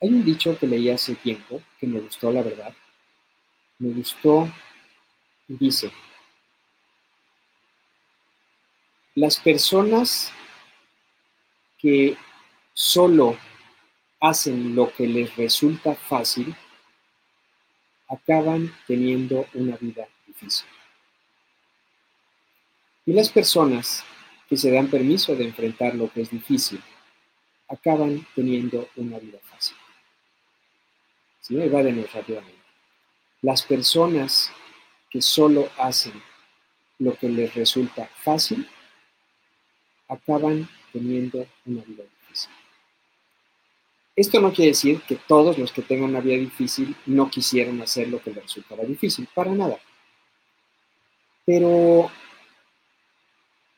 Hay 0.00 0.08
un 0.08 0.24
dicho 0.24 0.58
que 0.58 0.66
leí 0.66 0.90
hace 0.90 1.14
tiempo 1.14 1.62
que 1.78 1.86
me 1.86 2.00
gustó, 2.00 2.32
la 2.32 2.42
verdad. 2.42 2.74
Me 3.78 3.92
gustó 3.94 4.48
y 5.46 5.54
dice, 5.54 5.92
las 9.14 9.38
personas 9.38 10.32
que 11.78 12.16
solo 12.74 13.36
hacen 14.20 14.74
lo 14.74 14.92
que 14.92 15.06
les 15.06 15.36
resulta 15.36 15.94
fácil, 15.94 16.54
acaban 18.08 18.74
teniendo 18.86 19.46
una 19.54 19.76
vida 19.76 20.08
difícil. 20.26 20.66
Y 23.06 23.12
las 23.12 23.28
personas 23.28 24.04
que 24.48 24.56
se 24.56 24.70
dan 24.70 24.88
permiso 24.88 25.36
de 25.36 25.44
enfrentar 25.44 25.94
lo 25.94 26.10
que 26.10 26.22
es 26.22 26.30
difícil, 26.30 26.80
acaban 27.68 28.26
teniendo 28.34 28.88
una 28.96 29.18
vida 29.18 29.38
fácil. 29.44 29.76
Si 31.40 31.54
no, 31.54 31.70
va 31.70 31.82
de 31.82 32.08
rápidamente. 32.12 32.58
Las 33.42 33.62
personas 33.62 34.50
que 35.10 35.22
solo 35.22 35.70
hacen 35.78 36.20
lo 36.98 37.14
que 37.14 37.28
les 37.28 37.54
resulta 37.54 38.06
fácil, 38.22 38.68
acaban 40.08 40.68
teniendo 40.92 41.46
una 41.64 41.82
vida 41.82 42.02
difícil. 42.02 42.17
Esto 44.18 44.40
no 44.40 44.52
quiere 44.52 44.72
decir 44.72 45.00
que 45.02 45.14
todos 45.14 45.58
los 45.58 45.70
que 45.70 45.80
tengan 45.80 46.10
una 46.10 46.20
vida 46.20 46.36
difícil 46.36 46.96
no 47.06 47.30
quisieran 47.30 47.80
hacer 47.80 48.08
lo 48.08 48.20
que 48.20 48.30
les 48.30 48.42
resultara 48.42 48.82
difícil, 48.82 49.28
para 49.32 49.52
nada. 49.52 49.78
Pero 51.46 52.10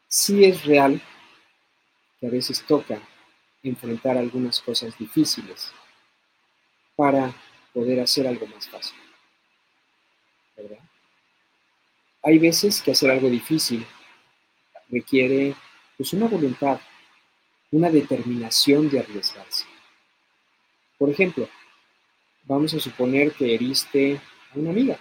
sí 0.09 0.43
es 0.47 0.64
real 0.64 0.99
que 2.18 2.26
a 2.26 2.30
veces 2.30 2.64
toca 2.66 3.03
enfrentar 3.62 4.16
algunas 4.16 4.62
cosas 4.62 4.97
difíciles 4.97 5.72
para 6.97 7.34
poder 7.74 8.01
hacer 8.01 8.26
algo 8.26 8.47
más 8.47 8.66
fácil. 8.66 8.97
¿Verdad? 10.57 10.78
Hay 12.22 12.38
veces 12.38 12.80
que 12.80 12.93
hacer 12.93 13.11
algo 13.11 13.28
difícil 13.28 13.86
requiere 14.88 15.55
pues 15.99 16.14
una 16.14 16.28
voluntad, 16.28 16.80
una 17.72 17.91
determinación 17.91 18.88
de 18.88 19.01
arriesgarse. 19.01 19.70
Por 21.01 21.09
ejemplo, 21.09 21.48
vamos 22.44 22.74
a 22.74 22.78
suponer 22.78 23.32
que 23.32 23.55
heriste 23.55 24.20
a 24.55 24.59
una 24.59 24.68
amiga. 24.68 24.98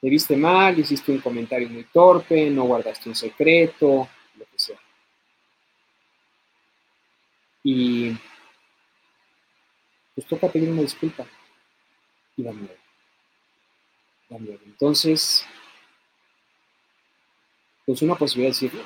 Te 0.00 0.10
viste 0.10 0.36
mal, 0.36 0.76
hiciste 0.76 1.12
un 1.12 1.20
comentario 1.20 1.68
muy 1.68 1.84
torpe, 1.84 2.50
no 2.50 2.64
guardaste 2.64 3.08
un 3.08 3.14
secreto, 3.14 4.08
lo 4.34 4.44
que 4.44 4.58
sea. 4.58 4.80
Y 7.62 8.10
pues 10.16 10.26
toca 10.26 10.48
pedir 10.48 10.68
una 10.68 10.82
disculpa. 10.82 11.24
Y 12.36 12.42
da 12.42 12.52
miedo. 12.52 12.74
Da. 14.30 14.36
Entonces, 14.66 15.46
pues 17.86 18.02
una 18.02 18.16
posibilidad 18.16 18.52
de 18.58 18.66
decir, 18.66 18.82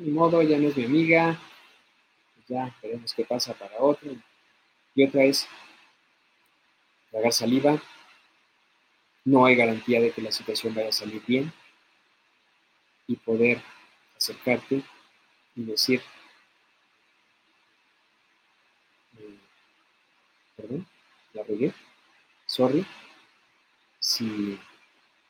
Ni 0.00 0.10
modo, 0.10 0.42
ya 0.42 0.58
no 0.58 0.66
es 0.66 0.76
mi 0.76 0.86
amiga, 0.86 1.40
ya 2.48 2.74
veremos 2.82 3.14
qué 3.14 3.24
pasa 3.24 3.54
para 3.54 3.78
otro. 3.78 4.10
Y 4.94 5.04
otra 5.04 5.24
es 5.24 5.48
tragar 7.10 7.32
saliva. 7.32 7.82
No 9.24 9.46
hay 9.46 9.54
garantía 9.56 10.00
de 10.00 10.10
que 10.10 10.20
la 10.20 10.32
situación 10.32 10.74
vaya 10.74 10.88
a 10.88 10.92
salir 10.92 11.22
bien. 11.26 11.52
Y 13.06 13.16
poder 13.16 13.62
acercarte 14.16 14.82
y 15.56 15.64
decir, 15.64 16.00
eh, 19.18 19.38
perdón, 20.56 20.86
la 21.34 21.42
regué, 21.42 21.74
sorry, 22.46 22.86
si 23.98 24.58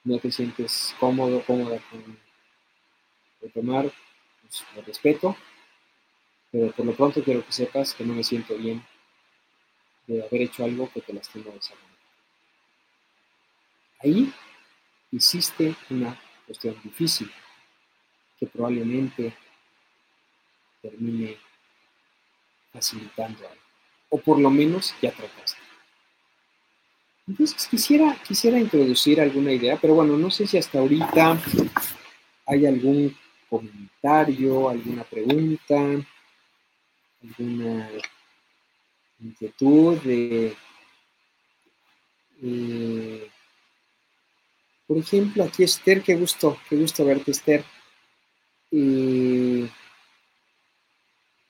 no 0.04 0.18
te 0.18 0.30
sientes 0.30 0.94
cómodo, 1.00 1.42
cómoda 1.44 1.80
con 1.90 2.18
tomar, 3.52 3.90
pues 4.42 4.64
lo 4.76 4.82
respeto, 4.82 5.36
pero 6.50 6.70
por 6.72 6.86
lo 6.86 6.94
pronto 6.94 7.24
quiero 7.24 7.44
que 7.44 7.52
sepas 7.52 7.94
que 7.94 8.04
no 8.04 8.14
me 8.14 8.22
siento 8.22 8.56
bien 8.56 8.84
de 10.06 10.24
haber 10.24 10.42
hecho 10.42 10.64
algo 10.64 10.90
que 10.92 11.00
te 11.00 11.12
lastimó 11.12 11.50
de 11.52 11.58
esa. 11.58 11.74
Ahí 14.00 14.32
hiciste 15.10 15.74
una 15.90 16.20
cuestión 16.46 16.76
difícil 16.82 17.30
que 18.38 18.46
probablemente 18.46 19.36
termine 20.80 21.36
facilitando 22.72 23.48
algo. 23.48 23.62
O 24.10 24.18
por 24.18 24.40
lo 24.40 24.50
menos 24.50 24.94
ya 25.00 25.12
trataste. 25.12 25.60
Entonces 27.28 27.68
quisiera, 27.68 28.16
quisiera 28.26 28.58
introducir 28.58 29.20
alguna 29.20 29.52
idea, 29.52 29.78
pero 29.80 29.94
bueno, 29.94 30.18
no 30.18 30.30
sé 30.30 30.46
si 30.46 30.58
hasta 30.58 30.80
ahorita 30.80 31.38
hay 32.46 32.66
algún 32.66 33.16
comentario, 33.48 34.68
alguna 34.68 35.04
pregunta, 35.04 35.76
alguna 37.22 37.88
inquietud 39.22 39.98
de... 39.98 40.56
Eh, 42.42 43.28
por 44.86 44.98
ejemplo, 44.98 45.44
aquí 45.44 45.62
Esther, 45.62 46.02
qué 46.02 46.14
gusto, 46.16 46.58
qué 46.68 46.76
gusto 46.76 47.04
verte, 47.04 47.30
Esther. 47.30 47.64
Eh, 48.70 49.68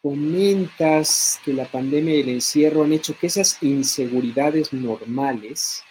comentas 0.02 1.40
que 1.44 1.52
la 1.52 1.64
pandemia 1.64 2.16
y 2.16 2.20
el 2.20 2.28
encierro 2.28 2.84
han 2.84 2.92
hecho 2.92 3.16
que 3.16 3.28
esas 3.28 3.62
inseguridades 3.62 4.72
normales 4.72 5.82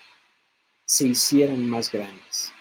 se 0.85 1.07
hicieran 1.07 1.69
más 1.69 1.91
grandes. 1.91 2.53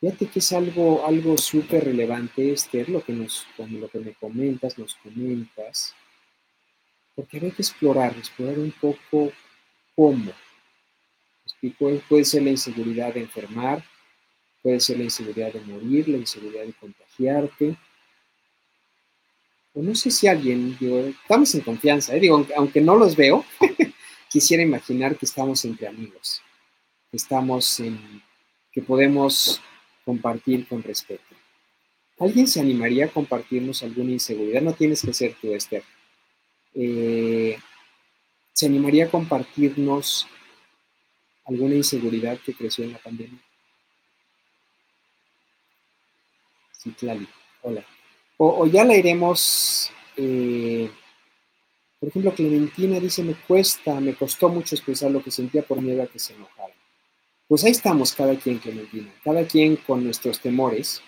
Fíjate 0.00 0.26
que 0.26 0.38
es 0.38 0.52
algo, 0.52 1.04
algo 1.04 1.36
súper 1.36 1.84
relevante, 1.84 2.52
Esther, 2.52 2.88
lo 2.88 3.04
que, 3.04 3.12
nos, 3.12 3.46
lo 3.58 3.88
que 3.88 3.98
me 3.98 4.14
comentas, 4.14 4.78
nos 4.78 4.94
comentas, 4.94 5.94
porque 7.18 7.38
hay 7.38 7.50
que 7.50 7.62
explorar, 7.62 8.16
explorar 8.16 8.60
un 8.60 8.70
poco 8.70 9.32
cómo. 9.96 10.30
puede 12.08 12.24
ser 12.24 12.44
la 12.44 12.50
inseguridad 12.50 13.12
de 13.12 13.22
enfermar, 13.22 13.84
puede 14.62 14.78
ser 14.78 14.98
la 14.98 15.04
inseguridad 15.04 15.52
de 15.52 15.60
morir, 15.62 16.08
la 16.08 16.18
inseguridad 16.18 16.64
de 16.64 16.72
contagiarte, 16.74 17.76
no 19.82 19.94
sé 19.94 20.10
si 20.10 20.26
alguien, 20.26 20.76
digo, 20.78 20.98
estamos 21.00 21.54
en 21.54 21.60
confianza, 21.62 22.14
¿eh? 22.14 22.20
digo, 22.20 22.46
aunque, 22.56 22.80
no 22.80 22.96
los 22.96 23.16
veo, 23.16 23.44
quisiera 24.30 24.62
imaginar 24.62 25.16
que 25.16 25.26
estamos 25.26 25.64
entre 25.64 25.88
amigos, 25.88 26.40
estamos 27.12 27.80
en, 27.80 28.22
que 28.72 28.82
podemos 28.82 29.60
compartir 30.04 30.66
con 30.66 30.82
respeto. 30.82 31.22
¿Alguien 32.18 32.46
se 32.48 32.60
animaría 32.60 33.06
a 33.06 33.10
compartirnos 33.10 33.82
alguna 33.82 34.10
inseguridad? 34.10 34.62
No 34.62 34.72
tienes 34.72 35.02
que 35.02 35.12
ser 35.12 35.34
tú, 35.40 35.52
Esther. 35.52 35.82
Eh, 36.80 37.58
¿Se 38.52 38.66
animaría 38.66 39.06
a 39.06 39.10
compartirnos 39.10 40.28
alguna 41.44 41.74
inseguridad 41.74 42.38
que 42.38 42.54
creció 42.54 42.84
en 42.84 42.92
la 42.92 42.98
pandemia? 42.98 43.40
Sí, 46.70 46.92
claro. 46.92 47.26
Hola. 47.62 47.84
O, 48.36 48.64
ya 48.66 48.84
la 48.84 48.96
iremos, 48.96 49.90
eh, 50.16 50.88
por 51.98 52.10
ejemplo, 52.10 52.32
Clementina 52.32 53.00
dice, 53.00 53.24
me 53.24 53.34
cuesta, 53.34 53.98
me 53.98 54.14
costó 54.14 54.48
mucho 54.48 54.76
expresar 54.76 55.10
lo 55.10 55.20
que 55.20 55.32
sentía 55.32 55.62
por 55.62 55.80
miedo 55.80 56.04
a 56.04 56.06
que 56.06 56.20
se 56.20 56.34
enojara. 56.34 56.74
Pues 57.48 57.64
ahí 57.64 57.72
estamos 57.72 58.14
cada 58.14 58.36
quien, 58.36 58.58
Clementina, 58.58 59.12
cada 59.24 59.44
quien 59.44 59.74
con 59.74 60.04
nuestros 60.04 60.38
temores. 60.38 61.02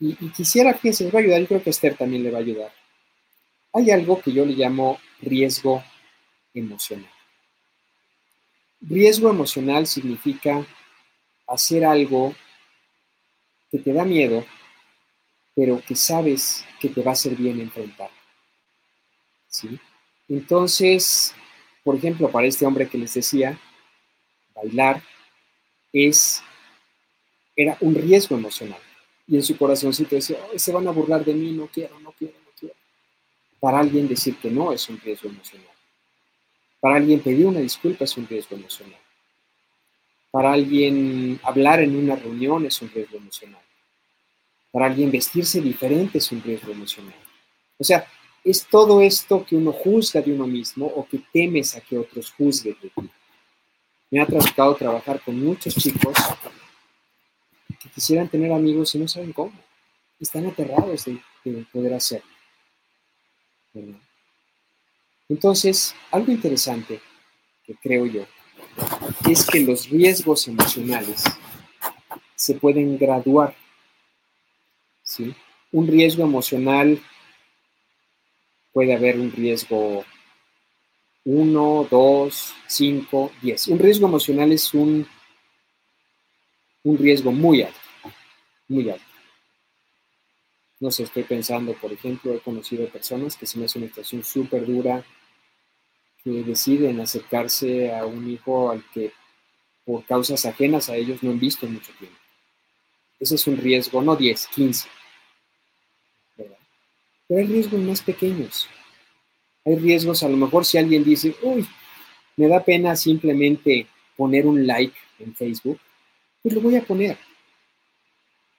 Y, 0.00 0.14
quisiera, 0.30 0.72
que 0.72 0.94
se 0.94 1.04
me 1.04 1.10
va 1.10 1.18
a 1.18 1.22
ayudar, 1.22 1.40
yo 1.42 1.48
creo 1.48 1.62
que 1.62 1.70
Esther 1.70 1.98
también 1.98 2.22
le 2.22 2.30
va 2.30 2.38
a 2.38 2.40
ayudar. 2.40 2.83
Hay 3.74 3.90
algo 3.90 4.22
que 4.22 4.32
yo 4.32 4.46
le 4.46 4.54
llamo 4.54 5.00
riesgo 5.20 5.82
emocional. 6.54 7.10
Riesgo 8.80 9.28
emocional 9.28 9.88
significa 9.88 10.64
hacer 11.48 11.84
algo 11.84 12.34
que 13.70 13.78
te 13.78 13.92
da 13.92 14.04
miedo, 14.04 14.46
pero 15.56 15.82
que 15.86 15.96
sabes 15.96 16.64
que 16.80 16.88
te 16.88 17.02
va 17.02 17.12
a 17.12 17.16
ser 17.16 17.34
bien 17.34 17.60
enfrentar. 17.60 18.10
¿Sí? 19.48 19.80
Entonces, 20.28 21.34
por 21.82 21.96
ejemplo, 21.96 22.30
para 22.30 22.46
este 22.46 22.64
hombre 22.66 22.88
que 22.88 22.98
les 22.98 23.12
decía, 23.12 23.58
bailar 24.54 25.02
es, 25.92 26.44
era 27.56 27.76
un 27.80 27.96
riesgo 27.96 28.36
emocional. 28.36 28.80
Y 29.26 29.34
en 29.34 29.42
su 29.42 29.56
corazoncito 29.56 30.14
decía, 30.14 30.38
se 30.54 30.72
van 30.72 30.86
a 30.86 30.92
burlar 30.92 31.24
de 31.24 31.34
mí, 31.34 31.50
no 31.50 31.66
quiero, 31.66 31.98
no 31.98 32.12
quiero, 32.12 32.34
no 32.43 32.43
quiero. 32.43 32.43
Para 33.64 33.78
alguien 33.78 34.06
decir 34.06 34.36
que 34.36 34.50
no 34.50 34.72
es 34.72 34.90
un 34.90 35.00
riesgo 35.00 35.30
emocional. 35.30 35.74
Para 36.80 36.96
alguien 36.96 37.20
pedir 37.20 37.46
una 37.46 37.60
disculpa 37.60 38.04
es 38.04 38.14
un 38.18 38.28
riesgo 38.28 38.56
emocional. 38.56 39.00
Para 40.30 40.52
alguien 40.52 41.40
hablar 41.42 41.80
en 41.80 41.96
una 41.96 42.14
reunión 42.14 42.66
es 42.66 42.82
un 42.82 42.90
riesgo 42.90 43.16
emocional. 43.16 43.62
Para 44.70 44.84
alguien 44.84 45.10
vestirse 45.10 45.62
diferente 45.62 46.18
es 46.18 46.30
un 46.30 46.42
riesgo 46.42 46.72
emocional. 46.72 47.14
O 47.78 47.84
sea, 47.84 48.06
es 48.44 48.66
todo 48.66 49.00
esto 49.00 49.46
que 49.46 49.56
uno 49.56 49.72
juzga 49.72 50.20
de 50.20 50.34
uno 50.34 50.46
mismo 50.46 50.84
o 50.84 51.08
que 51.08 51.22
temes 51.32 51.74
a 51.74 51.80
que 51.80 51.96
otros 51.96 52.32
juzguen 52.32 52.76
de 52.82 52.90
ti. 52.90 53.10
Me 54.10 54.20
ha 54.20 54.26
tocado 54.26 54.74
trabajar 54.74 55.22
con 55.22 55.42
muchos 55.42 55.74
chicos 55.74 56.18
que 57.80 57.88
quisieran 57.88 58.28
tener 58.28 58.52
amigos 58.52 58.94
y 58.94 58.98
no 58.98 59.08
saben 59.08 59.32
cómo. 59.32 59.54
Están 60.20 60.44
aterrados 60.44 61.06
de, 61.06 61.18
poder 61.72 61.94
hacerlo. 61.94 62.33
Entonces, 65.28 65.94
algo 66.10 66.32
interesante 66.32 67.00
que 67.64 67.74
creo 67.74 68.06
yo 68.06 68.26
es 69.28 69.46
que 69.46 69.60
los 69.60 69.88
riesgos 69.88 70.46
emocionales 70.48 71.24
se 72.36 72.54
pueden 72.54 72.98
graduar 72.98 73.54
un 75.72 75.86
riesgo 75.86 76.24
emocional, 76.24 77.00
puede 78.72 78.94
haber 78.94 79.18
un 79.18 79.30
riesgo 79.32 80.04
1, 81.24 81.88
2, 81.90 82.54
5, 82.66 83.32
10. 83.42 83.68
Un 83.68 83.78
riesgo 83.78 84.06
emocional 84.06 84.52
es 84.52 84.74
un, 84.74 85.06
un 86.82 86.98
riesgo 86.98 87.32
muy 87.32 87.62
alto, 87.62 87.78
muy 88.68 88.90
alto. 88.90 89.13
No 90.80 90.90
sé, 90.90 91.04
estoy 91.04 91.22
pensando, 91.22 91.72
por 91.74 91.92
ejemplo, 91.92 92.34
he 92.34 92.40
conocido 92.40 92.88
personas 92.88 93.36
que 93.36 93.46
se 93.46 93.58
me 93.58 93.66
hace 93.66 93.78
una 93.78 93.88
situación 93.88 94.24
súper 94.24 94.66
dura, 94.66 95.04
que 96.22 96.30
deciden 96.30 97.00
acercarse 97.00 97.94
a 97.94 98.06
un 98.06 98.28
hijo 98.30 98.70
al 98.70 98.84
que 98.92 99.12
por 99.84 100.04
causas 100.04 100.44
ajenas 100.46 100.88
a 100.88 100.96
ellos 100.96 101.22
no 101.22 101.30
han 101.30 101.38
visto 101.38 101.66
en 101.66 101.74
mucho 101.74 101.92
tiempo. 101.98 102.18
Ese 103.20 103.36
es 103.36 103.46
un 103.46 103.56
riesgo, 103.56 104.02
no 104.02 104.16
10, 104.16 104.46
15. 104.48 104.88
Pero 106.36 106.56
hay 107.30 107.46
riesgos 107.46 107.80
más 107.80 108.02
pequeños. 108.02 108.68
Hay 109.64 109.76
riesgos, 109.76 110.22
a 110.22 110.28
lo 110.28 110.36
mejor 110.36 110.64
si 110.64 110.78
alguien 110.78 111.04
dice, 111.04 111.34
uy, 111.42 111.66
me 112.36 112.48
da 112.48 112.62
pena 112.64 112.96
simplemente 112.96 113.86
poner 114.16 114.46
un 114.46 114.66
like 114.66 114.96
en 115.18 115.34
Facebook, 115.34 115.78
pues 116.42 116.54
lo 116.54 116.60
voy 116.60 116.76
a 116.76 116.82
poner. 116.82 117.16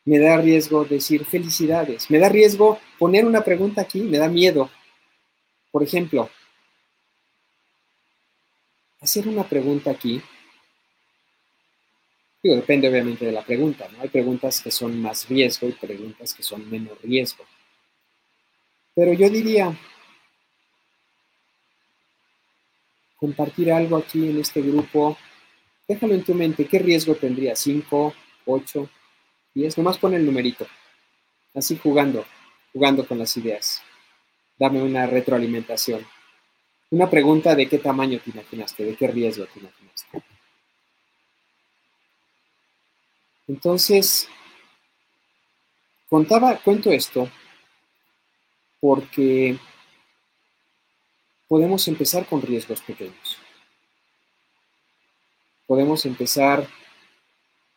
Me 0.05 0.19
da 0.19 0.37
riesgo 0.37 0.85
decir 0.85 1.25
felicidades. 1.25 2.09
Me 2.09 2.19
da 2.19 2.29
riesgo 2.29 2.79
poner 2.97 3.25
una 3.25 3.43
pregunta 3.43 3.81
aquí, 3.81 4.01
me 4.01 4.17
da 4.17 4.29
miedo. 4.29 4.69
Por 5.71 5.83
ejemplo, 5.83 6.29
hacer 9.01 9.27
una 9.27 9.43
pregunta 9.43 9.91
aquí, 9.91 10.21
depende 12.53 12.87
obviamente 12.87 13.25
de 13.25 13.31
la 13.31 13.43
pregunta. 13.43 13.89
Hay 13.99 14.09
preguntas 14.09 14.61
que 14.61 14.71
son 14.71 15.01
más 15.01 15.27
riesgo 15.27 15.67
y 15.67 15.71
preguntas 15.73 16.33
que 16.33 16.43
son 16.43 16.69
menos 16.69 17.01
riesgo. 17.01 17.43
Pero 18.93 19.13
yo 19.13 19.29
diría, 19.29 19.75
compartir 23.17 23.71
algo 23.71 23.97
aquí 23.97 24.29
en 24.29 24.39
este 24.39 24.61
grupo, 24.61 25.17
déjalo 25.87 26.13
en 26.13 26.23
tu 26.23 26.33
mente, 26.33 26.65
¿qué 26.65 26.79
riesgo 26.79 27.15
tendría? 27.15 27.53
¿5, 27.53 28.13
8, 28.45 28.89
10? 29.55 29.77
Nomás 29.77 29.97
pon 29.97 30.13
el 30.13 30.25
numerito. 30.25 30.67
así 31.55 31.77
jugando, 31.77 32.25
jugando 32.73 33.07
con 33.07 33.17
las 33.17 33.35
ideas. 33.37 33.81
Dame 34.59 34.83
una 34.83 35.07
retroalimentación. 35.07 36.05
Una 36.91 37.09
pregunta 37.09 37.55
de 37.55 37.67
qué 37.67 37.77
tamaño 37.77 38.19
te 38.19 38.31
imaginaste, 38.31 38.83
de 38.83 38.95
qué 38.95 39.07
riesgo 39.07 39.45
te 39.45 39.59
imaginaste. 39.59 40.23
Entonces, 43.47 44.27
contaba, 46.09 46.57
cuento 46.57 46.91
esto 46.91 47.29
porque 48.79 49.57
podemos 51.47 51.87
empezar 51.87 52.25
con 52.25 52.41
riesgos 52.41 52.81
pequeños. 52.81 53.37
Podemos 55.65 56.05
empezar 56.05 56.67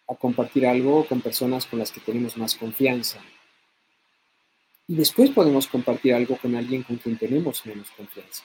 a 0.09 0.15
compartir 0.15 0.67
algo 0.67 1.05
con 1.07 1.21
personas 1.21 1.67
con 1.67 1.79
las 1.79 1.93
que 1.93 2.01
tenemos 2.01 2.37
más 2.37 2.55
confianza. 2.55 3.21
Y 4.87 4.95
después 4.95 5.31
podemos 5.31 5.67
compartir 5.67 6.15
algo 6.15 6.37
con 6.37 6.57
alguien 6.57 6.83
con 6.83 6.97
quien 6.97 7.19
tenemos 7.19 7.65
menos 7.67 7.91
confianza. 7.91 8.45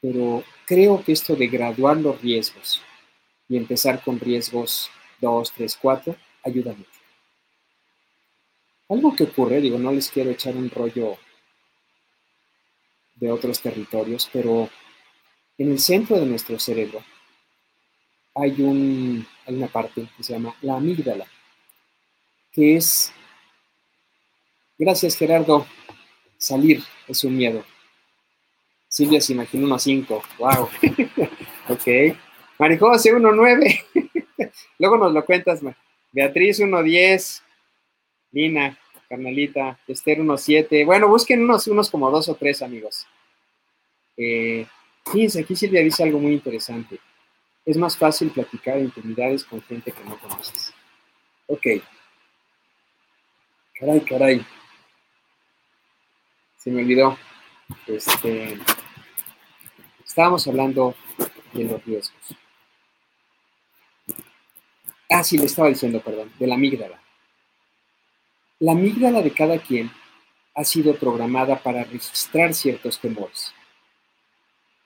Pero 0.00 0.42
creo 0.66 1.02
que 1.02 1.12
esto 1.12 1.36
de 1.36 1.46
graduar 1.46 1.96
los 1.96 2.20
riesgos 2.20 2.82
y 3.48 3.56
empezar 3.56 4.02
con 4.02 4.18
riesgos 4.18 4.90
2, 5.20 5.52
3, 5.52 5.78
4 5.80 6.16
ayuda 6.44 6.72
mucho. 6.72 6.90
Algo 8.88 9.14
que 9.16 9.24
ocurre, 9.24 9.60
digo, 9.60 9.78
no 9.78 9.92
les 9.92 10.10
quiero 10.10 10.30
echar 10.30 10.56
un 10.56 10.68
rollo 10.68 11.16
de 13.14 13.30
otros 13.30 13.60
territorios, 13.60 14.28
pero 14.32 14.68
en 15.56 15.70
el 15.70 15.78
centro 15.78 16.18
de 16.18 16.26
nuestro 16.26 16.58
cerebro 16.58 17.02
hay, 18.34 18.60
un, 18.60 19.26
una 19.46 19.66
parte 19.66 20.08
que 20.16 20.22
se 20.22 20.32
llama 20.32 20.54
la 20.62 20.76
amígdala, 20.76 21.26
que 22.52 22.76
es, 22.76 23.12
gracias 24.78 25.16
Gerardo, 25.16 25.66
salir 26.38 26.82
es 27.08 27.24
un 27.24 27.36
miedo. 27.36 27.64
Silvia 28.88 29.20
se 29.20 29.32
imaginó 29.32 29.66
unos 29.66 29.82
5, 29.82 30.22
wow, 30.38 30.68
ok. 31.68 32.16
Marijose 32.58 33.12
1.9, 33.12 34.52
luego 34.78 34.96
nos 34.96 35.12
lo 35.12 35.24
cuentas, 35.24 35.60
Beatriz 36.12 36.60
1.10, 36.60 37.42
Lina, 38.30 38.78
carnalita, 39.08 39.78
Esther 39.88 40.20
1.7, 40.20 40.86
bueno, 40.86 41.08
busquen 41.08 41.42
unos, 41.42 41.66
unos 41.66 41.90
como 41.90 42.10
dos 42.10 42.28
o 42.28 42.36
tres 42.36 42.62
amigos. 42.62 43.06
Eh, 44.16 44.64
fíjense, 45.10 45.40
aquí 45.40 45.56
Silvia 45.56 45.82
dice 45.82 46.04
algo 46.04 46.20
muy 46.20 46.32
interesante 46.32 47.00
es 47.64 47.76
más 47.76 47.96
fácil 47.96 48.30
platicar 48.30 48.78
intimidades 48.78 49.44
con 49.44 49.62
gente 49.62 49.90
que 49.90 50.04
no 50.04 50.18
conoces. 50.18 50.72
Ok. 51.46 51.66
Caray, 53.78 54.00
caray. 54.00 54.46
Se 56.56 56.70
me 56.70 56.82
olvidó. 56.82 57.18
Este, 57.86 58.58
estábamos 60.04 60.46
hablando 60.46 60.94
de 61.52 61.64
los 61.64 61.84
riesgos. 61.84 62.36
Ah, 65.10 65.22
sí, 65.22 65.38
le 65.38 65.46
estaba 65.46 65.68
diciendo, 65.68 66.00
perdón, 66.00 66.32
de 66.38 66.46
la 66.46 66.54
amígdala. 66.54 67.00
La 68.58 68.72
amígdala 68.72 69.22
de 69.22 69.32
cada 69.32 69.58
quien 69.58 69.90
ha 70.54 70.64
sido 70.64 70.94
programada 70.96 71.58
para 71.58 71.84
registrar 71.84 72.54
ciertos 72.54 73.00
temores. 73.00 73.54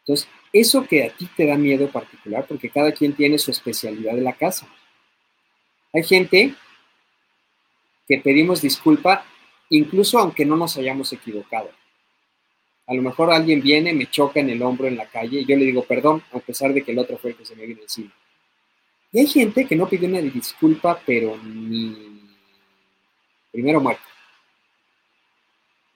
Entonces, 0.01 0.29
eso 0.53 0.87
que 0.87 1.05
a 1.05 1.11
ti 1.11 1.29
te 1.37 1.47
da 1.47 1.57
miedo 1.57 1.91
particular, 1.91 2.47
porque 2.47 2.71
cada 2.71 2.93
quien 2.93 3.13
tiene 3.13 3.39
su 3.39 3.51
especialidad 3.51 4.15
de 4.15 4.23
la 4.23 4.33
casa. 4.33 4.69
Hay 5.93 6.03
gente 6.05 6.55
que 8.07 8.19
pedimos 8.19 8.63
disculpa 8.63 9.25
incluso 9.71 10.19
aunque 10.19 10.45
no 10.45 10.57
nos 10.57 10.77
hayamos 10.77 11.13
equivocado. 11.13 11.71
A 12.87 12.95
lo 12.95 13.03
mejor 13.03 13.31
alguien 13.31 13.61
viene, 13.61 13.93
me 13.93 14.07
choca 14.07 14.41
en 14.41 14.49
el 14.49 14.63
hombro 14.63 14.87
en 14.87 14.97
la 14.97 15.07
calle 15.07 15.41
y 15.41 15.45
yo 15.45 15.57
le 15.57 15.67
digo 15.67 15.85
perdón, 15.85 16.23
a 16.33 16.39
pesar 16.39 16.73
de 16.73 16.83
que 16.83 16.93
el 16.93 16.99
otro 16.99 17.19
fue 17.19 17.31
el 17.31 17.37
que 17.37 17.45
se 17.45 17.55
me 17.55 17.67
vino 17.67 17.83
encima. 17.83 18.13
Y 19.13 19.21
hay 19.21 19.27
gente 19.27 19.67
que 19.67 19.77
no 19.77 19.89
pidió 19.89 20.09
una 20.09 20.21
disculpa, 20.21 21.01
pero 21.05 21.37
ni 21.43 22.23
primero 23.51 23.81
muerto. 23.81 24.03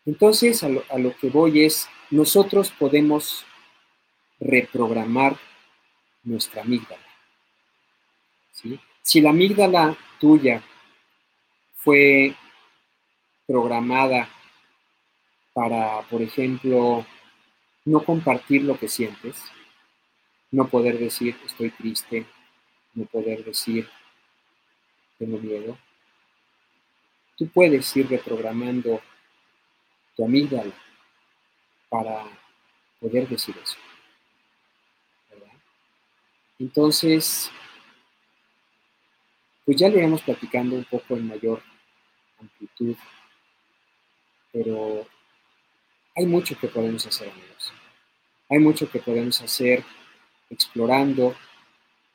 Entonces, 0.05 0.63
a 0.65 0.69
lo, 0.69 0.83
a 0.89 0.99
lo 0.99 1.17
que 1.17 1.29
voy 1.29 1.65
es, 1.65 1.89
nosotros 2.11 2.73
podemos 2.77 3.45
reprogramar 4.43 5.37
nuestra 6.25 6.63
amígdala. 6.63 7.03
Si 9.03 9.21
la 9.21 9.31
amígdala 9.31 9.97
tuya 10.19 10.63
fue 11.75 12.35
programada 13.47 14.29
para, 15.53 16.03
por 16.03 16.23
ejemplo, 16.23 17.05
no 17.85 18.05
compartir 18.05 18.63
lo 18.63 18.79
que 18.79 18.89
sientes, 18.89 19.43
no 20.51 20.69
poder 20.69 20.99
decir 20.99 21.37
estoy 21.45 21.71
triste, 21.71 22.27
no 22.95 23.05
poder 23.07 23.45
decir 23.45 23.89
tengo 25.19 25.39
miedo, 25.39 25.79
tú 27.37 27.49
puedes 27.49 27.97
ir 27.97 28.09
reprogramando 28.09 29.01
tu 30.17 30.25
amígdala 30.25 30.73
para 31.89 32.25
poder 33.01 33.29
decir 33.29 33.57
eso. 33.63 33.77
Entonces, 36.63 37.51
pues 39.65 39.77
ya 39.77 39.89
lo 39.89 39.99
iremos 39.99 40.23
platicando 40.23 40.77
un 40.77 40.85
poco 40.85 41.17
en 41.17 41.27
mayor 41.27 41.61
amplitud, 42.41 42.95
pero 44.53 45.05
hay 46.15 46.25
mucho 46.25 46.57
que 46.57 46.69
podemos 46.69 47.05
hacer, 47.05 47.31
amigos. 47.31 47.73
Hay 48.49 48.61
mucho 48.61 48.89
que 48.89 49.01
podemos 49.01 49.43
hacer 49.43 49.83
explorando. 50.51 51.35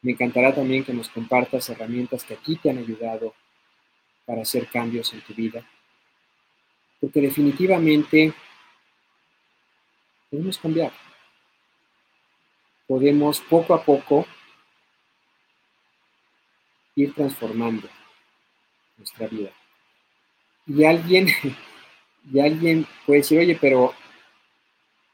Me 0.01 0.13
encantará 0.13 0.55
también 0.55 0.85
que 0.85 0.93
nos 0.93 1.09
compartas 1.09 1.67
herramientas 1.67 2.23
que 2.23 2.35
aquí 2.35 2.55
te 2.55 2.69
han 2.69 2.77
ayudado 2.77 3.33
para 4.25 4.43
hacer 4.43 4.67
cambios 4.67 5.11
en 5.11 5.19
tu 5.23 5.33
vida. 5.33 5.69
Porque 7.01 7.19
definitivamente 7.19 8.33
podemos 10.31 10.57
cambiar. 10.57 10.93
Podemos 12.87 13.41
poco 13.41 13.73
a 13.73 13.83
poco 13.83 14.25
ir 16.97 17.13
transformando 17.13 17.87
nuestra 18.97 19.27
vida. 19.27 19.51
Y 20.65 20.83
alguien, 20.83 21.27
y 22.33 22.39
alguien 22.39 22.85
puede 23.05 23.19
decir, 23.19 23.39
oye, 23.39 23.57
pero 23.61 23.93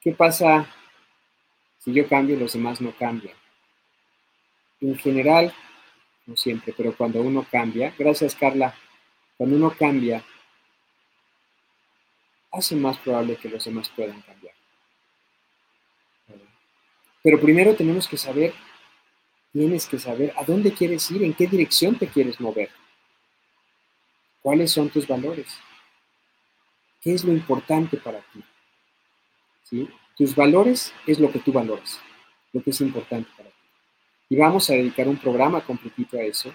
¿qué 0.02 0.14
pasa 0.14 0.66
si 1.80 1.94
yo 1.94 2.08
cambio 2.08 2.36
y 2.36 2.40
los 2.40 2.54
demás 2.54 2.80
no 2.80 2.94
cambian? 2.94 3.36
En 4.80 4.98
general, 4.98 5.54
no 6.26 6.38
siempre, 6.38 6.74
pero 6.76 6.96
cuando 6.96 7.22
uno 7.22 7.46
cambia, 7.52 7.94
gracias 7.98 8.34
Carla, 8.34 8.74
cuando 9.38 9.58
uno 9.58 9.76
cambia, 9.78 10.24
hace 12.54 12.78
más 12.78 12.98
probable 12.98 13.36
que 13.36 13.50
los 13.50 13.66
demás 13.66 13.90
puedan 13.90 14.22
cambiar. 14.22 14.54
Pero 17.22 17.40
primero 17.42 17.76
tenemos 17.76 18.08
que 18.08 18.18
saber 18.18 18.54
tienes 19.54 19.86
que 19.86 20.00
saber 20.00 20.34
a 20.36 20.44
dónde 20.44 20.74
quieres 20.74 21.10
ir, 21.12 21.24
en 21.24 21.34
qué 21.34 21.48
dirección 21.48 21.96
te 21.96 22.08
quieres 22.08 22.42
mover. 22.42 22.70
¿Cuáles 24.42 24.72
son 24.72 24.90
tus 24.90 25.08
valores? 25.08 25.48
¿Qué 27.00 27.14
es 27.14 27.24
lo 27.24 27.32
importante 27.32 27.98
para 27.98 28.20
ti? 28.20 28.44
¿Sí? 29.64 29.88
Tus 30.18 30.36
valores 30.36 30.92
es 31.06 31.20
lo 31.20 31.32
que 31.32 31.40
tú 31.40 31.54
valoras, 31.54 32.00
lo 32.52 32.64
que 32.64 32.72
es 32.72 32.82
importante 32.82 33.30
para 33.38 33.50
ti. 33.50 33.56
Y 34.30 34.36
vamos 34.36 34.70
a 34.70 34.74
dedicar 34.74 35.08
un 35.08 35.18
programa 35.18 35.62
completito 35.62 36.18
a 36.18 36.22
eso 36.24 36.54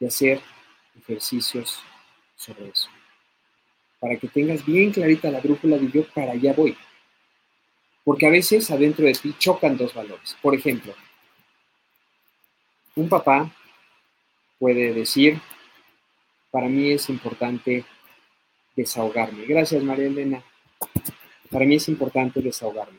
y 0.00 0.06
hacer 0.06 0.40
ejercicios 0.98 1.82
sobre 2.34 2.68
eso. 2.68 2.88
Para 4.00 4.16
que 4.16 4.28
tengas 4.28 4.64
bien 4.64 4.90
clarita 4.90 5.30
la 5.30 5.40
brújula 5.40 5.76
de 5.76 5.90
yo 5.90 6.06
para 6.08 6.32
allá 6.32 6.54
voy. 6.54 6.76
Porque 8.04 8.26
a 8.26 8.30
veces 8.30 8.70
adentro 8.70 9.04
de 9.04 9.12
ti 9.12 9.34
chocan 9.38 9.76
dos 9.76 9.92
valores. 9.94 10.36
Por 10.40 10.54
ejemplo, 10.54 10.94
un 12.96 13.08
papá 13.08 13.50
puede 14.58 14.92
decir, 14.92 15.38
para 16.50 16.68
mí 16.68 16.90
es 16.90 17.08
importante 17.10 17.84
desahogarme. 18.74 19.44
Gracias, 19.44 19.82
María 19.82 20.06
Elena. 20.06 20.42
Para 21.50 21.66
mí 21.66 21.76
es 21.76 21.88
importante 21.88 22.40
desahogarme. 22.40 22.98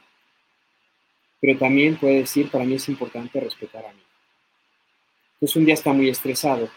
Pero 1.39 1.57
también 1.57 1.97
puede 1.97 2.19
decir, 2.19 2.49
para 2.49 2.63
mí 2.63 2.75
es 2.75 2.87
importante 2.89 3.39
respetar 3.39 3.85
a 3.85 3.91
mí. 3.91 4.01
Entonces 5.33 5.55
un 5.55 5.65
día 5.65 5.73
está 5.73 5.93
muy 5.93 6.09
estresado 6.09 6.69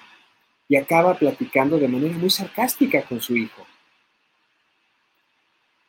y 0.68 0.76
acaba 0.76 1.14
platicando 1.14 1.78
de 1.78 1.88
manera 1.88 2.16
muy 2.16 2.30
sarcástica 2.30 3.02
con 3.02 3.20
su 3.20 3.36
hijo. 3.36 3.66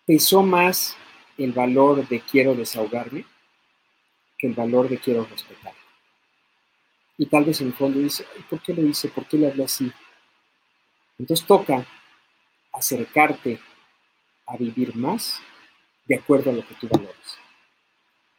Pesó 0.06 0.44
más 0.44 0.98
el 1.38 1.52
valor 1.54 2.08
de 2.08 2.20
quiero 2.22 2.56
desahogarme 2.56 3.26
que 4.38 4.48
el 4.48 4.54
valor 4.54 4.90
de 4.90 4.98
quiero 4.98 5.26
respetar. 5.26 5.81
Y 7.22 7.28
tal 7.28 7.46
vez 7.46 7.62
en 7.62 7.68
el 7.68 7.74
fondo 7.74 8.00
dice, 8.00 8.26
¿por 8.50 8.60
qué 8.64 8.74
lo 8.74 8.82
hice? 8.82 9.08
¿Por 9.10 9.28
qué 9.28 9.38
le 9.38 9.46
hablé 9.46 9.66
así? 9.66 9.92
Entonces 11.20 11.46
toca 11.46 11.86
acercarte 12.74 13.60
a 14.48 14.58
vivir 14.58 14.96
más 14.96 15.40
de 16.06 16.16
acuerdo 16.16 16.50
a 16.50 16.54
lo 16.54 16.68
que 16.68 16.74
tú 16.74 16.88
valores. 16.88 17.38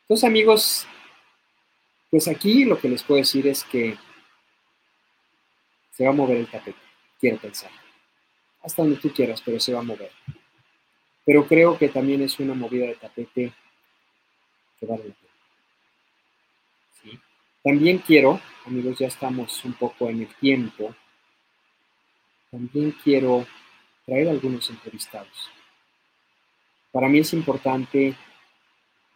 Entonces, 0.00 0.24
amigos, 0.24 0.84
pues 2.10 2.26
aquí 2.26 2.64
lo 2.64 2.76
que 2.76 2.88
les 2.88 3.04
puedo 3.04 3.20
decir 3.20 3.46
es 3.46 3.62
que 3.62 3.96
se 5.92 6.02
va 6.02 6.10
a 6.10 6.14
mover 6.14 6.38
el 6.38 6.50
tapete, 6.50 6.80
quiero 7.20 7.38
pensar. 7.38 7.70
Hasta 8.64 8.82
donde 8.82 8.98
tú 8.98 9.12
quieras, 9.12 9.40
pero 9.44 9.60
se 9.60 9.72
va 9.72 9.78
a 9.78 9.84
mover. 9.84 10.10
Pero 11.24 11.46
creo 11.46 11.78
que 11.78 11.88
también 11.88 12.20
es 12.20 12.36
una 12.40 12.54
movida 12.54 12.86
de 12.86 12.96
tapete 12.96 13.52
que 14.80 14.86
vale 14.86 15.04
la. 15.06 15.21
También 17.62 17.98
quiero, 17.98 18.40
amigos, 18.66 18.98
ya 18.98 19.06
estamos 19.06 19.64
un 19.64 19.74
poco 19.74 20.08
en 20.08 20.22
el 20.22 20.34
tiempo, 20.36 20.94
también 22.50 22.92
quiero 23.02 23.46
traer 24.04 24.28
algunos 24.28 24.68
entrevistados. 24.68 25.50
Para 26.90 27.08
mí 27.08 27.20
es 27.20 27.32
importante 27.32 28.14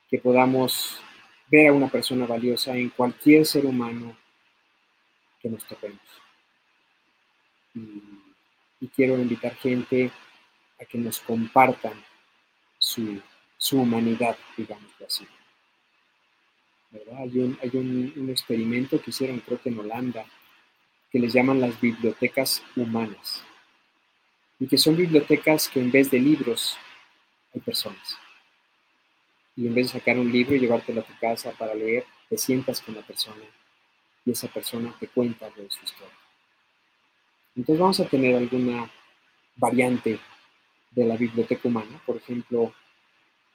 que 0.09 0.19
podamos 0.19 1.01
ver 1.49 1.69
a 1.69 1.73
una 1.73 1.89
persona 1.89 2.27
valiosa 2.27 2.77
en 2.77 2.91
cualquier 2.91 3.45
ser 3.45 3.67
humano 3.67 4.17
que 5.41 5.49
nos 5.49 5.65
topemos. 5.65 6.01
Y, 7.75 8.89
quiero 8.95 9.19
invitar 9.19 9.55
gente 9.57 10.11
a 10.81 10.85
que 10.85 10.97
nos 10.97 11.19
compartan 11.21 11.93
su, 12.79 13.21
humanidad, 13.73 14.37
digamos 14.57 14.93
así. 15.05 15.27
Hay, 17.19 17.39
un, 17.39 17.59
hay 17.63 17.71
un, 17.75 18.31
experimento 18.31 19.01
que 19.01 19.11
hicieron, 19.11 19.41
creo 19.41 19.61
que 19.61 19.69
en 19.69 19.79
Holanda, 19.79 20.25
que 21.11 21.19
les 21.19 21.33
llaman 21.33 21.61
las 21.61 21.81
bibliotecas 21.81 22.63
humanas. 22.75 23.43
Y 24.59 24.67
que 24.67 24.79
son 24.79 24.97
bibliotecas 24.97 25.69
que 25.69 25.81
en 25.81 25.91
vez 25.91 26.11
de 26.11 26.19
libros 26.19 26.77
hay 27.55 27.61
personas 27.61 28.19
y 29.57 29.67
en 29.67 29.75
vez 29.75 29.87
de 29.87 29.99
sacar 29.99 30.19
un 30.19 30.31
libro 30.31 30.55
y 30.55 30.61
llevártelo 30.61 31.01
a 31.01 31.05
tu 31.05 31.19
casa 31.19 31.51
para 31.53 31.75
leer, 31.75 32.05
te 32.29 32.37
sientas 32.37 32.81
con 32.81 32.95
la 32.95 33.03
persona 33.03 33.45
y 34.25 34.31
esa 34.31 34.49
persona 34.49 34.95
te 35.01 35.09
cuenta 35.09 35.49
de 35.51 35.71
su 35.71 35.85
historia. 35.85 36.15
Entonces 37.55 37.81
vamos 37.81 38.01
a 38.01 38.09
tener 38.09 38.37
alguna 38.37 38.91
variante 39.57 40.19
de 40.91 41.05
la 41.07 41.17
biblioteca 41.17 41.69
humana. 41.69 42.01
Por 42.05 42.17
ejemplo, 42.17 42.75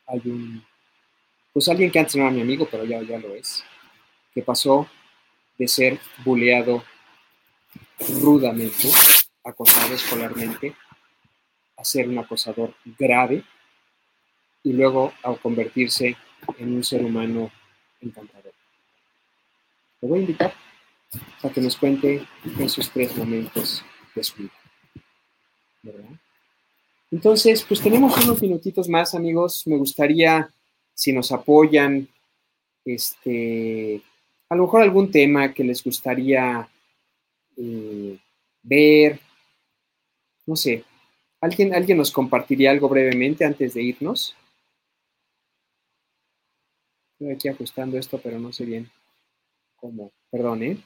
hay 0.08 0.22
un, 0.26 0.66
pues 1.54 1.68
alguien 1.68 1.92
que 1.92 2.00
antes 2.00 2.16
no 2.16 2.24
era 2.24 2.32
mi 2.32 2.42
amigo, 2.42 2.68
pero 2.70 2.86
ya, 2.86 3.02
ya 3.02 3.20
lo 3.20 3.36
es, 3.36 3.64
que 4.34 4.42
pasó 4.42 4.88
de 5.58 5.68
ser 5.68 6.00
buleado 6.24 6.84
rudamente, 8.22 8.90
acosado 9.44 9.94
escolarmente, 9.94 10.76
a 11.78 11.84
ser 11.84 12.08
un 12.08 12.18
acosador 12.20 12.74
grave 12.98 13.44
y 14.64 14.74
luego 14.74 15.14
a 15.24 15.34
convertirse 15.36 16.16
en 16.58 16.74
un 16.74 16.84
ser 16.84 17.04
humano 17.04 17.52
encantador. 18.00 18.54
Te 20.00 20.08
voy 20.08 20.20
a 20.20 20.22
invitar 20.22 20.54
a 21.44 21.50
que 21.50 21.62
nos 21.62 21.76
cuente 21.78 22.26
esos 22.60 22.90
tres 22.90 23.16
momentos 23.16 23.84
de 24.16 24.24
su 24.24 24.36
vida. 24.38 24.52
¿Verdad? 25.84 26.10
Entonces, 27.12 27.64
pues 27.64 27.82
tenemos 27.82 28.18
unos 28.24 28.42
minutitos 28.42 28.88
más, 28.88 29.14
amigos. 29.14 29.64
Me 29.68 29.78
gustaría, 29.78 30.50
si 31.02 31.12
nos 31.12 31.32
apoyan, 31.32 32.08
este, 32.86 34.04
a 34.50 34.56
lo 34.56 34.66
mejor 34.66 34.84
algún 34.84 35.10
tema 35.10 35.52
que 35.52 35.64
les 35.64 35.84
gustaría 35.84 36.70
eh, 37.58 38.20
ver, 38.62 39.20
no 40.46 40.56
sé, 40.56 40.84
¿alguien, 41.40 41.74
¿alguien 41.74 41.98
nos 41.98 42.12
compartiría 42.12 42.70
algo 42.70 42.88
brevemente 42.88 43.44
antes 43.44 43.74
de 43.74 43.82
irnos? 43.82 44.36
Estoy 47.14 47.34
aquí 47.34 47.48
ajustando 47.48 47.98
esto, 47.98 48.20
pero 48.22 48.38
no 48.38 48.54
sé 48.54 48.66
bien 48.66 48.88
cómo. 49.78 50.12
Perdón, 50.30 50.62
¿eh? 50.62 50.78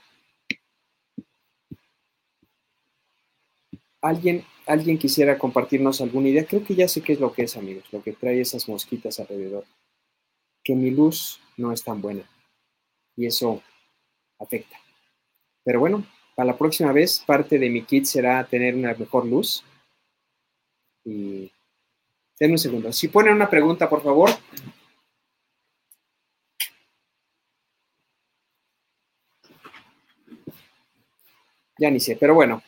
¿Alguien, 4.00 4.46
¿Alguien 4.66 4.98
quisiera 4.98 5.38
compartirnos 5.38 6.00
alguna 6.00 6.30
idea? 6.30 6.46
Creo 6.46 6.64
que 6.64 6.74
ya 6.74 6.88
sé 6.88 7.02
qué 7.02 7.12
es 7.12 7.20
lo 7.20 7.34
que 7.34 7.44
es, 7.44 7.58
amigos, 7.58 7.84
lo 7.92 8.02
que 8.02 8.14
trae 8.14 8.40
esas 8.40 8.70
mosquitas 8.70 9.20
alrededor. 9.20 9.66
Que 10.66 10.76
mi 10.76 10.92
luz 10.92 11.40
no 11.56 11.72
es 11.72 11.82
tan 11.82 12.02
buena. 12.02 12.30
Y 13.16 13.28
eso 13.28 13.64
afecta. 14.40 14.78
Pero 15.64 15.80
bueno, 15.80 16.06
para 16.36 16.48
la 16.48 16.58
próxima 16.58 16.92
vez, 16.92 17.24
parte 17.26 17.58
de 17.58 17.70
mi 17.70 17.84
kit 17.84 18.04
será 18.04 18.46
tener 18.46 18.76
una 18.76 18.94
mejor 18.94 19.26
luz. 19.26 19.64
Y. 21.06 21.50
Denme 22.38 22.56
un 22.56 22.60
segundo. 22.60 22.92
Si 22.92 23.08
ponen 23.08 23.34
una 23.34 23.50
pregunta, 23.50 23.90
por 23.90 24.04
favor, 24.04 24.30
ya 31.80 31.90
ni 31.90 32.00
sé, 32.00 32.18
pero 32.18 32.34
bueno, 32.34 32.62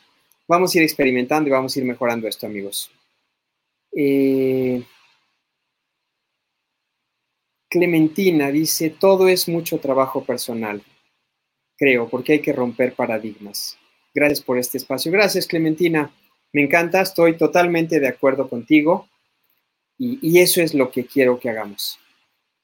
vamos 0.46 0.74
a 0.74 0.78
ir 0.78 0.84
experimentando 0.84 1.48
y 1.48 1.52
vamos 1.52 1.76
a 1.76 1.78
ir 1.78 1.84
mejorando 1.84 2.26
esto, 2.26 2.46
amigos. 2.46 2.90
Eh, 3.92 4.82
Clementina 7.68 8.50
dice, 8.50 8.90
todo 8.90 9.28
es 9.28 9.48
mucho 9.48 9.78
trabajo 9.78 10.24
personal, 10.24 10.82
creo, 11.76 12.08
porque 12.08 12.34
hay 12.34 12.40
que 12.40 12.52
romper 12.52 12.94
paradigmas. 12.94 13.78
Gracias 14.14 14.40
por 14.40 14.58
este 14.58 14.78
espacio. 14.78 15.12
Gracias, 15.12 15.46
Clementina. 15.46 16.10
Me 16.52 16.62
encanta, 16.62 17.02
estoy 17.02 17.36
totalmente 17.36 18.00
de 18.00 18.08
acuerdo 18.08 18.48
contigo 18.48 19.06
y, 19.98 20.38
eso 20.38 20.62
es 20.62 20.74
lo 20.74 20.90
que 20.90 21.04
quiero 21.04 21.38
que 21.38 21.50
hagamos. 21.50 21.98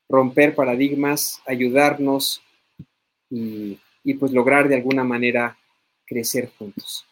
Romper 0.08 0.54
paradigmas, 0.54 1.42
ayudarnos 1.46 2.42
y, 3.28 3.78
y 4.04 4.14
pues 4.14 4.32
lograr 4.32 4.68
de 4.68 4.76
alguna 4.76 5.04
manera 5.04 5.58
crecer 6.06 6.50
juntos. 6.56 7.04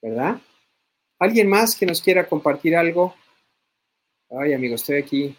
¿Verdad? 0.00 0.40
¿Alguien 1.18 1.48
más 1.48 1.74
que 1.74 1.86
nos 1.86 2.00
quiera 2.00 2.28
compartir 2.28 2.76
algo? 2.76 3.14
Ay, 4.30 4.52
amigo, 4.52 4.76
estoy 4.76 4.98
aquí 4.98 5.36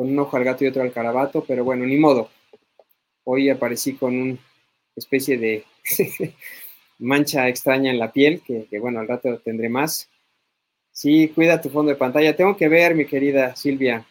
con 0.00 0.08
un 0.08 0.18
ojo 0.18 0.34
al 0.38 0.44
gato 0.44 0.64
y 0.64 0.68
otro 0.68 0.80
al 0.80 0.94
carabato, 0.94 1.44
pero 1.46 1.62
bueno, 1.62 1.84
ni 1.84 1.98
modo. 1.98 2.30
Hoy 3.24 3.50
aparecí 3.50 3.96
con 3.96 4.18
una 4.18 4.38
especie 4.96 5.36
de 5.36 5.66
mancha 7.00 7.46
extraña 7.50 7.90
en 7.90 7.98
la 7.98 8.10
piel, 8.10 8.40
que, 8.40 8.78
bueno, 8.78 9.00
al 9.00 9.08
rato 9.08 9.40
tendré 9.40 9.68
más. 9.68 10.08
Sí, 10.90 11.28
cuida 11.34 11.60
tu 11.60 11.68
fondo 11.68 11.90
de 11.90 11.98
pantalla. 11.98 12.34
Tengo 12.34 12.56
que 12.56 12.70
ver, 12.70 12.94
mi 12.94 13.04
querida 13.04 13.54
Silvia. 13.56 14.06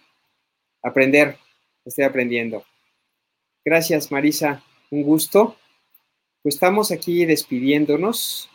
Aprender. 0.83 1.37
Estoy 1.83 2.03
aprendiendo. 2.03 2.63
Gracias, 3.65 4.11
Marisa. 4.11 4.63
Un 4.91 5.01
gusto. 5.01 5.55
Pues 6.43 6.53
estamos 6.53 6.91
aquí 6.91 7.25
despidiéndonos. 7.25 8.47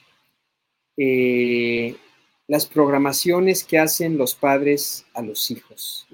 Eh, 0.96 1.96
las 2.46 2.66
programaciones 2.66 3.64
que 3.64 3.80
hacen 3.80 4.18
los 4.18 4.36
padres 4.36 5.04
a 5.14 5.22
los 5.22 5.50
hijos. 5.50 6.06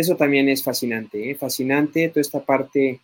Eso 0.00 0.16
también 0.16 0.48
es 0.48 0.62
fascinante, 0.62 1.30
¿eh? 1.30 1.34
fascinante 1.34 2.08
toda 2.08 2.20
esta 2.20 2.44
parte 2.44 3.00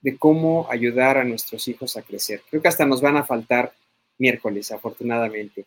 de 0.00 0.16
cómo 0.16 0.66
ayudar 0.70 1.18
a 1.18 1.24
nuestros 1.24 1.68
hijos 1.68 1.96
a 1.96 2.02
crecer. 2.02 2.42
Creo 2.48 2.62
que 2.62 2.68
hasta 2.68 2.86
nos 2.86 3.00
van 3.00 3.16
a 3.16 3.24
faltar 3.24 3.72
miércoles, 4.18 4.70
afortunadamente, 4.72 5.66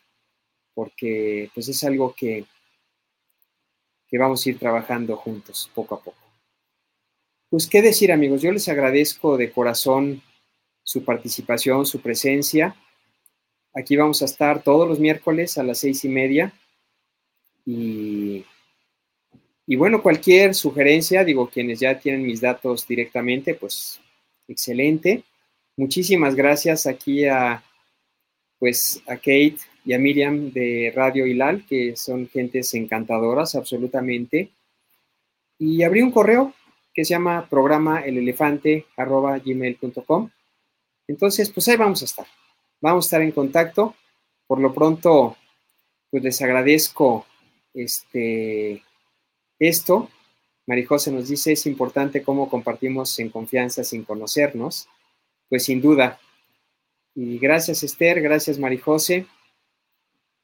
porque 0.74 1.50
pues 1.54 1.68
es 1.70 1.84
algo 1.84 2.14
que, 2.16 2.46
que 4.08 4.18
vamos 4.18 4.46
a 4.46 4.50
ir 4.50 4.60
trabajando 4.60 5.16
juntos 5.18 5.70
poco 5.74 5.96
a 5.96 6.02
poco. 6.02 6.18
Pues 7.50 7.68
qué 7.68 7.82
decir 7.82 8.12
amigos, 8.12 8.42
yo 8.42 8.52
les 8.52 8.68
agradezco 8.68 9.38
de 9.38 9.52
corazón 9.52 10.24
su 10.84 11.04
participación, 11.06 11.86
su 11.86 12.02
presencia. 12.02 12.76
Aquí 13.74 13.96
vamos 13.96 14.22
a 14.22 14.26
estar 14.26 14.64
todos 14.64 14.88
los 14.88 15.00
miércoles 15.00 15.58
a 15.58 15.64
las 15.64 15.80
seis 15.80 16.04
y 16.04 16.10
media. 16.10 16.54
Y, 17.66 18.46
y 19.66 19.76
bueno, 19.76 20.02
cualquier 20.02 20.56
sugerencia, 20.56 21.24
digo, 21.24 21.50
quienes 21.50 21.80
ya 21.80 22.00
tienen 22.00 22.24
mis 22.24 22.42
datos 22.42 22.88
directamente, 22.88 23.56
pues 23.56 24.00
excelente. 24.48 25.24
Muchísimas 25.78 26.36
gracias 26.36 26.86
aquí 26.86 27.26
a, 27.26 27.64
pues, 28.60 29.02
a 29.08 29.16
Kate 29.16 29.58
y 29.86 29.94
a 29.94 30.00
Miriam 30.00 30.52
de 30.52 30.92
Radio 30.96 31.26
Hilal, 31.26 31.66
que 31.66 31.96
son 31.96 32.28
gentes 32.30 32.74
encantadoras, 32.74 33.56
absolutamente. 33.56 34.52
Y 35.58 35.84
abrí 35.84 36.02
un 36.02 36.12
correo 36.12 36.54
que 36.94 37.06
se 37.06 37.14
llama 37.14 37.48
programa 37.50 38.02
gmail.com 38.02 40.30
entonces, 41.08 41.52
pues 41.52 41.68
ahí 41.68 41.78
vamos 41.78 42.02
a 42.02 42.06
estar. 42.06 42.26
Vamos 42.82 43.06
a 43.06 43.08
estar 43.08 43.22
en 43.22 43.32
contacto. 43.32 43.96
Por 44.48 44.60
lo 44.60 44.74
pronto, 44.74 45.38
pues 46.10 46.24
les 46.24 46.42
agradezco 46.42 47.26
este, 47.74 48.84
esto. 49.68 50.10
Marijose 50.66 51.12
nos 51.12 51.28
dice, 51.28 51.52
es 51.54 51.66
importante 51.66 52.24
cómo 52.24 52.50
compartimos 52.50 53.20
en 53.20 53.30
confianza 53.30 53.84
sin 53.84 54.04
conocernos. 54.04 54.88
Pues 55.50 55.66
sin 55.66 55.82
duda. 55.82 56.20
Y 57.16 57.38
gracias 57.38 57.84
Esther, 57.84 58.22
gracias 58.22 58.58
Marijose. 58.58 59.28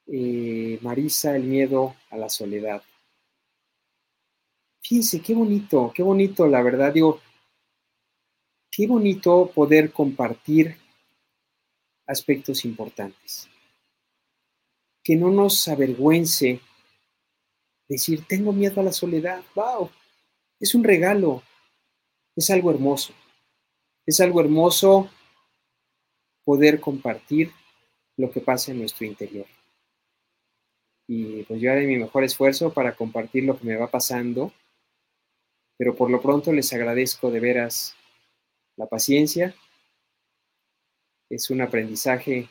eh, 0.08 0.80
Marisa, 0.82 1.36
el 1.36 1.44
miedo 1.44 1.96
a 2.10 2.18
la 2.18 2.30
soledad. 2.30 2.82
Fíjense, 4.82 5.22
qué 5.22 5.34
bonito, 5.36 5.92
qué 5.94 6.02
bonito, 6.02 6.48
la 6.48 6.64
verdad, 6.64 6.92
digo, 6.92 7.22
qué 8.72 8.88
bonito 8.88 9.52
poder 9.54 9.92
compartir 9.92 10.76
aspectos 12.08 12.66
importantes. 12.66 13.48
Que 15.04 15.16
no 15.16 15.30
nos 15.30 15.68
avergüence 15.68 16.60
decir, 17.90 18.26
tengo 18.28 18.54
miedo 18.54 18.80
a 18.80 18.84
la 18.84 18.94
soledad. 18.94 19.44
¡Wow! 19.56 19.90
Es 20.60 20.76
un 20.76 20.84
regalo, 20.84 21.42
es 22.36 22.50
algo 22.50 22.72
hermoso. 22.72 23.14
Es 24.06 24.20
algo 24.22 24.40
hermoso 24.40 25.10
poder 26.44 26.80
compartir 26.80 27.52
lo 28.18 28.32
que 28.32 28.42
pasa 28.42 28.72
en 28.72 28.80
nuestro 28.80 29.06
interior. 29.06 29.46
Y 31.08 31.44
pues 31.44 31.60
yo 31.60 31.72
haré 31.72 31.88
mi 31.88 31.98
mejor 31.98 32.24
esfuerzo 32.24 32.72
para 32.72 32.96
compartir 32.96 33.44
lo 33.44 33.58
que 33.58 33.66
me 33.66 33.76
va 33.76 33.90
pasando, 33.90 34.54
pero 35.78 35.96
por 35.96 36.12
lo 36.12 36.22
pronto 36.22 36.54
les 36.54 36.72
agradezco 36.74 37.32
de 37.32 37.40
veras 37.40 37.96
la 38.76 38.88
paciencia. 38.88 39.56
Es 41.30 41.50
un 41.50 41.62
aprendizaje 41.62 42.50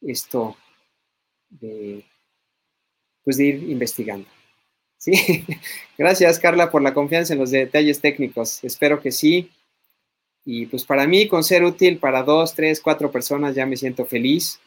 esto 0.00 0.56
de, 1.48 2.04
pues 3.22 3.36
de 3.36 3.44
ir 3.44 3.70
investigando. 3.70 4.35
¿Sí? 4.98 5.12
Gracias, 5.98 6.38
Carla, 6.38 6.70
por 6.70 6.82
la 6.82 6.94
confianza 6.94 7.32
en 7.32 7.40
los 7.40 7.50
detalles 7.50 8.00
técnicos. 8.00 8.62
Espero 8.64 9.00
que 9.00 9.12
sí. 9.12 9.50
Y 10.44 10.66
pues 10.66 10.84
para 10.84 11.06
mí, 11.06 11.26
con 11.28 11.42
ser 11.42 11.64
útil 11.64 11.98
para 11.98 12.22
dos, 12.22 12.54
tres, 12.54 12.80
cuatro 12.80 13.10
personas, 13.10 13.54
ya 13.54 13.66
me 13.66 13.76
siento 13.76 14.06
feliz. 14.06 14.60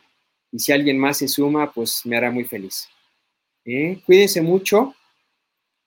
Y 0.52 0.60
si 0.60 0.72
alguien 0.72 0.98
más 0.98 1.18
se 1.20 1.28
suma, 1.28 1.72
pues 1.72 2.02
me 2.06 2.18
hará 2.18 2.32
muy 2.32 2.44
feliz. 2.44 2.90
¿Eh? 3.66 4.02
Cuídense 4.06 4.42
mucho. 4.42 4.96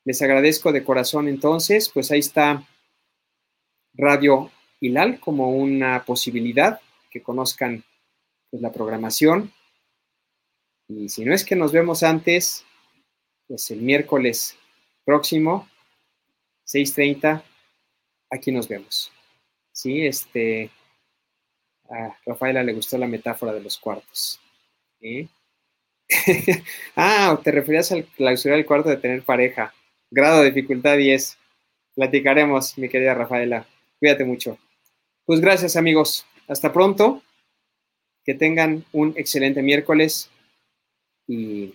Les 0.04 0.20
agradezco 0.22 0.72
de 0.72 0.84
corazón 0.84 1.28
entonces. 1.28 1.90
Pues 1.92 2.10
ahí 2.10 2.20
está 2.20 2.66
Radio 3.94 4.50
Hilal 4.80 5.20
como 5.20 5.50
una 5.50 6.04
posibilidad 6.04 6.80
que 7.10 7.22
conozcan 7.22 7.84
pues, 8.50 8.62
la 8.62 8.72
programación. 8.72 9.52
Y 10.88 11.08
si 11.08 11.24
no 11.24 11.34
es 11.34 11.44
que 11.44 11.56
nos 11.56 11.72
vemos 11.72 12.02
antes, 12.02 12.64
pues 13.52 13.70
el 13.70 13.82
miércoles 13.82 14.56
próximo, 15.04 15.68
6.30, 16.66 17.42
aquí 18.30 18.50
nos 18.50 18.66
vemos. 18.66 19.12
Sí, 19.72 20.06
este, 20.06 20.70
a 21.90 22.16
Rafaela 22.24 22.62
le 22.62 22.72
gustó 22.72 22.96
la 22.96 23.06
metáfora 23.06 23.52
de 23.52 23.60
los 23.60 23.76
cuartos. 23.76 24.40
ah, 26.96 27.38
te 27.44 27.50
referías 27.50 27.92
al 27.92 28.06
clausurar 28.06 28.58
el 28.58 28.64
cuarto 28.64 28.88
de 28.88 28.96
tener 28.96 29.22
pareja. 29.22 29.74
Grado 30.10 30.40
de 30.40 30.50
dificultad 30.50 30.96
10. 30.96 31.36
Platicaremos, 31.94 32.78
mi 32.78 32.88
querida 32.88 33.12
Rafaela. 33.12 33.66
Cuídate 33.98 34.24
mucho. 34.24 34.56
Pues 35.26 35.40
gracias, 35.42 35.76
amigos. 35.76 36.24
Hasta 36.48 36.72
pronto. 36.72 37.22
Que 38.24 38.32
tengan 38.32 38.86
un 38.92 39.12
excelente 39.18 39.60
miércoles 39.60 40.30
y 41.28 41.74